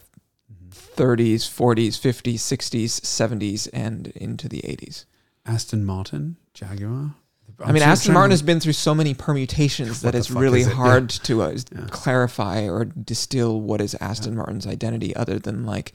30s, 0.97 1.49
40s, 1.49 1.99
50s, 1.99 2.40
60s, 2.40 3.01
70s, 3.01 3.68
and 3.72 4.09
into 4.09 4.49
the 4.49 4.61
80s. 4.64 5.05
Aston 5.47 5.84
Martin, 5.84 6.36
Jaguar. 6.55 7.14
i 7.61 7.70
mean, 7.72 7.82
I'm 7.82 7.90
Aston 7.90 8.14
Martin 8.14 8.30
has 8.30 8.42
been 8.42 8.61
through 8.61 8.72
so 8.72 8.95
many 8.95 9.12
permutations 9.14 10.01
that 10.03 10.14
it's 10.14 10.30
really 10.30 10.62
it? 10.62 10.68
Yeah. 10.68 10.74
hard 10.74 11.11
to 11.11 11.42
uh, 11.42 11.51
Yeah. 11.51 11.86
clarify 11.90 12.66
or 12.68 12.84
distill 12.86 13.61
what 13.61 13.80
is 13.80 13.95
Aston 14.01 14.36
Martin's 14.36 14.66
identity 14.66 15.14
other 15.14 15.38
than 15.38 15.64
like 15.66 15.92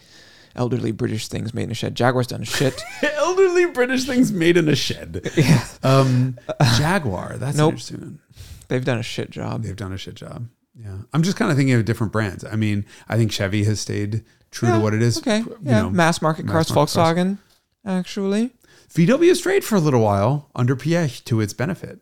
elderly 0.55 0.91
British 0.91 1.27
things 1.27 1.53
made 1.53 1.63
in 1.63 1.71
a 1.71 1.75
shed. 1.75 1.95
Jaguar's 1.95 2.27
done 2.27 2.43
shit. 2.43 2.81
elderly 3.15 3.65
British 3.67 4.05
things 4.05 4.31
made 4.31 4.57
in 4.57 4.67
a 4.69 4.75
shed. 4.75 5.29
yeah, 5.37 5.65
Um, 5.83 6.37
Jaguar. 6.77 7.37
That's 7.37 7.57
Nope. 7.57 7.73
interesting. 7.73 8.19
they've 8.67 8.83
done 8.85 8.97
a 8.99 9.03
shit 9.03 9.29
job. 9.29 9.63
They've 9.63 9.75
done 9.75 9.93
a 9.93 9.97
shit 9.97 10.15
job. 10.15 10.47
Yeah, 10.75 10.97
I'm 11.13 11.23
just 11.23 11.35
kind 11.37 11.51
of 11.51 11.57
thinking 11.57 11.75
of 11.75 11.83
different 11.85 12.13
brands. 12.13 12.45
I 12.45 12.55
mean, 12.55 12.85
I 13.09 13.17
think 13.17 13.31
Chevy 13.31 13.63
has 13.65 13.79
stayed 13.81 14.23
true 14.49 14.69
Yeah, 14.69 14.75
to 14.77 14.81
what 14.81 14.93
it 14.93 15.01
is. 15.01 15.17
Okay, 15.17 15.39
You 15.39 15.57
yeah, 15.63 15.81
know, 15.81 15.89
mass 15.89 16.21
market 16.21 16.45
mass 16.45 16.53
cars, 16.69 16.75
market 16.75 16.93
cars. 16.93 17.15
Volkswagen, 17.17 17.37
actually. 17.85 18.51
VW 18.93 19.35
strayed 19.35 19.63
for 19.63 19.75
a 19.75 19.79
little 19.79 20.01
while 20.01 20.49
under 20.55 20.75
Piech 20.75 21.23
to 21.25 21.41
its 21.41 21.53
benefit, 21.53 21.99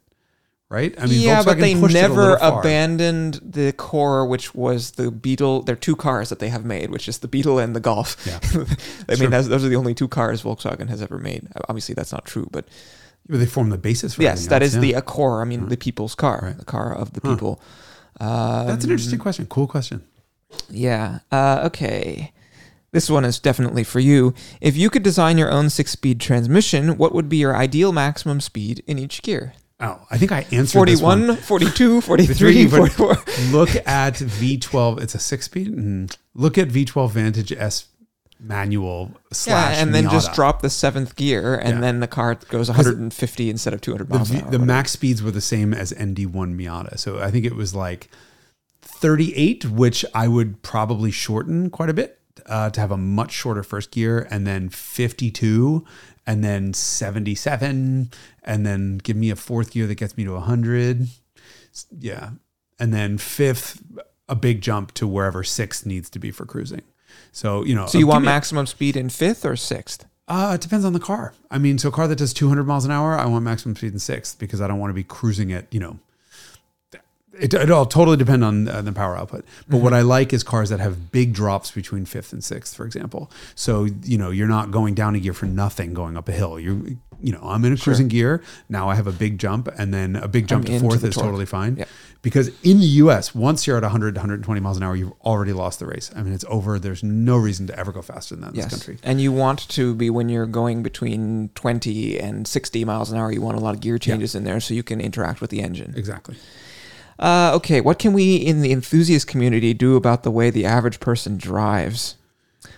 right? 0.70 0.94
I 1.00 1.06
mean, 1.06 1.22
yeah, 1.22 1.44
but 1.44 1.60
they 1.60 1.74
a 1.74 1.88
never 1.88 2.36
abandoned 2.42 3.40
the 3.44 3.72
core, 3.74 4.26
which 4.26 4.54
was 4.54 4.92
the 4.92 5.12
Beetle. 5.12 5.64
There 5.64 5.74
are 5.74 5.78
two 5.80 5.96
cars 5.96 6.30
that 6.30 6.40
they 6.40 6.50
have 6.50 6.66
made, 6.66 6.90
which 6.92 7.08
is 7.08 7.20
the 7.20 7.28
Beetle 7.28 7.60
and 7.60 7.76
the 7.76 7.80
Golf. 7.80 8.18
Yeah. 8.26 8.40
I 9.10 9.20
mean, 9.20 9.30
those 9.32 9.50
are 9.64 9.70
the 9.70 9.76
only 9.76 9.94
two 9.94 10.08
cars 10.08 10.44
Volkswagen 10.44 10.90
has 10.90 11.02
ever 11.02 11.18
made. 11.18 11.48
Obviously, 11.70 11.96
that's 11.96 12.12
not 12.12 12.26
true, 12.26 12.48
but 12.52 12.66
But 13.30 13.40
they 13.40 13.46
form 13.46 13.70
the 13.70 13.78
basis 13.78 14.14
for 14.16 14.22
yes, 14.24 14.48
that 14.48 14.62
else, 14.62 14.74
is 14.74 14.76
yeah. 14.76 14.96
the 14.96 15.02
core. 15.02 15.42
I 15.42 15.46
mean, 15.46 15.68
the 15.70 15.78
people's 15.78 16.16
car, 16.16 16.40
Right. 16.44 16.58
the 16.58 16.66
car 16.66 16.94
of 16.94 17.14
the 17.14 17.22
Huh. 17.24 17.34
people. 17.34 17.62
Um, 18.20 18.68
That's 18.68 18.86
an 18.86 18.92
interesting 18.92 19.20
question. 19.20 19.46
Cool 19.48 19.68
question. 19.68 20.02
Yeah. 20.70 21.20
Uh, 21.32 21.62
okay. 21.66 22.32
This 22.94 23.10
one 23.10 23.26
is 23.26 23.38
definitely 23.38 23.84
for 23.84 24.00
you. 24.00 24.34
If 24.62 24.78
you 24.78 24.90
could 24.90 25.04
design 25.04 25.38
your 25.38 25.52
own 25.52 25.70
six-speed 25.70 26.20
transmission, 26.22 26.98
what 26.98 27.14
would 27.14 27.28
be 27.30 27.38
your 27.38 27.56
ideal 27.56 27.92
maximum 27.92 28.40
speed 28.42 28.82
in 28.88 28.98
each 28.98 29.22
gear? 29.22 29.54
Oh, 29.80 30.02
I 30.10 30.18
think 30.18 30.32
I 30.32 30.46
answered 30.52 30.88
this 30.88 31.02
one. 31.02 31.36
41, 31.36 31.38
42, 31.44 32.02
43, 32.02 32.68
44. 32.68 33.08
Look 33.52 33.70
at 33.88 34.16
V12. 34.16 35.02
It's 35.02 35.14
a 35.14 35.20
six 35.20 35.46
speed. 35.46 35.68
Mm. 35.68 36.18
Look 36.34 36.58
at 36.58 36.70
V12 36.70 37.12
Vantage 37.12 37.52
S 37.52 37.86
manual 38.40 39.12
slash 39.32 39.76
Yeah, 39.76 39.82
and 39.82 39.94
then 39.96 40.10
just 40.10 40.34
drop 40.34 40.62
the 40.62 40.70
seventh 40.70 41.16
gear, 41.16 41.56
and 41.56 41.76
Yeah. 41.76 41.82
then 41.82 42.00
the 42.00 42.08
car 42.08 42.36
goes 42.50 42.70
150 42.70 43.50
instead 43.50 43.74
of 43.74 43.82
200 43.82 44.08
the, 44.10 44.14
miles 44.16 44.34
hour. 44.34 44.50
the 44.52 44.60
max 44.60 44.92
speeds 44.92 45.22
were 45.24 45.32
the 45.32 45.42
same 45.42 45.74
as 45.74 45.92
ND1 45.94 46.56
Miata. 46.56 46.98
So 47.00 47.20
I 47.20 47.30
think 47.32 47.46
it 47.46 47.56
was 47.56 47.74
like 47.76 48.10
38, 48.82 49.66
which 49.66 50.06
I 50.14 50.28
would 50.28 50.62
probably 50.62 51.12
shorten 51.12 51.70
quite 51.70 51.90
a 51.90 51.94
bit 51.94 52.20
uh, 52.46 52.70
to 52.72 52.80
have 52.80 52.92
a 52.92 52.98
much 52.98 53.32
shorter 53.32 53.64
first 53.64 53.92
gear, 53.92 54.28
and 54.30 54.46
then 54.46 54.70
52, 54.70 55.84
and 56.28 56.44
then 56.44 56.74
77, 56.74 58.12
and 58.44 58.66
then 58.66 58.98
give 59.00 59.16
me 59.18 59.30
a 59.30 59.36
fourth 59.36 59.72
gear 59.72 59.88
that 59.88 59.96
gets 59.96 60.18
me 60.18 60.24
to 60.26 60.34
100. 60.34 61.08
Yeah. 61.98 62.32
And 62.80 62.94
then 62.94 63.18
fifth, 63.18 63.82
a 64.30 64.36
big 64.36 64.62
jump 64.62 64.94
to 64.96 65.08
wherever 65.08 65.44
sixth 65.44 65.86
needs 65.86 66.10
to 66.12 66.20
be 66.20 66.32
for 66.32 66.46
cruising. 66.46 66.82
So, 67.32 67.64
you 67.64 67.74
know, 67.74 67.88
So 67.88 67.98
you 67.98 68.08
want 68.08 68.24
me 68.24 68.28
a- 68.28 68.32
maximum 68.32 68.66
speed 68.68 68.96
in 68.98 69.10
fifth 69.10 69.46
or 69.46 69.56
sixth? 69.56 70.06
uh, 70.28 70.52
it 70.56 70.62
depends 70.62 70.84
on 70.84 70.92
the 70.94 71.00
car. 71.00 71.34
I 71.50 71.58
mean, 71.58 71.78
so 71.78 71.88
a 71.88 71.92
car 71.92 72.08
that 72.10 72.18
does 72.18 72.34
200 72.34 72.66
miles 72.66 72.84
an 72.84 72.92
hour, 72.92 73.18
I 73.18 73.26
want 73.28 73.46
maximum 73.46 73.76
speed 73.78 73.94
in 73.94 74.00
sixth 74.00 74.38
because 74.38 74.60
I 74.60 74.68
don't 74.68 74.78
want 74.80 74.90
to 74.90 74.94
be 74.96 75.04
cruising 75.04 75.54
at, 75.54 75.74
you 75.74 75.80
know, 75.80 76.00
it, 77.40 77.54
it 77.54 77.72
all 77.72 77.86
totally 77.86 78.18
depend 78.18 78.44
on 78.44 78.68
uh, 78.68 78.82
the 78.82 78.92
power 78.92 79.16
output. 79.18 79.46
But 79.68 79.78
what 79.78 79.94
I 79.94 80.02
like 80.02 80.34
is 80.34 80.44
cars 80.44 80.70
that 80.70 80.80
have 80.80 81.12
big 81.12 81.34
drops 81.34 81.72
between 81.72 82.06
fifth 82.06 82.34
and 82.34 82.44
sixth, 82.44 82.76
for 82.76 82.86
example. 82.86 83.32
So, 83.56 83.88
you 84.04 84.18
know, 84.18 84.30
you're 84.32 84.48
not 84.48 84.72
going 84.72 84.96
down 84.96 85.16
a 85.16 85.20
gear 85.20 85.34
for 85.34 85.46
nothing 85.46 85.94
going 85.94 86.18
up 86.18 86.28
a 86.30 86.32
hill. 86.32 86.60
You, 86.60 86.98
you 87.22 87.32
know, 87.32 87.42
I'm 87.44 87.64
in 87.66 87.74
a 87.74 87.78
cruising 87.78 88.08
gear. 88.10 88.42
Now 88.70 88.90
I 88.90 88.96
have 88.96 89.08
a 89.08 89.12
big 89.12 89.38
jump 89.40 89.68
and 89.78 89.94
then 89.94 90.16
a 90.16 90.28
big 90.28 90.48
jump 90.48 90.66
I'm 90.68 90.74
to 90.74 90.80
fourth 90.80 91.02
the 91.02 91.08
is 91.08 91.16
torque. 91.16 91.26
totally 91.26 91.46
fine. 91.46 91.78
Yeah. 91.78 91.86
Because 92.24 92.48
in 92.64 92.80
the 92.80 92.86
US, 93.06 93.34
once 93.34 93.66
you're 93.68 93.78
at 93.78 93.84
100, 93.84 94.16
120 94.16 94.60
miles 94.60 94.76
an 94.78 94.84
hour, 94.84 94.96
you've 94.96 95.14
already 95.24 95.54
lost 95.54 95.80
the 95.80 95.86
race. 95.86 96.12
I 96.16 96.24
mean, 96.24 96.34
it's 96.34 96.44
over. 96.50 96.78
There's 96.80 97.04
no 97.04 97.38
reason 97.38 97.68
to 97.68 97.78
ever 97.80 97.92
go 97.92 98.02
faster 98.02 98.36
than 98.36 98.42
that 98.42 98.50
in 98.50 98.56
Yes. 98.56 98.66
this 98.72 98.74
country. 98.84 98.98
And 99.04 99.22
you 99.22 99.32
want 99.32 99.68
to 99.70 99.94
be 99.96 100.10
when 100.10 100.28
you're 100.28 100.48
going 100.48 100.84
between 100.84 101.50
20 101.56 102.20
and 102.20 102.48
60 102.48 102.84
miles 102.86 103.12
an 103.12 103.18
hour, 103.20 103.32
you 103.32 103.42
want 103.42 103.58
a 103.58 103.62
lot 103.62 103.76
of 103.76 103.82
gear 103.82 103.98
changes 104.00 104.34
in 104.36 104.44
there 104.44 104.60
so 104.60 104.74
you 104.74 104.84
can 104.84 105.00
interact 105.00 105.40
with 105.42 105.52
the 105.52 105.62
engine. 105.62 105.94
Exactly. 105.96 106.36
Uh, 107.20 107.52
okay, 107.56 107.82
what 107.82 107.98
can 108.00 108.14
we 108.14 108.36
in 108.36 108.62
the 108.62 108.72
enthusiast 108.72 109.28
community 109.28 109.74
do 109.74 109.96
about 109.96 110.24
the 110.24 110.32
way 110.32 110.50
the 110.50 110.66
average 110.66 111.00
person 111.00 111.38
drives? 111.38 112.16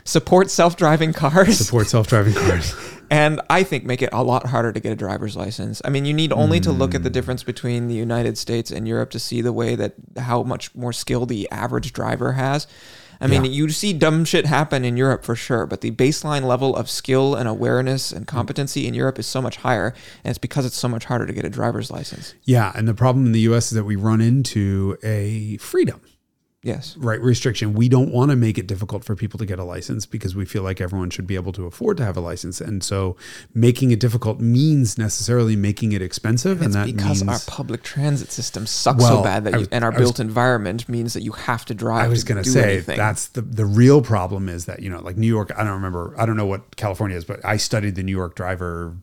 Support 0.03 0.49
self-driving 0.49 1.13
cars, 1.13 1.57
Support 1.57 1.87
self-driving 1.87 2.33
cars. 2.35 2.73
and 3.11 3.41
I 3.49 3.63
think 3.63 3.83
make 3.85 4.01
it 4.01 4.09
a 4.11 4.23
lot 4.23 4.47
harder 4.47 4.71
to 4.71 4.79
get 4.79 4.91
a 4.91 4.95
driver's 4.95 5.35
license. 5.35 5.81
I 5.83 5.89
mean, 5.89 6.05
you 6.05 6.13
need 6.13 6.31
only 6.33 6.59
to 6.61 6.71
look 6.71 6.95
at 6.95 7.03
the 7.03 7.09
difference 7.09 7.43
between 7.43 7.87
the 7.87 7.95
United 7.95 8.37
States 8.37 8.71
and 8.71 8.87
Europe 8.87 9.09
to 9.11 9.19
see 9.19 9.41
the 9.41 9.53
way 9.53 9.75
that 9.75 9.93
how 10.17 10.43
much 10.43 10.73
more 10.73 10.93
skill 10.93 11.25
the 11.25 11.49
average 11.51 11.93
driver 11.93 12.33
has. 12.33 12.65
I 13.21 13.27
mean, 13.27 13.43
Yeah. 13.43 13.51
you 13.51 13.69
see 13.69 13.93
dumb 13.93 14.25
shit 14.25 14.45
happen 14.45 14.85
in 14.85 14.95
Europe 14.95 15.25
for 15.25 15.35
sure, 15.35 15.65
but 15.65 15.81
the 15.81 15.91
baseline 15.91 16.43
level 16.43 16.75
of 16.75 16.89
skill 16.89 17.35
and 17.35 17.49
awareness 17.49 18.11
and 18.11 18.25
mm. 18.25 18.29
competency 18.29 18.87
in 18.87 18.93
Europe 18.93 19.19
is 19.19 19.27
so 19.27 19.41
much 19.41 19.57
higher, 19.57 19.93
and 20.23 20.29
it's 20.29 20.37
because 20.37 20.65
it's 20.65 20.77
so 20.77 20.87
much 20.87 21.05
harder 21.05 21.25
to 21.25 21.33
get 21.33 21.45
a 21.45 21.49
driver's 21.49 21.91
license. 21.91 22.33
Yeah, 22.43 22.71
and 22.75 22.87
the 22.87 22.93
problem 22.93 23.25
in 23.25 23.31
the 23.31 23.41
U.S. 23.41 23.71
is 23.71 23.75
that 23.75 23.83
we 23.83 23.95
run 23.95 24.21
into 24.21 24.97
a 25.03 25.57
freedom 25.57 26.01
Yes. 26.61 26.97
right 26.97 27.21
restriction. 27.21 27.73
We 27.73 27.87
don't 27.87 28.11
want 28.11 28.31
to 28.31 28.35
make 28.35 28.57
it 28.57 28.67
difficult 28.67 29.05
for 29.05 29.15
people 29.15 29.37
to 29.37 29.45
get 29.45 29.59
a 29.59 29.63
license 29.63 30.05
because 30.05 30.35
we 30.35 30.43
feel 30.43 30.61
like 30.61 30.81
everyone 30.81 31.09
should 31.09 31.25
be 31.25 31.35
able 31.35 31.53
to 31.53 31.65
afford 31.65 31.95
to 31.97 32.03
have 32.05 32.17
a 32.17 32.19
license, 32.19 32.59
and 32.59 32.83
so 32.83 33.15
making 33.53 33.91
it 33.91 33.99
difficult 34.01 34.41
means 34.41 34.97
necessarily 34.97 35.55
making 35.55 35.93
it 35.93 36.01
expensive, 36.01 36.57
and 36.61 36.67
It's 36.67 36.75
that 36.75 36.85
because 36.87 37.23
means 37.23 37.29
our 37.29 37.39
public 37.47 37.81
transit 37.81 38.31
system 38.31 38.65
sucks 38.67 38.99
Well, 39.01 39.19
so 39.19 39.23
bad 39.23 39.45
that 39.45 39.53
I 39.53 39.57
you, 39.57 39.59
was- 39.61 39.69
and 39.71 39.83
our 39.85 39.91
was- 39.91 39.99
built 39.99 40.19
environment 40.19 40.89
means 40.89 41.13
that 41.13 41.21
you 41.23 41.31
have 41.31 41.63
to 41.65 41.73
drive. 41.73 42.03
I 42.03 42.07
was 42.09 42.25
going 42.25 42.43
to 42.43 42.49
say 42.49 42.73
anything. 42.73 42.97
that's 42.97 43.27
the 43.29 43.41
the 43.41 43.65
real 43.65 44.01
problem 44.01 44.49
is 44.49 44.65
that 44.65 44.81
you 44.81 44.89
know 44.89 44.99
like 44.99 45.15
New 45.15 45.27
York. 45.27 45.51
I 45.57 45.63
don't 45.63 45.73
remember. 45.73 46.13
I 46.17 46.25
don't 46.25 46.35
know 46.37 46.45
what 46.45 46.75
California 46.75 47.15
is, 47.15 47.23
but 47.23 47.39
I 47.45 47.55
studied 47.55 47.95
the 47.95 48.03
New 48.03 48.11
York 48.15 48.35
driver 48.35 48.97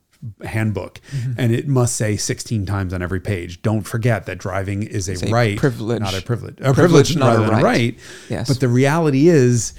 handbook 0.44 1.00
Mm-hmm. 1.10 1.32
and 1.38 1.52
it 1.52 1.68
must 1.68 1.96
say 1.96 2.16
16 2.16 2.66
times 2.66 2.92
on 2.92 3.02
every 3.02 3.20
page 3.20 3.62
don't 3.62 3.82
forget 3.82 4.26
that 4.26 4.38
driving 4.38 4.82
is 4.82 5.08
a, 5.08 5.26
a 5.26 5.30
right 5.30 5.58
privilege. 5.58 6.00
not 6.00 6.14
a 6.16 6.22
privilege 6.22 6.58
a 6.60 6.72
Privilege, 6.74 6.74
privilege, 6.74 7.16
not 7.16 7.26
a 7.26 7.38
rather 7.38 7.46
than 7.46 7.50
a 7.50 7.62
right. 7.62 7.62
right 7.64 7.98
Yes. 8.28 8.48
but 8.48 8.60
the 8.60 8.68
reality 8.68 9.28
is 9.28 9.74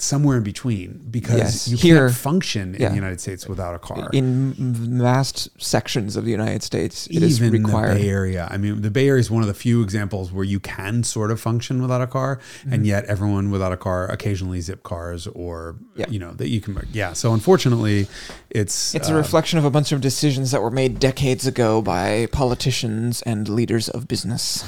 somewhere 0.00 0.36
in 0.36 0.44
between 0.44 1.00
because 1.10 1.38
Yes. 1.38 1.68
you 1.68 1.76
Here- 1.76 2.06
can't 2.06 2.16
function 2.16 2.74
in 2.76 2.88
the 2.90 2.94
united 2.94 3.20
states 3.20 3.48
without 3.48 3.74
a 3.74 3.80
car 3.80 4.08
in 4.12 4.54
vast 4.56 5.48
sections 5.60 6.14
of 6.14 6.24
the 6.24 6.30
United 6.30 6.62
States, 6.62 7.08
it 7.10 7.20
is 7.20 7.42
even 7.42 7.64
required. 7.64 7.96
the 7.96 8.02
Bay 8.02 8.08
Area. 8.08 8.46
I 8.48 8.58
mean, 8.58 8.82
the 8.82 8.92
Bay 8.92 9.08
Area 9.08 9.18
is 9.20 9.28
one 9.28 9.42
of 9.42 9.48
the 9.48 9.54
few 9.54 9.82
examples 9.82 10.30
where 10.30 10.44
you 10.44 10.60
can 10.60 11.02
sort 11.02 11.32
of 11.32 11.40
function 11.40 11.82
without 11.82 12.00
a 12.00 12.06
car, 12.06 12.36
Mm-hmm. 12.60 12.72
and 12.74 12.86
yet 12.86 13.06
everyone 13.06 13.50
without 13.50 13.72
a 13.72 13.76
car 13.76 14.08
occasionally 14.08 14.60
zip 14.60 14.84
cars 14.84 15.26
or 15.34 15.74
Yeah. 15.96 16.06
you 16.08 16.20
know 16.20 16.32
that 16.34 16.48
you 16.48 16.60
can. 16.60 16.78
Yeah. 16.92 17.12
So 17.14 17.34
unfortunately, 17.34 18.06
it's 18.50 18.94
It's 18.94 19.10
uh, 19.10 19.14
a 19.14 19.16
reflection 19.16 19.58
of 19.58 19.64
a 19.64 19.70
bunch 19.70 19.90
of 19.90 20.00
decisions 20.00 20.52
that 20.52 20.62
were 20.62 20.70
made 20.70 21.00
decades 21.00 21.44
ago 21.44 21.82
by 21.82 22.26
politicians 22.30 23.20
and 23.22 23.48
leaders 23.48 23.88
of 23.88 24.06
business. 24.06 24.64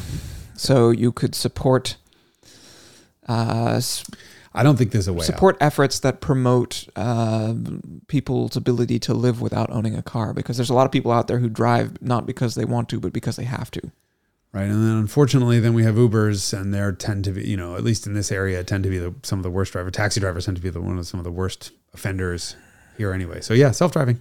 So 0.56 0.90
you 0.90 1.12
could 1.12 1.36
support 1.36 1.96
uh, 3.28 3.80
I 4.52 4.62
don't 4.64 4.76
think 4.76 4.90
there's 4.90 5.06
a 5.06 5.12
way. 5.12 5.24
support 5.24 5.56
efforts 5.60 6.00
that 6.00 6.20
promote 6.20 6.88
uh, 6.96 7.54
people's 8.08 8.56
ability 8.56 8.98
to 9.00 9.14
live 9.14 9.40
without 9.40 9.70
owning 9.70 9.94
a 9.94 10.02
car, 10.02 10.32
because 10.32 10.56
there's 10.56 10.70
a 10.70 10.74
lot 10.74 10.86
of 10.86 10.92
people 10.92 11.12
out 11.12 11.28
there 11.28 11.38
who 11.38 11.48
drive 11.48 12.02
not 12.02 12.26
because 12.26 12.56
they 12.56 12.64
want 12.64 12.88
to, 12.88 12.98
but 12.98 13.12
because 13.12 13.36
they 13.36 13.44
have 13.44 13.70
to. 13.70 13.80
right? 14.52 14.64
And 14.64 14.84
then 14.84 14.96
unfortunately, 14.96 15.60
then 15.60 15.72
we 15.74 15.84
have 15.84 15.94
Ubers, 15.94 16.52
and 16.52 16.74
they 16.74 16.90
tend 16.96 17.24
to 17.24 17.30
be, 17.32 17.46
you 17.48 17.56
know, 17.56 17.76
at 17.76 17.84
least 17.84 18.06
in 18.08 18.14
this 18.14 18.32
area, 18.32 18.64
tend 18.64 18.82
to 18.84 18.90
be 18.90 18.98
the, 18.98 19.14
some 19.22 19.38
of 19.38 19.44
the 19.44 19.50
worst 19.50 19.72
driver. 19.72 19.90
Taxi 19.90 20.18
drivers 20.18 20.46
tend 20.46 20.56
to 20.56 20.62
be 20.62 20.70
the 20.70 20.80
one 20.80 20.98
of 20.98 21.06
some 21.06 21.20
of 21.20 21.24
the 21.24 21.30
worst 21.30 21.70
offenders 21.94 22.56
here 22.96 23.12
anyway. 23.12 23.40
So 23.40 23.54
yeah, 23.54 23.70
self 23.70 23.92
driving, 23.92 24.20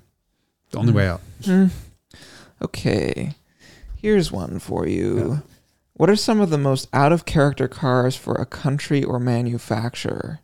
the 0.70 0.78
only 0.78 0.94
way 0.94 1.08
out. 1.08 1.22
Hmm. 1.44 1.68
Okay, 2.62 3.34
here's 3.96 4.32
one 4.32 4.60
for 4.60 4.86
you. 4.88 5.18
Yeah. 5.18 5.38
What 6.00 6.10
are 6.10 6.16
some 6.16 6.40
of 6.40 6.50
the 6.50 6.58
most 6.58 6.88
out 6.94 7.12
of 7.12 7.26
character 7.26 7.68
cars 7.68 8.16
for 8.16 8.34
a 8.36 8.46
country 8.46 9.04
or 9.04 9.20
manufacturer? 9.20 10.40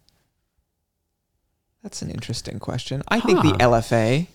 That's 1.81 2.01
an 2.01 2.11
interesting 2.11 2.59
question. 2.59 3.01
I 3.07 3.21
think 3.21 3.41
the 3.41 3.53
LFA. 3.53 4.27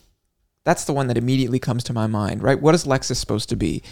That's 0.64 0.86
the 0.86 0.94
one 0.94 1.08
that 1.08 1.18
immediately 1.18 1.58
comes 1.58 1.84
to 1.84 1.92
my 1.92 2.06
mind, 2.06 2.42
right? 2.42 2.58
What 2.58 2.74
is 2.74 2.86
Lexus 2.86 3.16
supposed 3.16 3.50
to 3.50 3.56
be? 3.56 3.82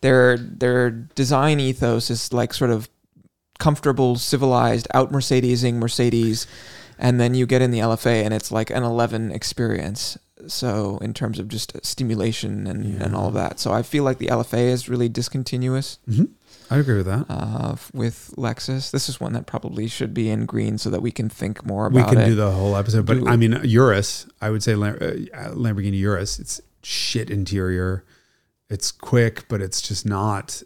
Their 0.00 0.38
their 0.38 0.90
design 0.90 1.60
ethos 1.60 2.08
is 2.08 2.32
like 2.32 2.54
sort 2.54 2.70
of 2.70 2.88
comfortable, 3.58 4.16
civilized, 4.16 4.88
out 4.94 5.12
Mercedesing 5.12 5.74
Mercedes, 5.74 6.46
and 6.98 7.20
then 7.20 7.34
you 7.34 7.44
get 7.44 7.60
in 7.60 7.70
the 7.70 7.80
LFA 7.80 8.24
and 8.24 8.32
it's 8.32 8.50
like 8.50 8.70
an 8.70 8.82
11 8.82 9.30
experience. 9.30 10.16
So 10.46 10.96
in 11.02 11.12
terms 11.12 11.38
of 11.38 11.48
just 11.48 11.84
stimulation 11.84 12.66
and, 12.66 13.02
and 13.02 13.14
all 13.14 13.28
of 13.28 13.34
that, 13.34 13.60
so 13.60 13.74
I 13.74 13.82
feel 13.82 14.04
like 14.04 14.16
the 14.16 14.28
LFA 14.28 14.70
is 14.70 14.88
really 14.88 15.10
discontinuous 15.10 15.98
hmm 16.06 16.24
I 16.70 16.76
agree 16.78 16.96
with 16.96 17.06
that. 17.06 17.26
uh, 17.28 17.76
with 17.94 18.34
Lexus. 18.36 18.90
This 18.90 19.08
is 19.08 19.18
one 19.20 19.32
that 19.32 19.46
probably 19.46 19.86
should 19.88 20.12
be 20.12 20.28
in 20.28 20.44
green 20.46 20.76
so 20.78 20.90
that 20.90 21.00
we 21.00 21.10
can 21.10 21.28
think 21.28 21.64
more 21.64 21.86
about 21.86 21.98
it. 21.98 22.10
we 22.10 22.16
can 22.16 22.22
it. 22.24 22.26
do 22.28 22.34
the 22.34 22.50
whole 22.50 22.76
episode, 22.76 23.06
but 23.06 23.14
Do- 23.20 23.28
I 23.28 23.36
mean, 23.36 23.58
Urus, 23.64 24.26
I 24.40 24.50
would 24.50 24.62
say 24.62 24.74
Lam- 24.74 24.98
uh, 25.00 25.50
Lamborghini 25.54 25.98
Urus. 25.98 26.38
It's 26.38 26.60
shit 26.82 27.30
interior. 27.30 28.04
It's 28.70 28.92
quick, 28.92 29.48
but 29.48 29.62
it's 29.62 29.80
just 29.80 30.04
not 30.04 30.62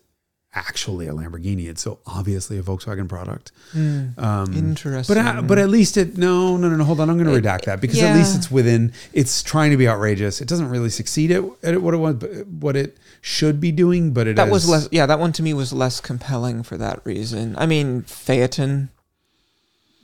actually 0.55 1.09
a 1.09 1.12
Lamborghini. 1.12 1.68
It's 1.68 1.82
so 1.82 2.00
obviously 2.07 2.59
a 2.59 2.62
Volkswagen 2.62 3.09
product. 3.09 3.53
Hmm. 3.72 4.09
Um, 4.18 4.53
Interesting. 4.55 5.14
but 5.14 5.46
but 5.46 5.59
at 5.59 5.68
least 5.68 5.96
it 5.96 6.16
no 6.18 6.57
no 6.57 6.68
no 6.68 6.76
no 6.76 6.84
hold 6.84 7.00
on 7.00 7.09
I'm 7.09 7.18
going 7.18 7.32
to 7.34 7.48
redact 7.48 7.64
that 7.64 7.80
because 7.80 8.03
at 8.03 8.14
least 8.16 8.36
it's 8.36 8.50
within 8.50 8.92
it's 9.12 9.42
trying 9.42 9.70
to 9.70 9.76
be 9.76 9.88
outrageous. 9.88 10.40
It 10.40 10.48
doesn't 10.48 10.68
really 10.68 10.90
succeed 10.90 11.30
at, 11.30 11.42
at 11.62 11.80
what 11.80 11.94
it 11.94 11.98
was 11.98 12.22
what 12.61 12.76
it 12.76 12.98
should 13.20 13.61
be 13.61 13.72
doing, 13.72 14.12
but 14.12 14.26
it 14.26 14.36
that 14.36 14.50
was 14.50 14.68
less. 14.68 14.88
Yeah, 14.90 15.07
that 15.07 15.18
one 15.18 15.32
to 15.34 15.42
me 15.42 15.55
was 15.55 15.72
less 15.72 16.00
compelling 16.00 16.62
for 16.62 16.76
that 16.76 17.00
reason. 17.05 17.55
I 17.57 17.66
mean, 17.66 18.03
Phaeton. 18.03 18.90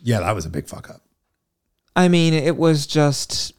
Yeah, 0.03 0.21
that 0.21 0.35
was 0.35 0.47
a 0.47 0.51
big 0.51 0.67
fuck 0.67 0.89
up. 0.89 1.03
I 1.97 2.09
mean, 2.09 2.33
it 2.33 2.57
was 2.57 2.87
just 2.87 3.53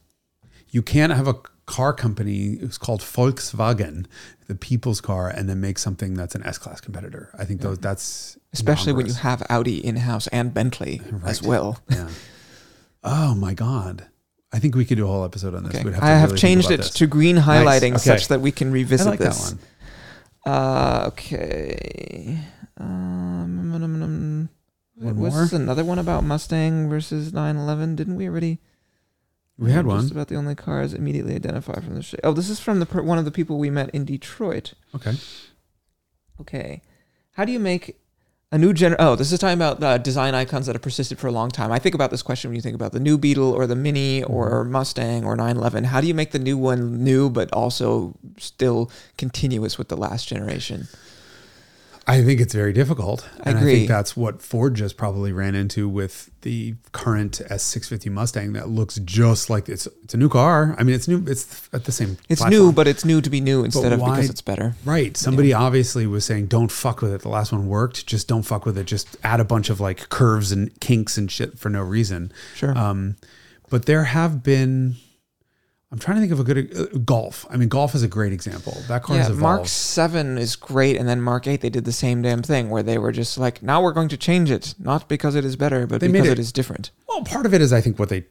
You 0.70 0.82
can't 0.82 1.12
have 1.12 1.28
a 1.28 1.36
car 1.70 1.94
company 1.94 2.58
who's 2.60 2.78
called 2.80 3.02
Volkswagen, 3.02 4.06
the 4.48 4.56
people's 4.56 5.00
car, 5.02 5.30
and 5.30 5.48
then 5.48 5.62
make 5.62 5.78
something 5.78 6.16
that's 6.16 6.34
an 6.34 6.44
S 6.44 6.58
class 6.58 6.82
competitor. 6.82 7.30
I 7.38 7.46
think 7.46 7.62
those 7.62 7.78
that's 7.78 8.38
Especially 8.54 8.92
when 8.94 9.06
you 9.06 9.14
have 9.14 9.44
Audi 9.50 9.78
in 9.86 9.96
house 9.98 10.28
and 10.28 10.52
Bentley 10.54 11.00
as 11.24 11.44
well. 11.44 11.78
yeah. 11.90 12.10
Oh 13.04 13.36
my 13.36 13.54
god. 13.54 14.08
I 14.52 14.58
think 14.58 14.74
we 14.76 14.84
could 14.84 14.98
do 14.98 15.06
a 15.06 15.08
whole 15.08 15.24
episode 15.24 15.54
on 15.54 15.64
this. 15.64 15.76
Okay. 15.76 15.84
To 15.92 16.04
I 16.04 16.10
have 16.10 16.30
really 16.32 16.42
changed 16.42 16.72
it 16.72 16.78
this. 16.78 16.90
to 16.96 17.06
green 17.06 17.36
highlighting 17.38 17.92
Okay. 17.92 18.00
such 18.12 18.30
that 18.30 18.42
we 18.42 18.52
can 18.52 18.72
revisit 18.72 19.06
like 19.08 19.20
this. 19.20 19.52
that 19.52 19.58
one. 20.48 20.54
Uh, 20.56 21.04
okay. 21.10 22.40
Um, 22.78 23.72
mm, 23.72 23.80
mm, 23.80 24.02
mm, 24.02 25.06
One 25.06 25.18
was 25.20 25.54
another 25.54 25.86
one 25.86 26.00
about 26.00 26.24
Mustang 26.24 26.90
versus 26.90 27.32
911? 27.32 27.96
Didn't 27.96 28.16
we 28.16 28.28
already? 28.28 28.58
We 29.60 29.72
had 29.72 29.86
one. 29.86 30.02
Just 30.02 30.12
about 30.12 30.28
the 30.30 30.36
only 30.36 30.56
cars 30.56 30.94
immediately 30.94 31.36
identified 31.36 31.84
from 31.84 31.96
the 31.96 32.02
shape. 32.04 32.22
Oh, 32.24 32.34
this 32.34 32.50
is 32.50 32.60
from 32.60 32.80
the 32.80 32.86
per- 32.86 33.02
one 33.02 33.18
of 33.18 33.26
the 33.26 33.32
people 33.32 33.58
we 33.60 33.70
met 33.70 33.90
in 33.92 34.06
Detroit. 34.06 34.74
Okay. 34.96 35.14
Okay. 36.42 36.82
How 37.34 37.46
do 37.46 37.52
you 37.52 37.60
make 37.60 38.00
a 38.52 38.58
new 38.58 38.74
gener? 38.74 38.96
Oh, 39.00 39.16
this 39.16 39.32
is 39.32 39.40
talking 39.40 39.58
about 39.58 39.84
uh, 39.84 39.98
design 39.98 40.34
icons 40.34 40.66
that 40.66 40.74
have 40.76 40.82
persisted 40.82 41.20
for 41.20 41.28
a 41.28 41.32
long 41.32 41.50
time. 41.50 41.72
I 41.72 41.80
think 41.80 41.94
about 41.94 42.10
this 42.12 42.22
question 42.22 42.50
when 42.50 42.56
you 42.56 42.62
think 42.62 42.76
about 42.76 42.92
the 42.94 43.00
new 43.00 43.18
Beetle 43.18 43.52
or 43.52 43.68
the 43.68 43.76
Mini 43.76 44.24
or 44.24 44.64
Mm-hmm. 44.64 44.72
Mustang 44.72 45.26
or 45.26 45.36
911. 45.36 45.84
How 45.86 46.02
do 46.02 46.08
you 46.08 46.14
make 46.14 46.32
the 46.32 46.40
new 46.40 46.58
one 46.58 47.04
new 47.04 47.30
but 47.30 47.52
also 47.54 48.16
still 48.38 48.90
continuous 49.18 49.78
with 49.78 49.90
the 49.90 49.98
last 49.98 50.28
generation? 50.28 50.88
I 52.10 52.24
think 52.24 52.42
it's 52.42 52.54
very 52.54 52.74
difficult. 52.74 53.28
I 53.46 53.50
and 53.52 53.58
I 53.58 53.62
agree. 53.62 53.76
think 53.76 53.88
that's 53.90 54.18
what 54.18 54.42
Ford 54.42 54.74
just 54.76 54.98
probably 54.98 55.32
ran 55.32 55.54
into 55.56 55.88
with 55.88 56.30
the 56.42 56.76
current 56.92 57.42
S650 57.50 58.12
Mustang 58.12 58.54
that 58.54 58.68
looks 58.70 58.96
just 59.06 59.50
like 59.50 59.70
it's 59.70 59.88
it's 60.04 60.14
a 60.14 60.18
new 60.18 60.30
car. 60.30 60.76
I 60.78 60.84
mean, 60.84 60.96
it's 60.96 61.08
new. 61.08 61.24
It's 61.28 61.70
at 61.72 61.84
the 61.86 61.92
same. 61.92 62.18
It's 62.28 62.42
platform. 62.42 62.50
new, 62.68 62.72
but 62.72 62.88
it's 62.88 63.06
new 63.06 63.22
to 63.22 63.30
be 63.30 63.40
new 63.42 63.64
instead 63.64 63.94
of 63.94 64.00
why- 64.02 64.16
because 64.16 64.30
it's 64.30 64.42
better. 64.42 64.76
Right. 64.86 65.16
Somebody 65.16 65.54
obviously 65.54 66.08
was 66.08 66.26
saying, 66.26 66.48
don't 66.48 66.72
fuck 66.72 67.02
with 67.02 67.14
it. 67.14 67.22
The 67.22 67.30
last 67.30 67.52
one 67.52 67.68
worked. 67.68 68.08
Just 68.08 68.28
don't 68.28 68.44
fuck 68.44 68.66
with 68.66 68.78
it. 68.78 68.86
Just 68.86 69.16
add 69.24 69.40
a 69.40 69.46
bunch 69.46 69.70
of 69.70 69.80
like 69.80 70.10
curves 70.10 70.52
and 70.52 70.78
kinks 70.80 71.18
and 71.18 71.32
shit 71.32 71.60
for 71.60 71.70
no 71.70 71.82
reason. 71.82 72.32
Sure. 72.56 72.76
Um, 72.78 73.18
but 73.70 73.86
there 73.86 74.06
have 74.06 74.42
been, 74.42 74.96
I'm 75.92 75.98
trying 75.98 76.18
to 76.18 76.22
think 76.22 76.32
of 76.32 76.40
a 76.40 76.44
good 76.44 76.78
uh, 76.78 76.98
golf. 77.00 77.48
I 77.50 77.58
mean, 77.58 77.68
golf 77.68 77.96
is 77.96 78.04
a 78.04 78.08
great 78.08 78.32
example. 78.32 78.78
That 78.88 79.02
car 79.02 79.16
yeah, 79.16 79.24
has 79.24 79.32
evolved. 79.32 79.42
Mark 79.42 79.68
7 79.68 80.38
is 80.38 80.56
great, 80.56 80.98
and 80.98 81.10
then 81.10 81.20
Mark 81.20 81.48
8, 81.48 81.62
they 81.62 81.70
did 81.72 81.86
the 81.86 81.92
same 81.92 82.22
damn 82.22 82.44
thing 82.44 82.70
where 82.70 82.84
they 82.84 83.00
were 83.00 83.12
just 83.12 83.40
like, 83.40 83.64
now 83.64 83.82
we're 83.82 83.94
going 83.94 84.10
to 84.10 84.18
change 84.18 84.52
it, 84.52 84.76
not 84.78 85.10
because 85.10 85.34
it 85.34 85.44
is 85.44 85.56
better, 85.56 85.88
but 85.88 86.00
They 86.00 86.08
because 86.08 86.28
it- 86.28 86.34
it 86.34 86.40
is 86.40 86.52
different. 86.52 86.92
well, 87.08 87.24
part 87.24 87.48
of 87.48 87.56
it 87.56 87.62
is 87.62 87.74
I 87.74 87.82
think 87.82 87.98
what 87.98 88.10
they, 88.10 88.26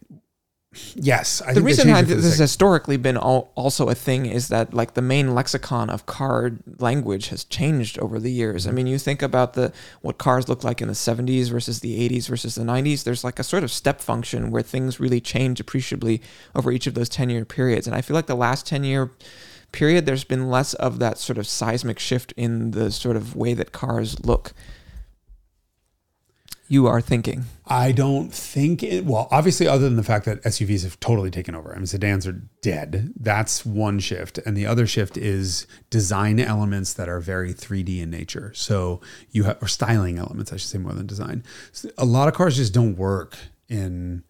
yes. 0.94 1.42
I 1.42 1.48
the 1.48 1.54
think 1.54 1.66
reason 1.66 1.86
changed 1.86 1.96
I, 1.96 2.00
it 2.00 2.02
for 2.02 2.08
the 2.08 2.14
this 2.16 2.30
has 2.30 2.38
historically 2.38 2.96
been 2.96 3.16
al- 3.16 3.50
also 3.54 3.88
a 3.88 3.94
thing 3.94 4.26
is 4.26 4.48
that 4.48 4.74
like 4.74 4.94
the 4.94 5.02
main 5.02 5.34
lexicon 5.34 5.90
of 5.90 6.06
car 6.06 6.52
language 6.78 7.28
has 7.28 7.44
changed 7.44 7.98
over 7.98 8.18
the 8.18 8.30
years. 8.30 8.62
Mm-hmm. 8.62 8.70
I 8.70 8.74
mean, 8.74 8.86
you 8.86 8.98
think 8.98 9.22
about 9.22 9.54
the 9.54 9.72
what 10.00 10.18
cars 10.18 10.48
looked 10.48 10.64
like 10.64 10.80
in 10.80 10.88
the 10.88 10.94
70s 10.94 11.50
versus 11.50 11.80
the 11.80 12.08
80s 12.08 12.28
versus 12.28 12.54
the 12.54 12.64
90s. 12.64 13.04
There's 13.04 13.24
like 13.24 13.38
a 13.38 13.44
sort 13.44 13.64
of 13.64 13.70
step 13.70 14.00
function 14.00 14.50
where 14.50 14.62
things 14.62 15.00
really 15.00 15.20
change 15.20 15.60
appreciably 15.60 16.20
over 16.54 16.70
each 16.70 16.86
of 16.86 16.94
those 16.94 17.08
10 17.08 17.30
year 17.30 17.44
periods. 17.44 17.86
And 17.86 17.96
I 17.96 18.00
feel 18.00 18.14
like 18.14 18.26
the 18.26 18.34
last 18.34 18.66
10 18.66 18.84
year 18.84 19.12
period, 19.72 20.06
there's 20.06 20.24
been 20.24 20.50
less 20.50 20.74
of 20.74 20.98
that 20.98 21.18
sort 21.18 21.38
of 21.38 21.46
seismic 21.46 21.98
shift 21.98 22.32
in 22.36 22.72
the 22.72 22.90
sort 22.90 23.16
of 23.16 23.36
way 23.36 23.54
that 23.54 23.72
cars 23.72 24.18
look. 24.24 24.52
You 26.70 26.86
are 26.86 27.00
thinking. 27.00 27.46
I 27.66 27.92
don't 27.92 28.32
think 28.32 28.82
it, 28.82 29.06
well, 29.06 29.26
obviously, 29.30 29.66
other 29.66 29.84
than 29.84 29.96
the 29.96 30.02
fact 30.02 30.26
that 30.26 30.42
SUVs 30.42 30.84
have 30.84 31.00
totally 31.00 31.30
taken 31.30 31.54
over. 31.54 31.72
I 31.72 31.76
mean, 31.76 31.86
sedans 31.86 32.26
are 32.26 32.42
dead. 32.60 33.14
That's 33.18 33.64
one 33.64 33.98
shift. 34.00 34.36
And 34.38 34.54
the 34.54 34.66
other 34.66 34.86
shift 34.86 35.16
is 35.16 35.66
design 35.88 36.38
elements 36.38 36.92
that 36.94 37.08
are 37.08 37.20
very 37.20 37.54
3D 37.54 38.00
in 38.00 38.10
nature. 38.10 38.52
So 38.54 39.00
you 39.30 39.44
have, 39.44 39.62
or 39.62 39.68
styling 39.68 40.18
elements, 40.18 40.52
I 40.52 40.56
should 40.56 40.68
say, 40.68 40.76
more 40.76 40.92
than 40.92 41.06
design. 41.06 41.42
A 41.96 42.04
lot 42.04 42.28
of 42.28 42.34
cars 42.34 42.56
just 42.56 42.74
don't 42.74 42.96
work 42.96 43.38
in, 43.70 44.22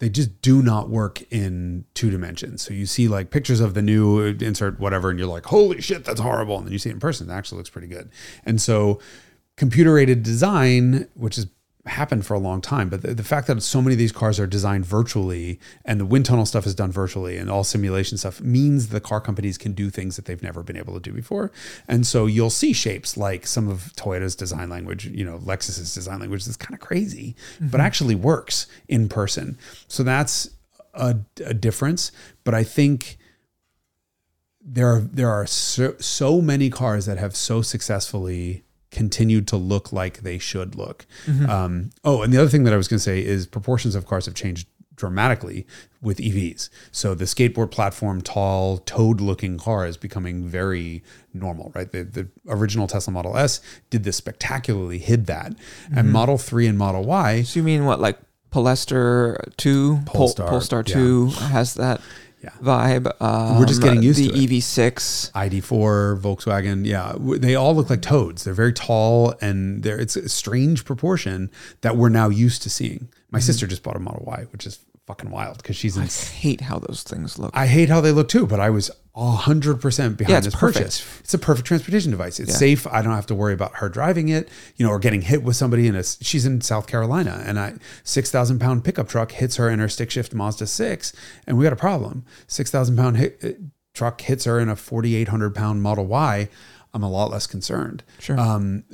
they 0.00 0.08
just 0.08 0.42
do 0.42 0.62
not 0.62 0.88
work 0.88 1.22
in 1.30 1.84
two 1.94 2.10
dimensions. 2.10 2.62
So 2.62 2.74
you 2.74 2.86
see 2.86 3.06
like 3.06 3.30
pictures 3.30 3.60
of 3.60 3.74
the 3.74 3.82
new 3.82 4.20
uh, 4.20 4.44
insert 4.44 4.80
whatever, 4.80 5.10
and 5.10 5.18
you're 5.18 5.28
like, 5.28 5.46
holy 5.46 5.80
shit, 5.80 6.04
that's 6.04 6.20
horrible. 6.20 6.58
And 6.58 6.66
then 6.66 6.72
you 6.72 6.80
see 6.80 6.90
it 6.90 6.94
in 6.94 7.00
person, 7.00 7.30
it 7.30 7.32
actually 7.32 7.58
looks 7.58 7.70
pretty 7.70 7.88
good. 7.88 8.10
And 8.44 8.60
so 8.60 9.00
computer 9.56 9.96
aided 9.96 10.24
design, 10.24 11.08
which 11.14 11.36
has 11.36 11.46
happened 11.86 12.24
for 12.24 12.34
a 12.34 12.38
long 12.38 12.60
time, 12.60 12.88
but 12.88 13.02
the, 13.02 13.14
the 13.14 13.24
fact 13.24 13.46
that 13.46 13.62
so 13.62 13.82
many 13.82 13.94
of 13.94 13.98
these 13.98 14.12
cars 14.12 14.40
are 14.40 14.46
designed 14.46 14.86
virtually 14.86 15.58
and 15.84 16.00
the 16.00 16.06
wind 16.06 16.24
tunnel 16.24 16.46
stuff 16.46 16.66
is 16.66 16.74
done 16.74 16.90
virtually 16.90 17.36
and 17.36 17.50
all 17.50 17.62
simulation 17.62 18.16
stuff 18.16 18.40
means 18.40 18.88
the 18.88 19.00
car 19.00 19.20
companies 19.20 19.58
can 19.58 19.72
do 19.72 19.90
things 19.90 20.16
that 20.16 20.24
they've 20.24 20.42
never 20.42 20.62
been 20.62 20.76
able 20.76 20.94
to 20.94 21.00
do 21.00 21.12
before. 21.12 21.52
And 21.86 22.06
so 22.06 22.26
you'll 22.26 22.50
see 22.50 22.72
shapes 22.72 23.16
like 23.16 23.46
some 23.46 23.68
of 23.68 23.92
Toyota's 23.96 24.34
design 24.34 24.70
language, 24.70 25.06
you 25.06 25.24
know, 25.24 25.38
Lexus's 25.38 25.92
design 25.92 26.20
language 26.20 26.46
that's 26.46 26.56
kind 26.56 26.74
of 26.74 26.80
crazy, 26.80 27.36
mm-hmm. 27.56 27.68
but 27.68 27.80
actually 27.80 28.14
works 28.14 28.66
in 28.88 29.08
person. 29.08 29.58
So 29.86 30.02
that's 30.02 30.48
a, 30.94 31.16
a 31.44 31.52
difference. 31.52 32.12
But 32.44 32.54
I 32.54 32.64
think 32.64 33.18
there 34.64 34.88
are 34.88 35.00
there 35.00 35.30
are 35.30 35.46
so, 35.46 35.94
so 35.98 36.40
many 36.40 36.70
cars 36.70 37.04
that 37.04 37.18
have 37.18 37.36
so 37.36 37.60
successfully 37.60 38.64
continued 38.94 39.46
to 39.48 39.56
look 39.56 39.92
like 39.92 40.22
they 40.22 40.38
should 40.38 40.74
look. 40.74 41.04
Um, 41.50 41.90
oh, 42.04 42.22
and 42.22 42.32
the 42.32 42.38
other 42.38 42.48
thing 42.48 42.64
that 42.64 42.72
I 42.72 42.76
was 42.78 42.88
going 42.88 42.98
to 42.98 43.02
say 43.04 43.22
is 43.22 43.46
proportions 43.46 43.94
of 43.94 44.06
cars 44.06 44.24
have 44.24 44.34
changed 44.34 44.68
dramatically 44.96 45.66
with 46.00 46.18
EVs. 46.18 46.68
So 46.92 47.14
the 47.14 47.24
skateboard 47.24 47.70
platform, 47.70 48.20
tall, 48.20 48.78
toad-looking 48.78 49.58
car 49.58 49.86
is 49.86 49.96
becoming 49.96 50.46
very 50.46 51.02
normal, 51.32 51.72
right? 51.74 51.90
The, 51.90 52.04
the 52.04 52.28
original 52.48 52.86
Tesla 52.86 53.12
Model 53.12 53.36
S 53.36 53.60
did 53.90 54.04
this 54.04 54.16
spectacularly, 54.16 54.98
hid 54.98 55.26
that, 55.26 55.54
and 55.94 56.12
Model 56.12 56.38
Three 56.38 56.66
and 56.66 56.78
Model 56.78 57.04
Y. 57.04 57.42
So 57.42 57.58
you 57.58 57.64
mean 57.64 57.84
what, 57.84 58.00
like 58.00 58.18
Polestar 58.50 59.44
2? 59.56 60.02
Pol- 60.06 60.14
Polestar, 60.14 60.48
Polestar 60.48 60.84
yeah. 60.86 60.94
2 60.94 61.26
has 61.26 61.74
that 61.74 62.00
Yeah. 62.44 62.50
vibe. 62.62 63.22
Um, 63.22 63.58
We're 63.58 63.64
just 63.64 63.80
getting 63.80 64.02
used 64.02 64.20
the 64.20 64.28
to. 64.28 64.46
The 64.46 64.58
EV6. 64.60 65.32
ID4, 65.32 66.20
Volkswagen, 66.20 66.84
yeah, 66.84 67.14
they 67.38 67.54
all 67.54 67.74
look 67.74 67.88
like 67.88 68.02
toads. 68.02 68.44
They're 68.44 68.52
very 68.52 68.72
tall, 68.74 69.34
and 69.40 69.82
they're 69.82 69.98
it's 69.98 70.14
a 70.14 70.28
strange 70.28 70.84
proportion 70.84 71.50
that 71.80 71.96
we're 71.96 72.10
now 72.10 72.28
used 72.28 72.62
to 72.62 72.70
seeing. 72.70 73.08
My 73.30 73.38
sister 73.40 73.66
just 73.66 73.82
bought 73.82 73.96
a 73.96 73.98
Model 73.98 74.24
Y, 74.26 74.44
which 74.52 74.66
is 74.66 74.78
fucking 75.06 75.30
wild 75.30 75.58
because 75.58 75.76
she's 75.76 75.96
in. 75.96 76.04
I 76.04 76.06
hate 76.06 76.60
how 76.62 76.78
those 76.78 77.02
things 77.02 77.38
look. 77.38 77.50
I 77.54 77.66
hate 77.66 77.88
how 77.88 78.00
they 78.00 78.12
look 78.12 78.28
too, 78.28 78.46
but 78.46 78.60
I 78.60 78.70
was 78.70 78.90
hundred 79.16 79.80
percent 79.80 80.16
behind 80.16 80.32
Yeah, 80.32 80.40
this 80.40 80.54
perfect. 80.54 80.78
purchase. 80.78 81.20
It's 81.20 81.34
a 81.34 81.38
perfect 81.38 81.68
transportation 81.68 82.10
device. 82.10 82.40
It's 82.40 82.50
Yeah. 82.50 82.56
safe. 82.56 82.86
I 82.88 83.00
don't 83.02 83.14
have 83.14 83.26
to 83.26 83.34
worry 83.34 83.54
about 83.54 83.76
her 83.76 83.88
driving 83.88 84.28
it, 84.28 84.48
you 84.76 84.84
know, 84.84 84.90
or 84.90 84.98
getting 84.98 85.22
hit 85.22 85.42
with 85.44 85.54
somebody 85.56 85.86
in 85.86 85.94
a. 85.94 86.02
She's 86.02 86.44
in 86.46 86.60
South 86.62 86.86
Carolina, 86.86 87.42
and 87.46 87.58
I 87.60 87.74
six 88.02 88.30
thousand 88.30 88.58
pound 88.58 88.82
pickup 88.84 89.08
truck 89.08 89.30
hits 89.32 89.56
her 89.56 89.68
in 89.70 89.78
her 89.78 89.88
stick 89.88 90.10
shift 90.10 90.34
Mazda 90.34 90.66
six, 90.66 91.12
and 91.46 91.56
we 91.56 91.64
got 91.64 91.72
a 91.72 91.76
problem. 91.76 92.24
Six 92.48 92.70
thousand 92.70 92.96
pound 92.96 93.16
hit, 93.18 93.38
uh, 93.44 93.48
truck 93.92 94.20
hits 94.22 94.44
her 94.46 94.58
in 94.58 94.68
a 94.68 94.74
forty 94.76 95.14
eight 95.14 95.28
hundred 95.28 95.54
pound 95.54 95.82
Model 95.82 96.06
Y. 96.06 96.48
I'm 96.92 97.02
a 97.02 97.10
lot 97.10 97.30
less 97.30 97.46
concerned. 97.48 98.02
Sure. 98.20 98.38
Um, 98.38 98.84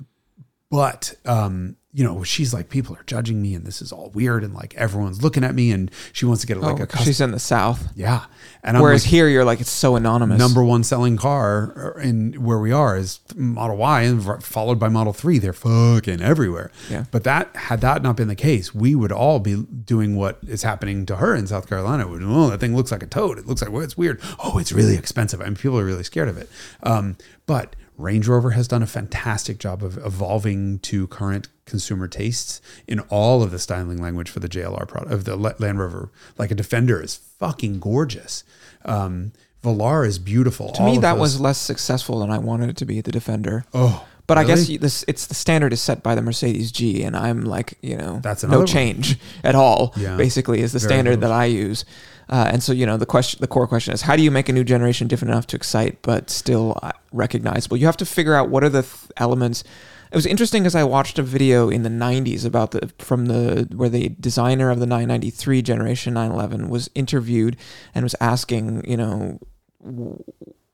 but 0.70 1.14
um, 1.26 1.76
you 1.92 2.04
know, 2.04 2.22
she's 2.22 2.54
like, 2.54 2.68
people 2.68 2.94
are 2.94 3.02
judging 3.04 3.42
me, 3.42 3.52
and 3.54 3.66
this 3.66 3.82
is 3.82 3.90
all 3.90 4.10
weird, 4.10 4.44
and 4.44 4.54
like 4.54 4.74
everyone's 4.76 5.24
looking 5.24 5.42
at 5.42 5.56
me, 5.56 5.72
and 5.72 5.90
she 6.12 6.24
wants 6.24 6.40
to 6.42 6.46
get 6.46 6.56
like 6.58 6.78
oh, 6.78 6.84
a 6.84 6.86
custom. 6.86 7.04
she's 7.04 7.20
in 7.20 7.32
the 7.32 7.40
South. 7.40 7.88
Yeah, 7.96 8.26
and 8.62 8.76
I'm 8.76 8.82
Whereas 8.82 9.04
like, 9.04 9.10
here, 9.10 9.28
you're 9.28 9.44
like, 9.44 9.60
it's 9.60 9.72
so 9.72 9.96
anonymous. 9.96 10.38
number 10.38 10.62
one 10.62 10.84
selling 10.84 11.16
car 11.16 11.98
in 12.00 12.34
where 12.34 12.60
we 12.60 12.70
are 12.70 12.96
is 12.96 13.18
Model 13.34 13.76
Y, 13.76 14.02
and 14.02 14.44
followed 14.44 14.78
by 14.78 14.88
Model 14.88 15.12
Three. 15.12 15.40
They're 15.40 15.52
fucking 15.52 16.22
everywhere. 16.22 16.70
Yeah. 16.88 17.06
But 17.10 17.24
that 17.24 17.56
had 17.56 17.80
that 17.80 18.02
not 18.02 18.16
been 18.16 18.28
the 18.28 18.36
case, 18.36 18.72
we 18.72 18.94
would 18.94 19.10
all 19.10 19.40
be 19.40 19.56
doing 19.56 20.14
what 20.14 20.38
is 20.46 20.62
happening 20.62 21.06
to 21.06 21.16
her 21.16 21.34
in 21.34 21.48
South 21.48 21.68
Carolina. 21.68 22.06
Would 22.06 22.22
oh, 22.22 22.50
that 22.50 22.60
thing 22.60 22.76
looks 22.76 22.92
like 22.92 23.02
a 23.02 23.08
toad. 23.08 23.36
It 23.36 23.46
looks 23.48 23.62
like 23.62 23.72
well, 23.72 23.82
it's 23.82 23.96
weird. 23.96 24.20
Oh, 24.38 24.58
it's 24.58 24.70
really 24.70 24.94
expensive. 24.96 25.40
I 25.40 25.46
mean, 25.46 25.56
people 25.56 25.78
are 25.80 25.84
really 25.84 26.04
scared 26.04 26.28
of 26.28 26.38
it. 26.38 26.48
Um, 26.84 27.16
but 27.46 27.74
Range 28.00 28.26
Rover 28.26 28.50
has 28.50 28.66
done 28.66 28.82
a 28.82 28.86
fantastic 28.86 29.58
job 29.58 29.82
of 29.82 29.98
evolving 30.04 30.78
to 30.80 31.06
current 31.08 31.48
consumer 31.66 32.08
tastes 32.08 32.60
in 32.88 33.00
all 33.10 33.42
of 33.42 33.50
the 33.50 33.58
styling 33.58 34.00
language 34.02 34.28
for 34.30 34.40
the 34.40 34.48
JLR 34.48 34.86
product 34.88 35.12
of 35.12 35.24
the 35.24 35.36
Land 35.36 35.78
Rover. 35.78 36.10
Like 36.38 36.50
a 36.50 36.54
Defender 36.54 37.00
is 37.02 37.16
fucking 37.38 37.78
gorgeous. 37.80 38.42
Um, 38.84 39.32
Velar 39.62 40.06
is 40.06 40.18
beautiful. 40.18 40.72
to 40.72 40.82
me, 40.82 40.98
that 40.98 41.18
was 41.18 41.38
less 41.40 41.58
successful 41.58 42.20
than 42.20 42.30
I 42.30 42.38
wanted 42.38 42.70
it 42.70 42.76
to 42.78 42.86
be, 42.86 43.00
the 43.02 43.12
Defender. 43.12 43.64
oh, 43.74 44.06
But 44.26 44.38
I 44.38 44.44
guess 44.44 44.68
you- 44.68 44.78
this 44.78 45.04
it's 45.06 45.26
the 45.26 45.34
standard 45.34 45.72
is 45.72 45.82
set 45.82 46.02
by 46.02 46.14
the 46.14 46.22
Mercedes 46.22 46.72
G, 46.72 47.02
and 47.02 47.14
I'm 47.16 47.44
like, 47.44 47.76
you 47.82 47.96
know, 47.96 48.20
That's 48.22 48.42
no 48.42 48.48
another 48.48 48.60
one. 48.60 48.66
change 48.68 49.18
at 49.44 49.54
all. 49.54 49.92
Yeah. 49.96 50.16
Basically, 50.16 50.60
is 50.60 50.72
the 50.72 50.78
Very 50.78 50.88
standard 50.88 51.20
that 51.20 51.32
I 51.32 51.44
use. 51.46 51.84
Uh, 52.30 52.48
and 52.52 52.62
so, 52.62 52.72
you 52.72 52.86
know, 52.86 52.96
the 52.96 53.06
question, 53.06 53.38
the 53.40 53.48
core 53.48 53.66
question 53.66 53.92
is, 53.92 54.02
how 54.02 54.14
do 54.14 54.22
you 54.22 54.30
make 54.30 54.48
a 54.48 54.52
new 54.52 54.62
generation 54.62 55.08
different 55.08 55.32
enough 55.32 55.48
to 55.48 55.56
excite, 55.56 56.00
but 56.02 56.30
still 56.30 56.78
uh, 56.80 56.92
recognizable? 57.12 57.76
You 57.76 57.86
have 57.86 57.96
to 57.96 58.06
figure 58.06 58.34
out 58.34 58.48
what 58.48 58.62
are 58.62 58.68
the 58.68 58.82
th- 58.82 59.12
elements. 59.16 59.64
It 60.12 60.14
was 60.14 60.26
interesting 60.26 60.62
because 60.62 60.76
I 60.76 60.84
watched 60.84 61.18
a 61.18 61.24
video 61.24 61.68
in 61.68 61.82
the 61.82 61.88
'90s 61.88 62.44
about 62.44 62.70
the 62.70 62.92
from 62.98 63.26
the 63.26 63.68
where 63.74 63.88
the 63.88 64.10
designer 64.20 64.70
of 64.70 64.78
the 64.78 64.86
993 64.86 65.62
generation 65.62 66.14
911 66.14 66.68
was 66.68 66.88
interviewed 66.94 67.56
and 67.94 68.04
was 68.04 68.14
asking, 68.20 68.88
you 68.88 68.96
know, 68.96 69.40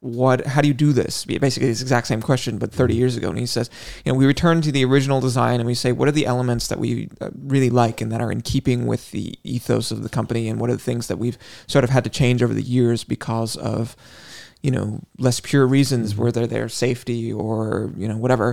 what 0.00 0.46
how 0.46 0.60
do 0.60 0.68
you 0.68 0.74
do 0.74 0.92
this? 0.92 1.24
Basically 1.24 1.68
it's 1.68 1.80
the 1.80 1.84
exact 1.84 2.06
same 2.06 2.22
question 2.22 2.58
but 2.58 2.72
30 2.72 2.94
years 2.94 3.16
ago 3.16 3.28
and 3.28 3.38
he 3.38 3.46
says 3.46 3.70
you 4.04 4.12
know 4.12 4.18
we 4.18 4.26
return 4.26 4.60
to 4.62 4.70
the 4.70 4.84
original 4.84 5.20
design 5.20 5.60
and 5.60 5.66
we 5.66 5.74
say 5.74 5.92
what 5.92 6.08
are 6.08 6.12
the 6.12 6.26
elements 6.26 6.68
that 6.68 6.78
we 6.78 7.08
uh, 7.20 7.30
really 7.44 7.70
like 7.70 8.00
and 8.00 8.12
that 8.12 8.20
are 8.20 8.30
in 8.30 8.42
keeping 8.42 8.86
with 8.86 9.10
the 9.10 9.34
ethos 9.42 9.90
of 9.90 10.02
the 10.02 10.08
company 10.08 10.48
and 10.48 10.60
what 10.60 10.70
are 10.70 10.74
the 10.74 10.82
things 10.82 11.08
that 11.08 11.18
we've 11.18 11.38
sort 11.66 11.84
of 11.84 11.90
had 11.90 12.04
to 12.04 12.10
change 12.10 12.42
over 12.42 12.54
the 12.54 12.62
years 12.62 13.04
because 13.04 13.56
of 13.56 13.96
you 14.66 14.72
know 14.76 14.86
less 15.26 15.38
pure 15.48 15.66
reasons 15.76 16.06
Mm-hmm. 16.12 16.22
whether 16.24 16.44
they're 16.50 16.68
safety 16.86 17.22
or 17.44 17.90
you 18.02 18.08
know 18.10 18.18
whatever 18.24 18.48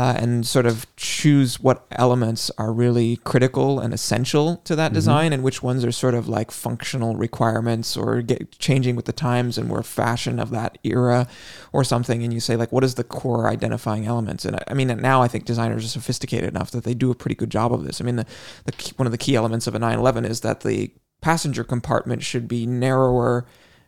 uh, 0.00 0.14
and 0.22 0.46
sort 0.46 0.66
of 0.70 0.76
choose 0.96 1.50
what 1.66 1.78
elements 2.06 2.42
are 2.62 2.72
really 2.84 3.10
critical 3.30 3.70
and 3.84 3.90
essential 3.98 4.46
to 4.68 4.76
that 4.80 4.90
Mhm. 4.90 4.94
design 5.00 5.30
and 5.34 5.42
which 5.42 5.60
ones 5.70 5.80
are 5.84 5.92
sort 6.04 6.14
of 6.20 6.24
like 6.28 6.50
functional 6.66 7.12
requirements 7.26 7.96
or 7.96 8.22
changing 8.68 8.94
with 8.96 9.06
the 9.10 9.12
times 9.28 9.58
and 9.58 9.68
were 9.68 9.82
fashion 9.82 10.38
of 10.44 10.48
that 10.50 10.72
era 10.84 11.26
or 11.72 11.82
something 11.92 12.22
and 12.24 12.32
you 12.36 12.40
say 12.48 12.54
like 12.62 12.70
what 12.74 12.84
is 12.84 12.94
the 12.94 13.04
core 13.18 13.44
identifying 13.56 14.04
elements 14.14 14.44
and 14.46 14.54
I, 14.56 14.62
I 14.68 14.74
mean 14.74 14.88
now 15.12 15.18
I 15.26 15.28
think 15.28 15.44
designers 15.44 15.84
are 15.84 15.88
sophisticated 16.00 16.48
enough 16.54 16.70
that 16.72 16.84
they 16.84 16.94
do 16.94 17.10
a 17.10 17.14
pretty 17.22 17.34
good 17.42 17.50
job 17.58 17.72
of 17.76 17.84
this 17.86 18.00
I 18.00 18.04
mean 18.04 18.16
the, 18.22 18.26
the 18.68 18.72
key, 18.80 18.92
one 18.96 19.06
of 19.10 19.12
the 19.16 19.22
key 19.26 19.34
elements 19.40 19.66
of 19.66 19.74
a 19.74 19.78
911 19.78 20.24
is 20.32 20.40
that 20.46 20.60
the 20.60 20.78
passenger 21.20 21.64
compartment 21.64 22.22
should 22.22 22.46
be 22.46 22.66
narrower 22.66 23.34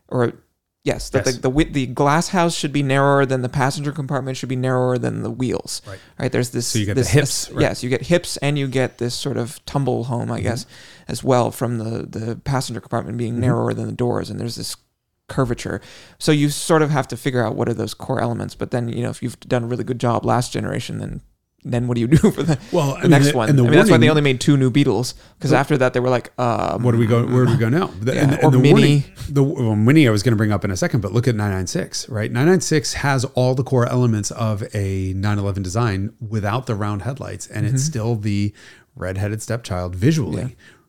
or 0.08 0.32
Yes, 0.88 1.10
that 1.10 1.26
Yes. 1.26 1.36
the 1.38 1.50
the, 1.50 1.64
the 1.64 1.86
glass 1.86 2.28
house 2.28 2.54
should 2.54 2.72
be 2.72 2.82
narrower 2.82 3.24
than 3.26 3.42
the 3.42 3.48
passenger 3.48 3.92
compartment 3.92 4.36
should 4.36 4.48
be 4.48 4.56
narrower 4.68 4.96
than 4.98 5.22
the 5.22 5.30
wheels. 5.30 5.82
Right. 5.86 5.98
Right. 6.18 6.32
There's 6.32 6.50
this. 6.50 6.66
So 6.68 6.78
you 6.78 6.86
get 6.86 6.94
the 6.94 7.02
this, 7.02 7.10
hips, 7.10 7.50
right. 7.50 7.62
Yes, 7.62 7.82
you 7.82 7.90
get 7.90 8.02
hips, 8.02 8.36
and 8.38 8.58
you 8.58 8.66
get 8.68 8.98
this 8.98 9.14
sort 9.14 9.36
of 9.36 9.64
tumble 9.66 10.04
home, 10.04 10.30
I 10.32 10.40
guess, 10.40 10.64
Mm-hmm. 10.64 11.12
as 11.12 11.22
well 11.24 11.50
from 11.50 11.78
the 11.78 11.90
the 12.18 12.36
passenger 12.36 12.80
compartment 12.80 13.18
being 13.18 13.34
Mhm. 13.36 13.40
narrower 13.46 13.74
than 13.74 13.86
the 13.86 13.92
doors, 14.06 14.30
and 14.30 14.40
there's 14.40 14.56
this 14.56 14.76
curvature. 15.28 15.80
So 16.18 16.32
you 16.32 16.48
sort 16.48 16.80
of 16.82 16.90
have 16.90 17.06
to 17.08 17.16
figure 17.16 17.44
out 17.44 17.54
what 17.54 17.68
are 17.68 17.74
those 17.74 17.92
core 17.94 18.20
elements. 18.20 18.54
But 18.54 18.70
then 18.70 18.88
you 18.88 19.02
know 19.02 19.10
if 19.10 19.22
you've 19.22 19.38
done 19.40 19.64
a 19.64 19.66
really 19.66 19.84
good 19.84 20.00
job 20.00 20.24
last 20.24 20.52
generation, 20.52 20.98
then 20.98 21.20
then 21.72 21.86
what 21.88 21.94
do 21.94 22.00
you 22.00 22.06
do 22.08 22.30
for 22.30 22.42
the, 22.42 22.58
Well, 22.72 22.98
the 23.00 23.08
next 23.08 23.34
one? 23.34 23.48
And 23.48 23.58
I 23.58 23.62
mean, 23.62 23.72
that's 23.72 23.90
why 23.90 23.96
they 23.98 24.08
only 24.08 24.22
made 24.22 24.40
two 24.40 24.56
new 24.56 24.70
Beatles 24.70 25.14
because 25.38 25.52
after 25.52 25.76
that 25.78 25.92
they 25.92 26.00
were 26.00 26.08
like, 26.08 26.32
um, 26.38 26.82
What 26.82 26.92
do 26.92 26.98
we 26.98 27.06
go? 27.06 27.24
Where 27.26 27.44
do 27.46 27.52
we 27.52 27.58
go 27.58 27.68
now? 27.68 27.86
The, 28.00 28.14
Yeah, 28.14 28.22
and, 28.32 28.44
or 28.44 28.50
the 28.50 28.58
Mini. 28.58 28.72
warning, 28.72 29.04
the 29.28 29.42
well, 29.42 29.76
Mini, 29.76 30.06
I 30.08 30.10
was 30.10 30.22
going 30.22 30.32
to 30.32 30.36
bring 30.36 30.52
up 30.52 30.64
in 30.64 30.70
a 30.70 30.76
second, 30.76 31.00
but 31.00 31.12
look 31.12 31.26
at 31.28 31.34
996, 31.34 32.08
right? 32.08 32.30
996 32.30 32.94
has 32.94 33.24
all 33.34 33.54
the 33.54 33.64
core 33.64 33.86
elements 33.86 34.30
of 34.30 34.62
a 34.74 35.12
911 35.14 35.62
design 35.62 36.12
without 36.26 36.66
the 36.66 36.74
round 36.74 37.02
headlights, 37.02 37.46
and 37.46 37.66
it's 37.66 37.82
still 37.82 38.16
the 38.16 38.52
red-headed 38.96 39.40
stepchild 39.42 39.94
visually, 39.94 40.42
Yeah. 40.42 40.48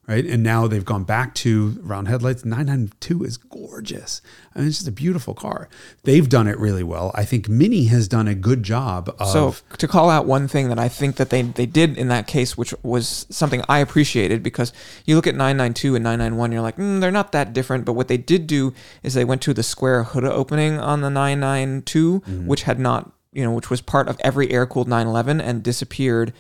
Right? 0.10 0.26
And 0.26 0.43
now 0.43 0.68
they've 0.68 0.84
gone 0.84 1.03
back 1.05 1.34
to 1.36 1.80
round 1.82 2.07
headlights. 2.10 2.43
992 2.43 3.24
is 3.24 3.38
gorgeous. 3.38 4.22
I 4.55 4.60
mean, 4.60 4.68
it's 4.68 4.78
just 4.80 4.88
a 4.88 4.91
beautiful 4.91 5.34
car. 5.34 5.70
They've 6.03 6.28
done 6.28 6.47
it 6.47 6.57
really 6.60 6.84
well. 6.84 7.12
I 7.16 7.24
think 7.24 7.47
Mini 7.47 7.86
has 7.86 8.07
done 8.07 8.28
a 8.28 8.36
good 8.36 8.64
job 8.64 9.16
of. 9.20 9.28
So 9.30 9.55
to 9.78 9.88
call 9.88 10.10
out 10.10 10.26
one 10.26 10.47
thing 10.47 10.70
that 10.70 10.80
I 10.80 10.89
think 10.89 11.16
that 11.18 11.30
they 11.30 11.43
they 11.43 11.66
did 11.68 11.97
in 11.97 12.07
that 12.10 12.28
case, 12.28 12.57
which 12.57 12.74
was 12.84 13.26
something 13.30 13.62
I 13.70 13.80
appreciated, 13.80 14.41
because 14.43 14.74
you 15.05 15.16
look 15.16 15.28
at 15.28 15.36
992 15.36 15.95
and 15.95 16.03
991, 16.03 16.51
you're 16.51 16.62
like, 16.62 16.78
mm, 16.78 16.99
they're 16.99 17.12
not 17.12 17.32
that 17.32 17.53
different. 17.53 17.86
But 17.86 17.93
what 17.93 18.07
they 18.07 18.18
did 18.18 18.47
do 18.47 18.74
is 19.03 19.14
they 19.14 19.24
went 19.26 19.41
to 19.43 19.53
the 19.53 19.64
square 19.64 20.03
hood 20.03 20.26
opening 20.26 20.80
on 20.80 21.01
the 21.01 21.10
992, 21.10 22.20
Mm-hmm. 22.20 22.47
which 22.47 22.64
had 22.64 22.80
not, 22.80 23.12
you 23.32 23.43
know, 23.43 23.51
which 23.51 23.70
was 23.70 23.82
part 23.82 24.07
of 24.07 24.18
every 24.22 24.49
air 24.51 24.66
cooled 24.66 24.88
911 24.88 25.39
and 25.39 25.62
disappeared. 25.64 26.34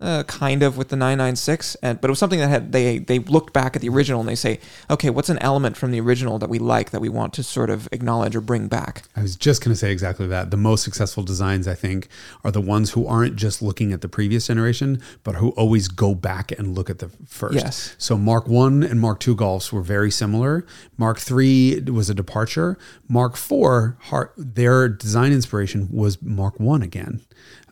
Uh, 0.00 0.22
kind 0.22 0.62
of 0.62 0.78
with 0.78 0.88
the 0.88 0.96
996 0.96 1.74
and 1.82 2.00
but 2.00 2.08
it 2.08 2.10
was 2.10 2.18
something 2.18 2.38
that 2.38 2.48
had 2.48 2.72
they 2.72 2.96
they 2.96 3.18
looked 3.18 3.52
back 3.52 3.76
at 3.76 3.82
the 3.82 3.88
original 3.90 4.18
and 4.18 4.26
they 4.26 4.34
say 4.34 4.58
okay 4.88 5.10
what's 5.10 5.28
an 5.28 5.36
element 5.40 5.76
from 5.76 5.90
the 5.90 6.00
original 6.00 6.38
that 6.38 6.48
we 6.48 6.58
like 6.58 6.88
that 6.88 7.00
we 7.00 7.08
want 7.10 7.34
to 7.34 7.42
sort 7.42 7.68
of 7.68 7.86
acknowledge 7.92 8.34
or 8.34 8.40
bring 8.40 8.66
back 8.66 9.02
I 9.14 9.20
was 9.20 9.36
just 9.36 9.62
going 9.62 9.72
to 9.72 9.76
say 9.76 9.92
exactly 9.92 10.26
that. 10.28 10.50
The 10.50 10.56
most 10.56 10.84
successful 10.84 11.22
designs, 11.22 11.68
I 11.68 11.74
think, 11.74 12.08
are 12.44 12.50
the 12.50 12.62
ones 12.62 12.92
who 12.92 13.06
aren't 13.06 13.36
just 13.36 13.60
looking 13.60 13.92
at 13.92 14.00
the 14.00 14.08
previous 14.08 14.46
generation, 14.46 15.02
but 15.22 15.34
who 15.34 15.50
always 15.50 15.88
go 15.88 16.14
back 16.14 16.50
and 16.52 16.74
look 16.74 16.88
at 16.88 17.00
the 17.00 17.10
first. 17.26 17.54
Yes. 17.56 17.94
So 17.98 18.16
Mark 18.16 18.48
One 18.48 18.82
and 18.82 18.98
Mark 19.00 19.20
Two 19.20 19.36
Golfs 19.36 19.70
were 19.70 19.82
very 19.82 20.10
similar. 20.10 20.64
Mark 20.96 21.18
Three 21.18 21.78
was 21.80 22.08
a 22.08 22.14
departure. 22.14 22.78
Mark 23.08 23.36
Four, 23.36 23.98
har- 24.04 24.32
their 24.38 24.88
design 24.88 25.32
inspiration 25.32 25.88
was 25.92 26.22
Mark 26.22 26.58
One 26.58 26.82
again, 26.82 27.20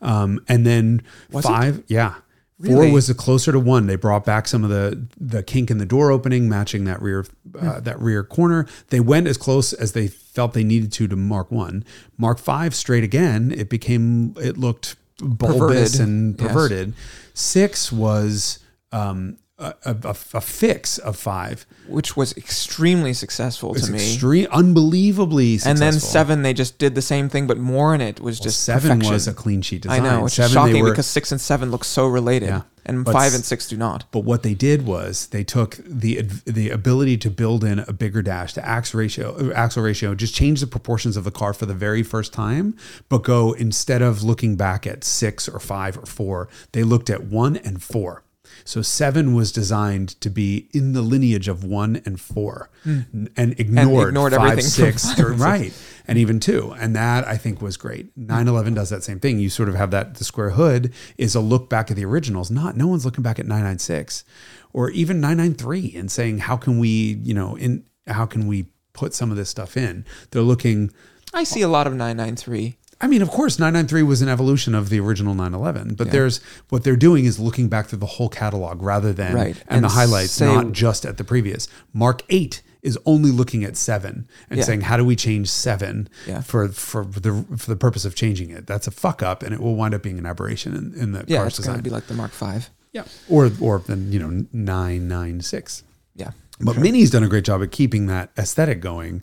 um, 0.03 0.41
and 0.49 0.67
then 0.67 1.01
Was 1.33 1.45
it? 1.47 1.49
five, 1.49 1.83
yeah. 1.87 2.17
Really? 2.61 2.87
Four 2.89 2.93
was 2.95 3.07
the 3.07 3.15
closer 3.15 3.53
to 3.53 3.61
one. 3.61 3.87
They 3.87 3.95
brought 3.97 4.25
back 4.25 4.49
some 4.49 4.65
of 4.65 4.71
the 4.71 5.07
the 5.17 5.43
kink 5.45 5.71
in 5.71 5.79
the 5.79 5.87
door 5.87 6.11
opening, 6.11 6.49
matching 6.49 6.85
that 6.87 7.01
rear 7.01 7.25
uh, 7.59 7.79
that 7.81 8.01
rear 8.01 8.25
corner. 8.25 8.67
They 8.89 8.99
went 9.01 9.29
as 9.29 9.37
close 9.37 9.73
as 9.73 9.93
they 9.93 10.09
felt 10.09 10.55
they 10.55 10.65
needed 10.65 10.91
to 10.93 11.07
to 11.07 11.15
Mark 11.17 11.53
One. 11.53 11.85
Mark 12.17 12.39
Five 12.39 12.75
straight 12.75 13.05
again. 13.05 13.53
It 13.53 13.69
became 13.69 14.35
it 14.41 14.59
looked 14.59 14.97
bulbous 15.21 15.93
Perverted. 15.97 16.01
and 16.01 16.41
Yes. 16.41 16.49
perverted. 16.49 16.95
Six 17.35 17.93
was 17.93 18.59
um, 18.91 19.37
a, 19.59 19.75
a, 19.85 19.97
a 20.35 20.41
fix 20.41 20.99
of 20.99 21.17
five. 21.17 21.67
which 21.89 22.17
was 22.17 22.37
extremely 22.37 23.13
successful 23.13 23.75
to 23.75 23.91
me 23.91 23.97
extreme, 23.99 24.47
unbelievably 24.53 25.59
successful. 25.59 25.71
And 25.71 25.95
then 25.95 26.01
seven, 26.01 26.43
they 26.43 26.55
just 26.55 26.79
did 26.79 26.95
the 26.95 27.03
same 27.03 27.29
thing, 27.29 27.47
but 27.47 27.59
more 27.59 27.95
in 27.95 28.01
it 28.01 28.21
was 28.21 28.39
Well, 28.39 28.45
just 28.45 28.63
seven 28.63 28.91
perfection. 28.91 29.13
was 29.13 29.29
a 29.29 29.33
clean 29.35 29.63
sheet 29.63 29.87
I 29.89 29.99
know, 29.99 30.23
which 30.25 30.35
seven, 30.35 30.47
is 30.49 30.53
shocking 30.53 30.83
were- 30.83 30.91
because 30.91 31.07
six 31.07 31.33
and 31.33 31.41
seven 31.41 31.71
look 31.71 31.85
so 31.85 32.07
related, 32.07 32.49
Yeah. 32.51 32.63
and 32.87 33.05
five 33.05 33.35
and 33.35 33.45
six 33.45 33.69
do 33.69 33.77
not. 33.77 34.05
But 34.13 34.21
what 34.21 34.43
they 34.43 34.55
did 34.55 34.87
was 34.87 35.27
they 35.29 35.45
took 35.45 35.79
the 35.85 36.23
the 36.47 36.71
ability 36.71 37.17
to 37.19 37.31
build 37.31 37.65
in 37.65 37.81
a 37.81 37.93
bigger 37.93 38.23
dash, 38.23 38.53
the 38.55 38.65
axle 38.67 39.01
ratio, 39.01 39.51
axle 39.55 39.83
ratio, 39.83 40.15
just 40.15 40.35
change 40.35 40.61
the 40.61 40.67
proportions 40.67 41.17
of 41.17 41.25
the 41.25 41.31
car 41.33 41.53
for 41.53 41.67
the 41.67 41.75
very 41.75 42.03
first 42.03 42.33
time, 42.33 42.77
but 43.09 43.25
go 43.25 43.53
instead 43.55 44.03
of 44.03 44.23
looking 44.23 44.57
back 44.57 44.87
at 44.87 45.05
six 45.05 45.49
or 45.49 45.59
five 45.59 45.99
or 45.99 46.07
four, 46.07 46.49
they 46.73 46.83
looked 46.85 47.11
at 47.11 47.25
one 47.25 47.57
and 47.57 47.83
four. 47.83 48.23
So 48.65 48.83
seven 48.83 49.35
was 49.35 49.53
designed 49.53 50.21
to 50.21 50.31
be 50.31 50.69
in 50.73 50.93
the 50.93 51.03
lineage 51.03 51.49
of 51.49 51.65
one 51.65 52.03
and 52.05 52.21
four, 52.21 52.71
hmm. 52.85 53.01
n- 53.13 53.29
and 53.37 53.59
ignored, 53.59 54.09
ignored 54.09 54.33
five, 54.33 54.53
everything 54.53 54.63
from 54.63 54.99
six, 54.99 55.05
five 55.15 55.19
and 55.19 55.29
six. 55.29 55.41
right, 55.41 55.73
and 56.07 56.19
even 56.19 56.41
two, 56.41 56.75
and 56.79 56.95
that 56.97 57.27
I 57.27 57.37
think 57.37 57.61
was 57.61 57.77
great. 57.77 58.17
911 58.17 58.75
does 58.75 58.91
that 58.91 59.03
same 59.03 59.21
thing. 59.21 59.39
You 59.39 59.51
sort 59.51 59.69
of 59.69 59.75
have 59.75 59.91
that 59.91 60.17
the 60.17 60.25
square 60.25 60.51
hood 60.51 60.93
is 61.17 61.35
a 61.35 61.41
look 61.41 61.69
back 61.69 61.91
at 61.91 61.97
the 61.97 62.05
originals. 62.05 62.51
Not 62.51 62.77
no 62.77 62.87
one's 62.87 63.05
looking 63.05 63.23
back 63.23 63.39
at 63.39 63.47
996 63.47 64.25
or 64.73 64.91
even 64.91 65.21
993 65.21 65.95
and 65.97 66.11
saying 66.11 66.39
how 66.39 66.57
can 66.57 66.79
we, 66.79 67.19
you 67.23 67.35
know, 67.35 67.57
in 67.57 67.85
how 68.07 68.27
can 68.27 68.47
we 68.47 68.67
put 68.93 69.15
some 69.15 69.31
of 69.31 69.37
this 69.37 69.49
stuff 69.49 69.77
in? 69.77 70.05
They're 70.31 70.43
looking. 70.43 70.91
I 71.35 71.45
see 71.45 71.63
a 71.63 71.69
lot 71.69 71.87
of 71.87 71.95
nine 71.95 72.17
nine 72.17 72.37
three. 72.37 72.78
I 73.01 73.07
mean, 73.07 73.23
of 73.23 73.31
course, 73.31 73.59
993 73.61 74.03
was 74.03 74.23
an 74.23 74.29
evolution 74.29 74.75
of 74.75 74.89
the 74.89 74.99
original 74.99 75.35
911, 75.35 75.95
but 75.95 76.11
there's 76.11 76.41
what 76.69 76.83
they're 76.83 76.97
doing 76.97 77.27
is 77.27 77.39
looking 77.39 77.69
back 77.69 77.87
through 77.87 78.01
the 78.01 78.07
whole 78.07 78.29
catalog 78.29 78.83
rather 78.83 79.13
than 79.13 79.35
Right. 79.35 79.57
and, 79.69 79.85
the 79.85 79.91
highlights, 79.91 80.33
say- 80.33 80.47
not 80.53 80.73
just 80.73 81.07
at 81.07 81.17
the 81.17 81.23
previous. 81.25 81.69
Mark 81.93 82.23
8 82.29 82.61
is 82.83 82.99
only 83.07 83.31
looking 83.31 83.63
at 83.65 83.77
7 83.77 84.27
and 84.51 84.59
Yeah. 84.59 84.65
saying 84.65 84.81
how 84.83 84.97
do 84.97 85.05
we 85.05 85.15
change 85.17 85.49
7 85.51 86.09
Yeah. 86.27 86.41
for 86.41 86.69
for 86.69 87.05
the 87.05 87.45
for 87.57 87.71
the 87.71 87.77
purpose 87.77 88.05
of 88.05 88.15
changing 88.15 88.51
it. 88.51 88.67
That's 88.67 88.87
a 88.87 88.93
fuck 88.93 89.23
up 89.23 89.43
and 89.43 89.53
it 89.55 89.61
will 89.61 89.77
wind 89.77 89.95
up 89.95 90.03
being 90.03 90.19
an 90.19 90.27
aberration 90.27 90.75
in, 90.75 90.95
in 91.01 91.13
the 91.13 91.25
Yeah, 91.29 91.39
car's 91.39 91.59
it's 91.59 91.67
going 91.67 91.79
to 91.79 91.83
be 91.83 91.91
like 91.91 92.07
the 92.09 92.15
Mark 92.15 92.31
Five. 92.33 92.71
yeah. 92.93 93.03
Or 93.29 93.51
or 93.61 93.83
then, 93.87 94.11
you 94.13 94.19
know, 94.19 94.45
996. 94.53 95.83
Yeah, 96.17 96.31
But 96.61 96.79
Mini's 96.79 97.11
done 97.11 97.23
a 97.23 97.29
great 97.29 97.45
job 97.45 97.63
at 97.63 97.71
keeping 97.71 98.07
that 98.07 98.31
aesthetic 98.37 98.81
going. 98.81 99.23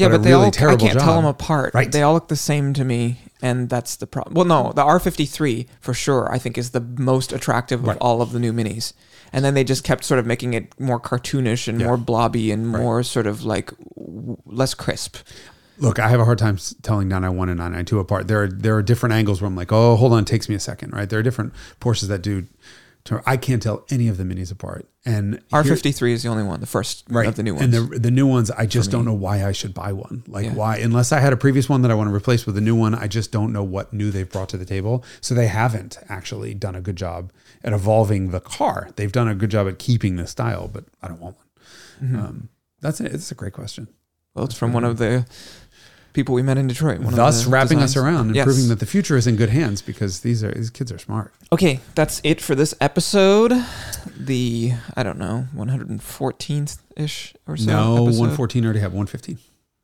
Yeah, 0.00 0.06
a 0.06 0.10
but, 0.10 0.22
they 0.22 0.30
really 0.30 0.44
all 0.60 0.68
I 0.70 0.76
can't 0.76 0.98
tell 0.98 1.14
them 1.16 1.24
apart. 1.26 1.74
Right. 1.74 1.90
They 1.90 2.02
all 2.02 2.14
look 2.14 2.28
the 2.28 2.36
same 2.36 2.72
to 2.74 2.84
me, 2.84 3.18
and 3.42 3.68
that's 3.68 3.96
the 3.96 4.06
problem. 4.06 4.34
Well, 4.34 4.44
no, 4.44 4.72
the 4.74 4.82
R 4.82 4.98
fifty 4.98 5.26
three 5.26 5.66
for 5.80 5.94
sure. 5.94 6.30
I 6.32 6.38
think 6.38 6.56
is 6.58 6.70
the 6.70 6.80
most 6.80 7.32
attractive 7.32 7.84
Right. 7.84 7.96
of 7.96 8.02
all 8.02 8.22
of 8.22 8.32
the 8.32 8.38
new 8.38 8.52
minis. 8.52 8.92
And 9.32 9.44
then 9.44 9.54
they 9.54 9.62
just 9.62 9.84
kept 9.84 10.02
sort 10.04 10.18
of 10.18 10.26
making 10.26 10.54
it 10.54 10.78
more 10.80 10.98
cartoonish 10.98 11.68
and 11.68 11.80
Yeah. 11.80 11.86
more 11.86 11.96
blobby 11.96 12.50
and 12.50 12.72
Right. 12.72 12.82
more 12.82 13.02
sort 13.04 13.28
of 13.28 13.44
like 13.44 13.72
w- 13.96 14.36
less 14.44 14.74
crisp. 14.74 15.16
Look, 15.78 15.98
I 16.00 16.08
have 16.08 16.18
a 16.20 16.24
hard 16.24 16.38
time 16.38 16.58
telling 16.82 17.06
991 17.08 17.48
and 17.48 17.58
992 17.58 18.00
apart. 18.00 18.26
There 18.28 18.42
are 18.42 18.48
there 18.48 18.74
are 18.76 18.82
different 18.82 19.14
angles 19.14 19.40
where 19.40 19.46
I'm 19.46 19.54
like, 19.56 19.70
oh, 19.72 19.96
hold 19.96 20.12
on, 20.12 20.24
it 20.24 20.26
takes 20.26 20.48
me 20.48 20.54
a 20.56 20.60
second, 20.60 20.92
right? 20.92 21.08
There 21.08 21.18
are 21.18 21.22
different 21.22 21.52
Porsches 21.80 22.08
that 22.08 22.22
do. 22.22 22.46
To- 23.04 23.22
I 23.26 23.36
can't 23.36 23.62
tell 23.62 23.84
any 23.90 24.08
of 24.08 24.16
the 24.16 24.24
minis 24.24 24.50
apart. 24.52 24.86
And 25.06 25.40
R 25.52 25.64
fifty 25.64 25.92
three 25.92 26.12
is 26.12 26.22
the 26.22 26.28
only 26.28 26.42
one, 26.42 26.60
the 26.60 26.66
first 26.66 27.04
right 27.08 27.26
of 27.26 27.34
the 27.36 27.42
new 27.42 27.54
ones. 27.54 27.64
and 27.64 27.72
the 27.92 27.98
the 27.98 28.10
new 28.10 28.26
ones, 28.26 28.50
I 28.50 28.66
just 28.66 28.90
don't 28.90 29.06
know 29.06 29.14
why 29.14 29.44
I 29.46 29.52
should 29.52 29.72
buy 29.72 29.92
one. 29.94 30.22
Like 30.28 30.44
Yeah. 30.44 30.52
why, 30.54 30.76
unless 30.76 31.10
I 31.10 31.20
had 31.20 31.32
a 31.32 31.38
previous 31.38 31.68
one 31.70 31.80
that 31.82 31.90
I 31.90 31.94
want 31.94 32.10
to 32.10 32.14
replace 32.14 32.44
with 32.44 32.56
a 32.58 32.60
new 32.60 32.74
one, 32.76 32.94
I 32.94 33.06
just 33.06 33.32
don't 33.32 33.50
know 33.52 33.62
what 33.64 33.94
new 33.94 34.10
they've 34.10 34.28
brought 34.30 34.50
to 34.50 34.58
the 34.58 34.66
table. 34.66 35.02
So 35.22 35.34
they 35.34 35.46
haven't 35.46 35.96
actually 36.10 36.52
done 36.52 36.74
a 36.74 36.82
good 36.82 36.96
job 36.96 37.32
at 37.64 37.72
evolving 37.72 38.30
the 38.30 38.40
car. 38.40 38.90
They've 38.96 39.10
done 39.12 39.28
a 39.28 39.34
good 39.34 39.50
job 39.50 39.66
at 39.68 39.78
keeping 39.78 40.16
the 40.16 40.26
style, 40.26 40.68
but 40.70 40.84
I 41.02 41.08
don't 41.08 41.20
want 41.20 41.36
one. 41.36 42.10
Mhm. 42.10 42.18
Um, 42.22 42.48
that's 42.82 43.00
it. 43.00 43.14
It's 43.14 43.30
a 43.32 43.34
great 43.34 43.54
question. 43.54 43.88
Well, 44.34 44.44
it's 44.44 44.54
from 44.54 44.72
one 44.74 44.84
of 44.84 44.98
the 44.98 45.24
people 46.12 46.34
we 46.34 46.42
met 46.42 46.58
in 46.58 46.66
Detroit. 46.66 46.98
One 46.98 47.08
of 47.08 47.16
Thus, 47.16 47.46
wrapping 47.46 47.78
designs. 47.78 47.96
us 47.96 48.02
around 48.02 48.26
and 48.28 48.36
Yes. 48.36 48.44
proving 48.44 48.68
that 48.68 48.78
the 48.80 48.86
future 48.86 49.16
is 49.16 49.26
in 49.26 49.36
good 49.36 49.50
hands 49.50 49.82
because 49.82 50.20
these 50.20 50.42
are 50.44 50.52
these 50.52 50.70
kids 50.70 50.90
are 50.92 50.98
smart. 50.98 51.32
Okay, 51.52 51.80
that's 51.94 52.20
it 52.24 52.40
for 52.40 52.54
this 52.54 52.74
episode. 52.80 53.52
The 54.18 54.72
I 54.96 55.02
don't 55.02 55.18
know, 55.18 55.46
one 55.52 55.68
hundred 55.68 55.88
and 55.88 56.02
fourteenth 56.02 56.78
ish 56.96 57.34
or 57.46 57.56
so. 57.56 57.66
no, 57.66 58.04
episode. 58.06 58.20
one 58.20 58.36
fourteen 58.36 58.64
already 58.64 58.80
have 58.80 58.92
one 58.92 59.06
fifteen. 59.06 59.38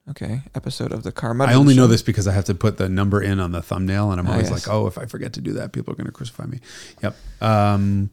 Okay, 0.08 0.42
episode 0.54 0.92
of 0.92 1.02
the 1.02 1.10
Car 1.10 1.34
I 1.42 1.54
only 1.54 1.74
know 1.74 1.88
this 1.88 2.00
because 2.00 2.28
I 2.28 2.32
have 2.32 2.44
to 2.44 2.54
put 2.54 2.76
the 2.76 2.88
number 2.88 3.20
in 3.20 3.40
on 3.40 3.50
the 3.50 3.60
thumbnail, 3.60 4.12
and 4.12 4.20
I'm 4.20 4.28
always 4.28 4.48
yes. 4.50 4.66
like, 4.66 4.72
oh, 4.72 4.86
if 4.86 4.98
I 4.98 5.06
forget 5.06 5.32
to 5.32 5.40
do 5.40 5.54
that, 5.54 5.72
people 5.72 5.92
are 5.92 5.96
going 5.96 6.06
to 6.06 6.12
crucify 6.12 6.46
me. 6.46 6.60
Yep. 7.02 7.16
Um, 7.40 8.10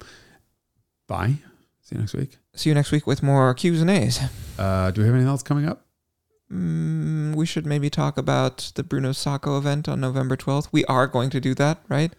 bye. 1.07 1.35
See 1.81 1.93
you 1.95 1.99
next 1.99 2.15
week. 2.15 2.39
See 2.55 2.69
you 2.71 2.73
next 2.73 2.91
week 2.91 3.05
with 3.05 3.21
more 3.21 3.53
Q's 3.53 3.79
and 3.79 3.91
A's. 3.91 4.19
Uh, 4.57 4.89
do 4.89 5.01
we 5.01 5.05
have 5.05 5.13
anything 5.13 5.29
else 5.29 5.43
coming 5.43 5.67
up? 5.67 5.85
Mm, 6.51 7.35
we 7.35 7.45
should 7.45 7.65
maybe 7.65 7.89
talk 7.89 8.17
about 8.17 8.71
the 8.75 8.83
Bruno 8.83 9.11
Sacco 9.11 9.57
event 9.57 9.87
on 9.89 9.99
November 9.99 10.35
12th. 10.37 10.67
We 10.71 10.85
are 10.85 11.07
going 11.07 11.29
to 11.31 11.39
do 11.39 11.53
that, 11.55 11.79
right? 11.89 12.13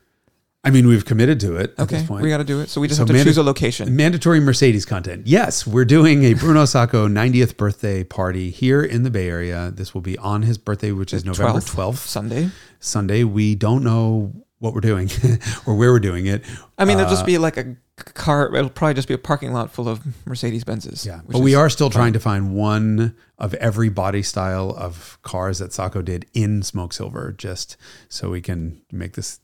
I 0.66 0.70
mean, 0.70 0.88
we've 0.88 1.04
committed 1.04 1.40
to 1.40 1.56
it 1.56 1.74
at 1.76 1.80
Okay, 1.84 1.98
this 1.98 2.06
point. 2.08 2.22
we 2.22 2.30
got 2.30 2.38
to 2.38 2.44
do 2.44 2.58
it. 2.60 2.70
So 2.70 2.80
we 2.80 2.88
just 2.88 2.96
So 2.96 3.02
have 3.02 3.08
to 3.08 3.12
manda- 3.12 3.28
choose 3.28 3.36
a 3.36 3.42
location. 3.42 3.94
Mandatory 3.94 4.40
Mercedes 4.40 4.86
content. 4.86 5.26
Yes, 5.26 5.66
we're 5.66 5.84
doing 5.84 6.24
a 6.24 6.32
Bruno 6.32 6.64
Sacco 6.64 7.06
90th 7.06 7.58
birthday 7.58 8.02
party 8.02 8.48
here 8.50 8.82
in 8.82 9.02
the 9.02 9.10
Bay 9.10 9.28
Area. 9.28 9.70
This 9.74 9.92
will 9.92 10.00
be 10.00 10.16
on 10.16 10.42
his 10.42 10.56
birthday, 10.56 10.90
which 10.92 11.12
is 11.12 11.22
November 11.24 11.60
12th, 11.60 11.96
Sunday. 12.06 12.48
Sunday. 12.80 13.24
We 13.24 13.54
don't 13.54 13.84
know 13.84 14.32
what 14.58 14.72
we're 14.72 14.80
doing 14.80 15.10
or 15.66 15.76
where 15.76 15.92
we're 15.92 16.00
doing 16.00 16.24
it. 16.26 16.42
I 16.78 16.86
mean, 16.86 16.98
it'll 16.98 17.08
Uh, 17.08 17.14
just 17.14 17.26
be 17.26 17.36
like 17.36 17.58
a 17.58 17.76
car. 17.96 18.54
It'll 18.54 18.70
probably 18.70 18.94
just 18.94 19.08
be 19.08 19.14
a 19.14 19.18
parking 19.18 19.52
lot 19.52 19.70
full 19.72 19.88
of 19.88 20.00
Mercedes 20.26 20.64
Benzes. 20.64 21.04
Yeah, 21.06 21.20
but 21.28 21.40
we 21.40 21.54
are 21.54 21.70
still 21.70 21.90
fun. 21.90 22.00
trying 22.00 22.12
to 22.14 22.20
find 22.20 22.54
one 22.54 23.16
of 23.38 23.54
every 23.54 23.88
body 23.88 24.22
style 24.22 24.74
of 24.76 25.18
cars 25.22 25.58
that 25.58 25.72
Sacco 25.72 26.02
did 26.02 26.26
in 26.32 26.62
smoke 26.62 26.92
silver, 26.92 27.32
just 27.32 27.76
so 28.08 28.30
we 28.30 28.40
can 28.40 28.80
make 28.90 29.12
this 29.14 29.40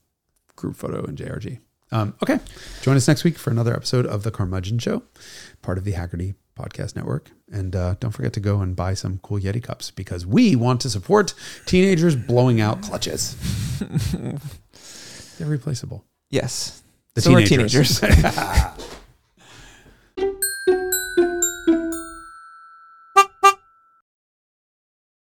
group 0.57 0.77
photo 0.77 1.05
in 1.05 1.17
JRG. 1.17 1.61
Um, 1.93 2.15
okay, 2.23 2.39
join 2.83 2.97
us 2.97 3.09
next 3.09 3.25
week 3.25 3.37
for 3.37 3.51
another 3.51 3.75
episode 3.75 4.07
of 4.07 4.23
the 4.23 4.31
Carmudgeon 4.31 4.79
Show, 4.79 5.03
part 5.61 5.77
of 5.77 5.85
the 5.85 5.93
Hagerty 5.93 6.35
Podcast 6.57 6.95
Network, 6.95 7.31
and 7.51 7.75
uh, 7.75 7.95
don't 7.99 8.13
forget 8.13 8.33
to 8.35 8.41
go 8.41 8.61
and 8.61 8.77
buy 8.77 8.95
some 8.95 9.19
cool 9.23 9.41
Yeti 9.41 9.63
cups 9.63 9.91
because 9.91 10.25
we 10.25 10.55
want 10.55 10.81
to 10.83 10.91
support 10.91 11.35
teenagers 11.67 12.15
blowing 12.15 12.61
out 12.61 12.83
clutches. 12.83 13.35
They're 15.39 15.49
replaceable. 15.49 16.05
Yes. 16.31 16.83
The 17.15 17.23
so 17.23 17.35
teenagers. 17.41 18.01
teenagers. 18.01 18.97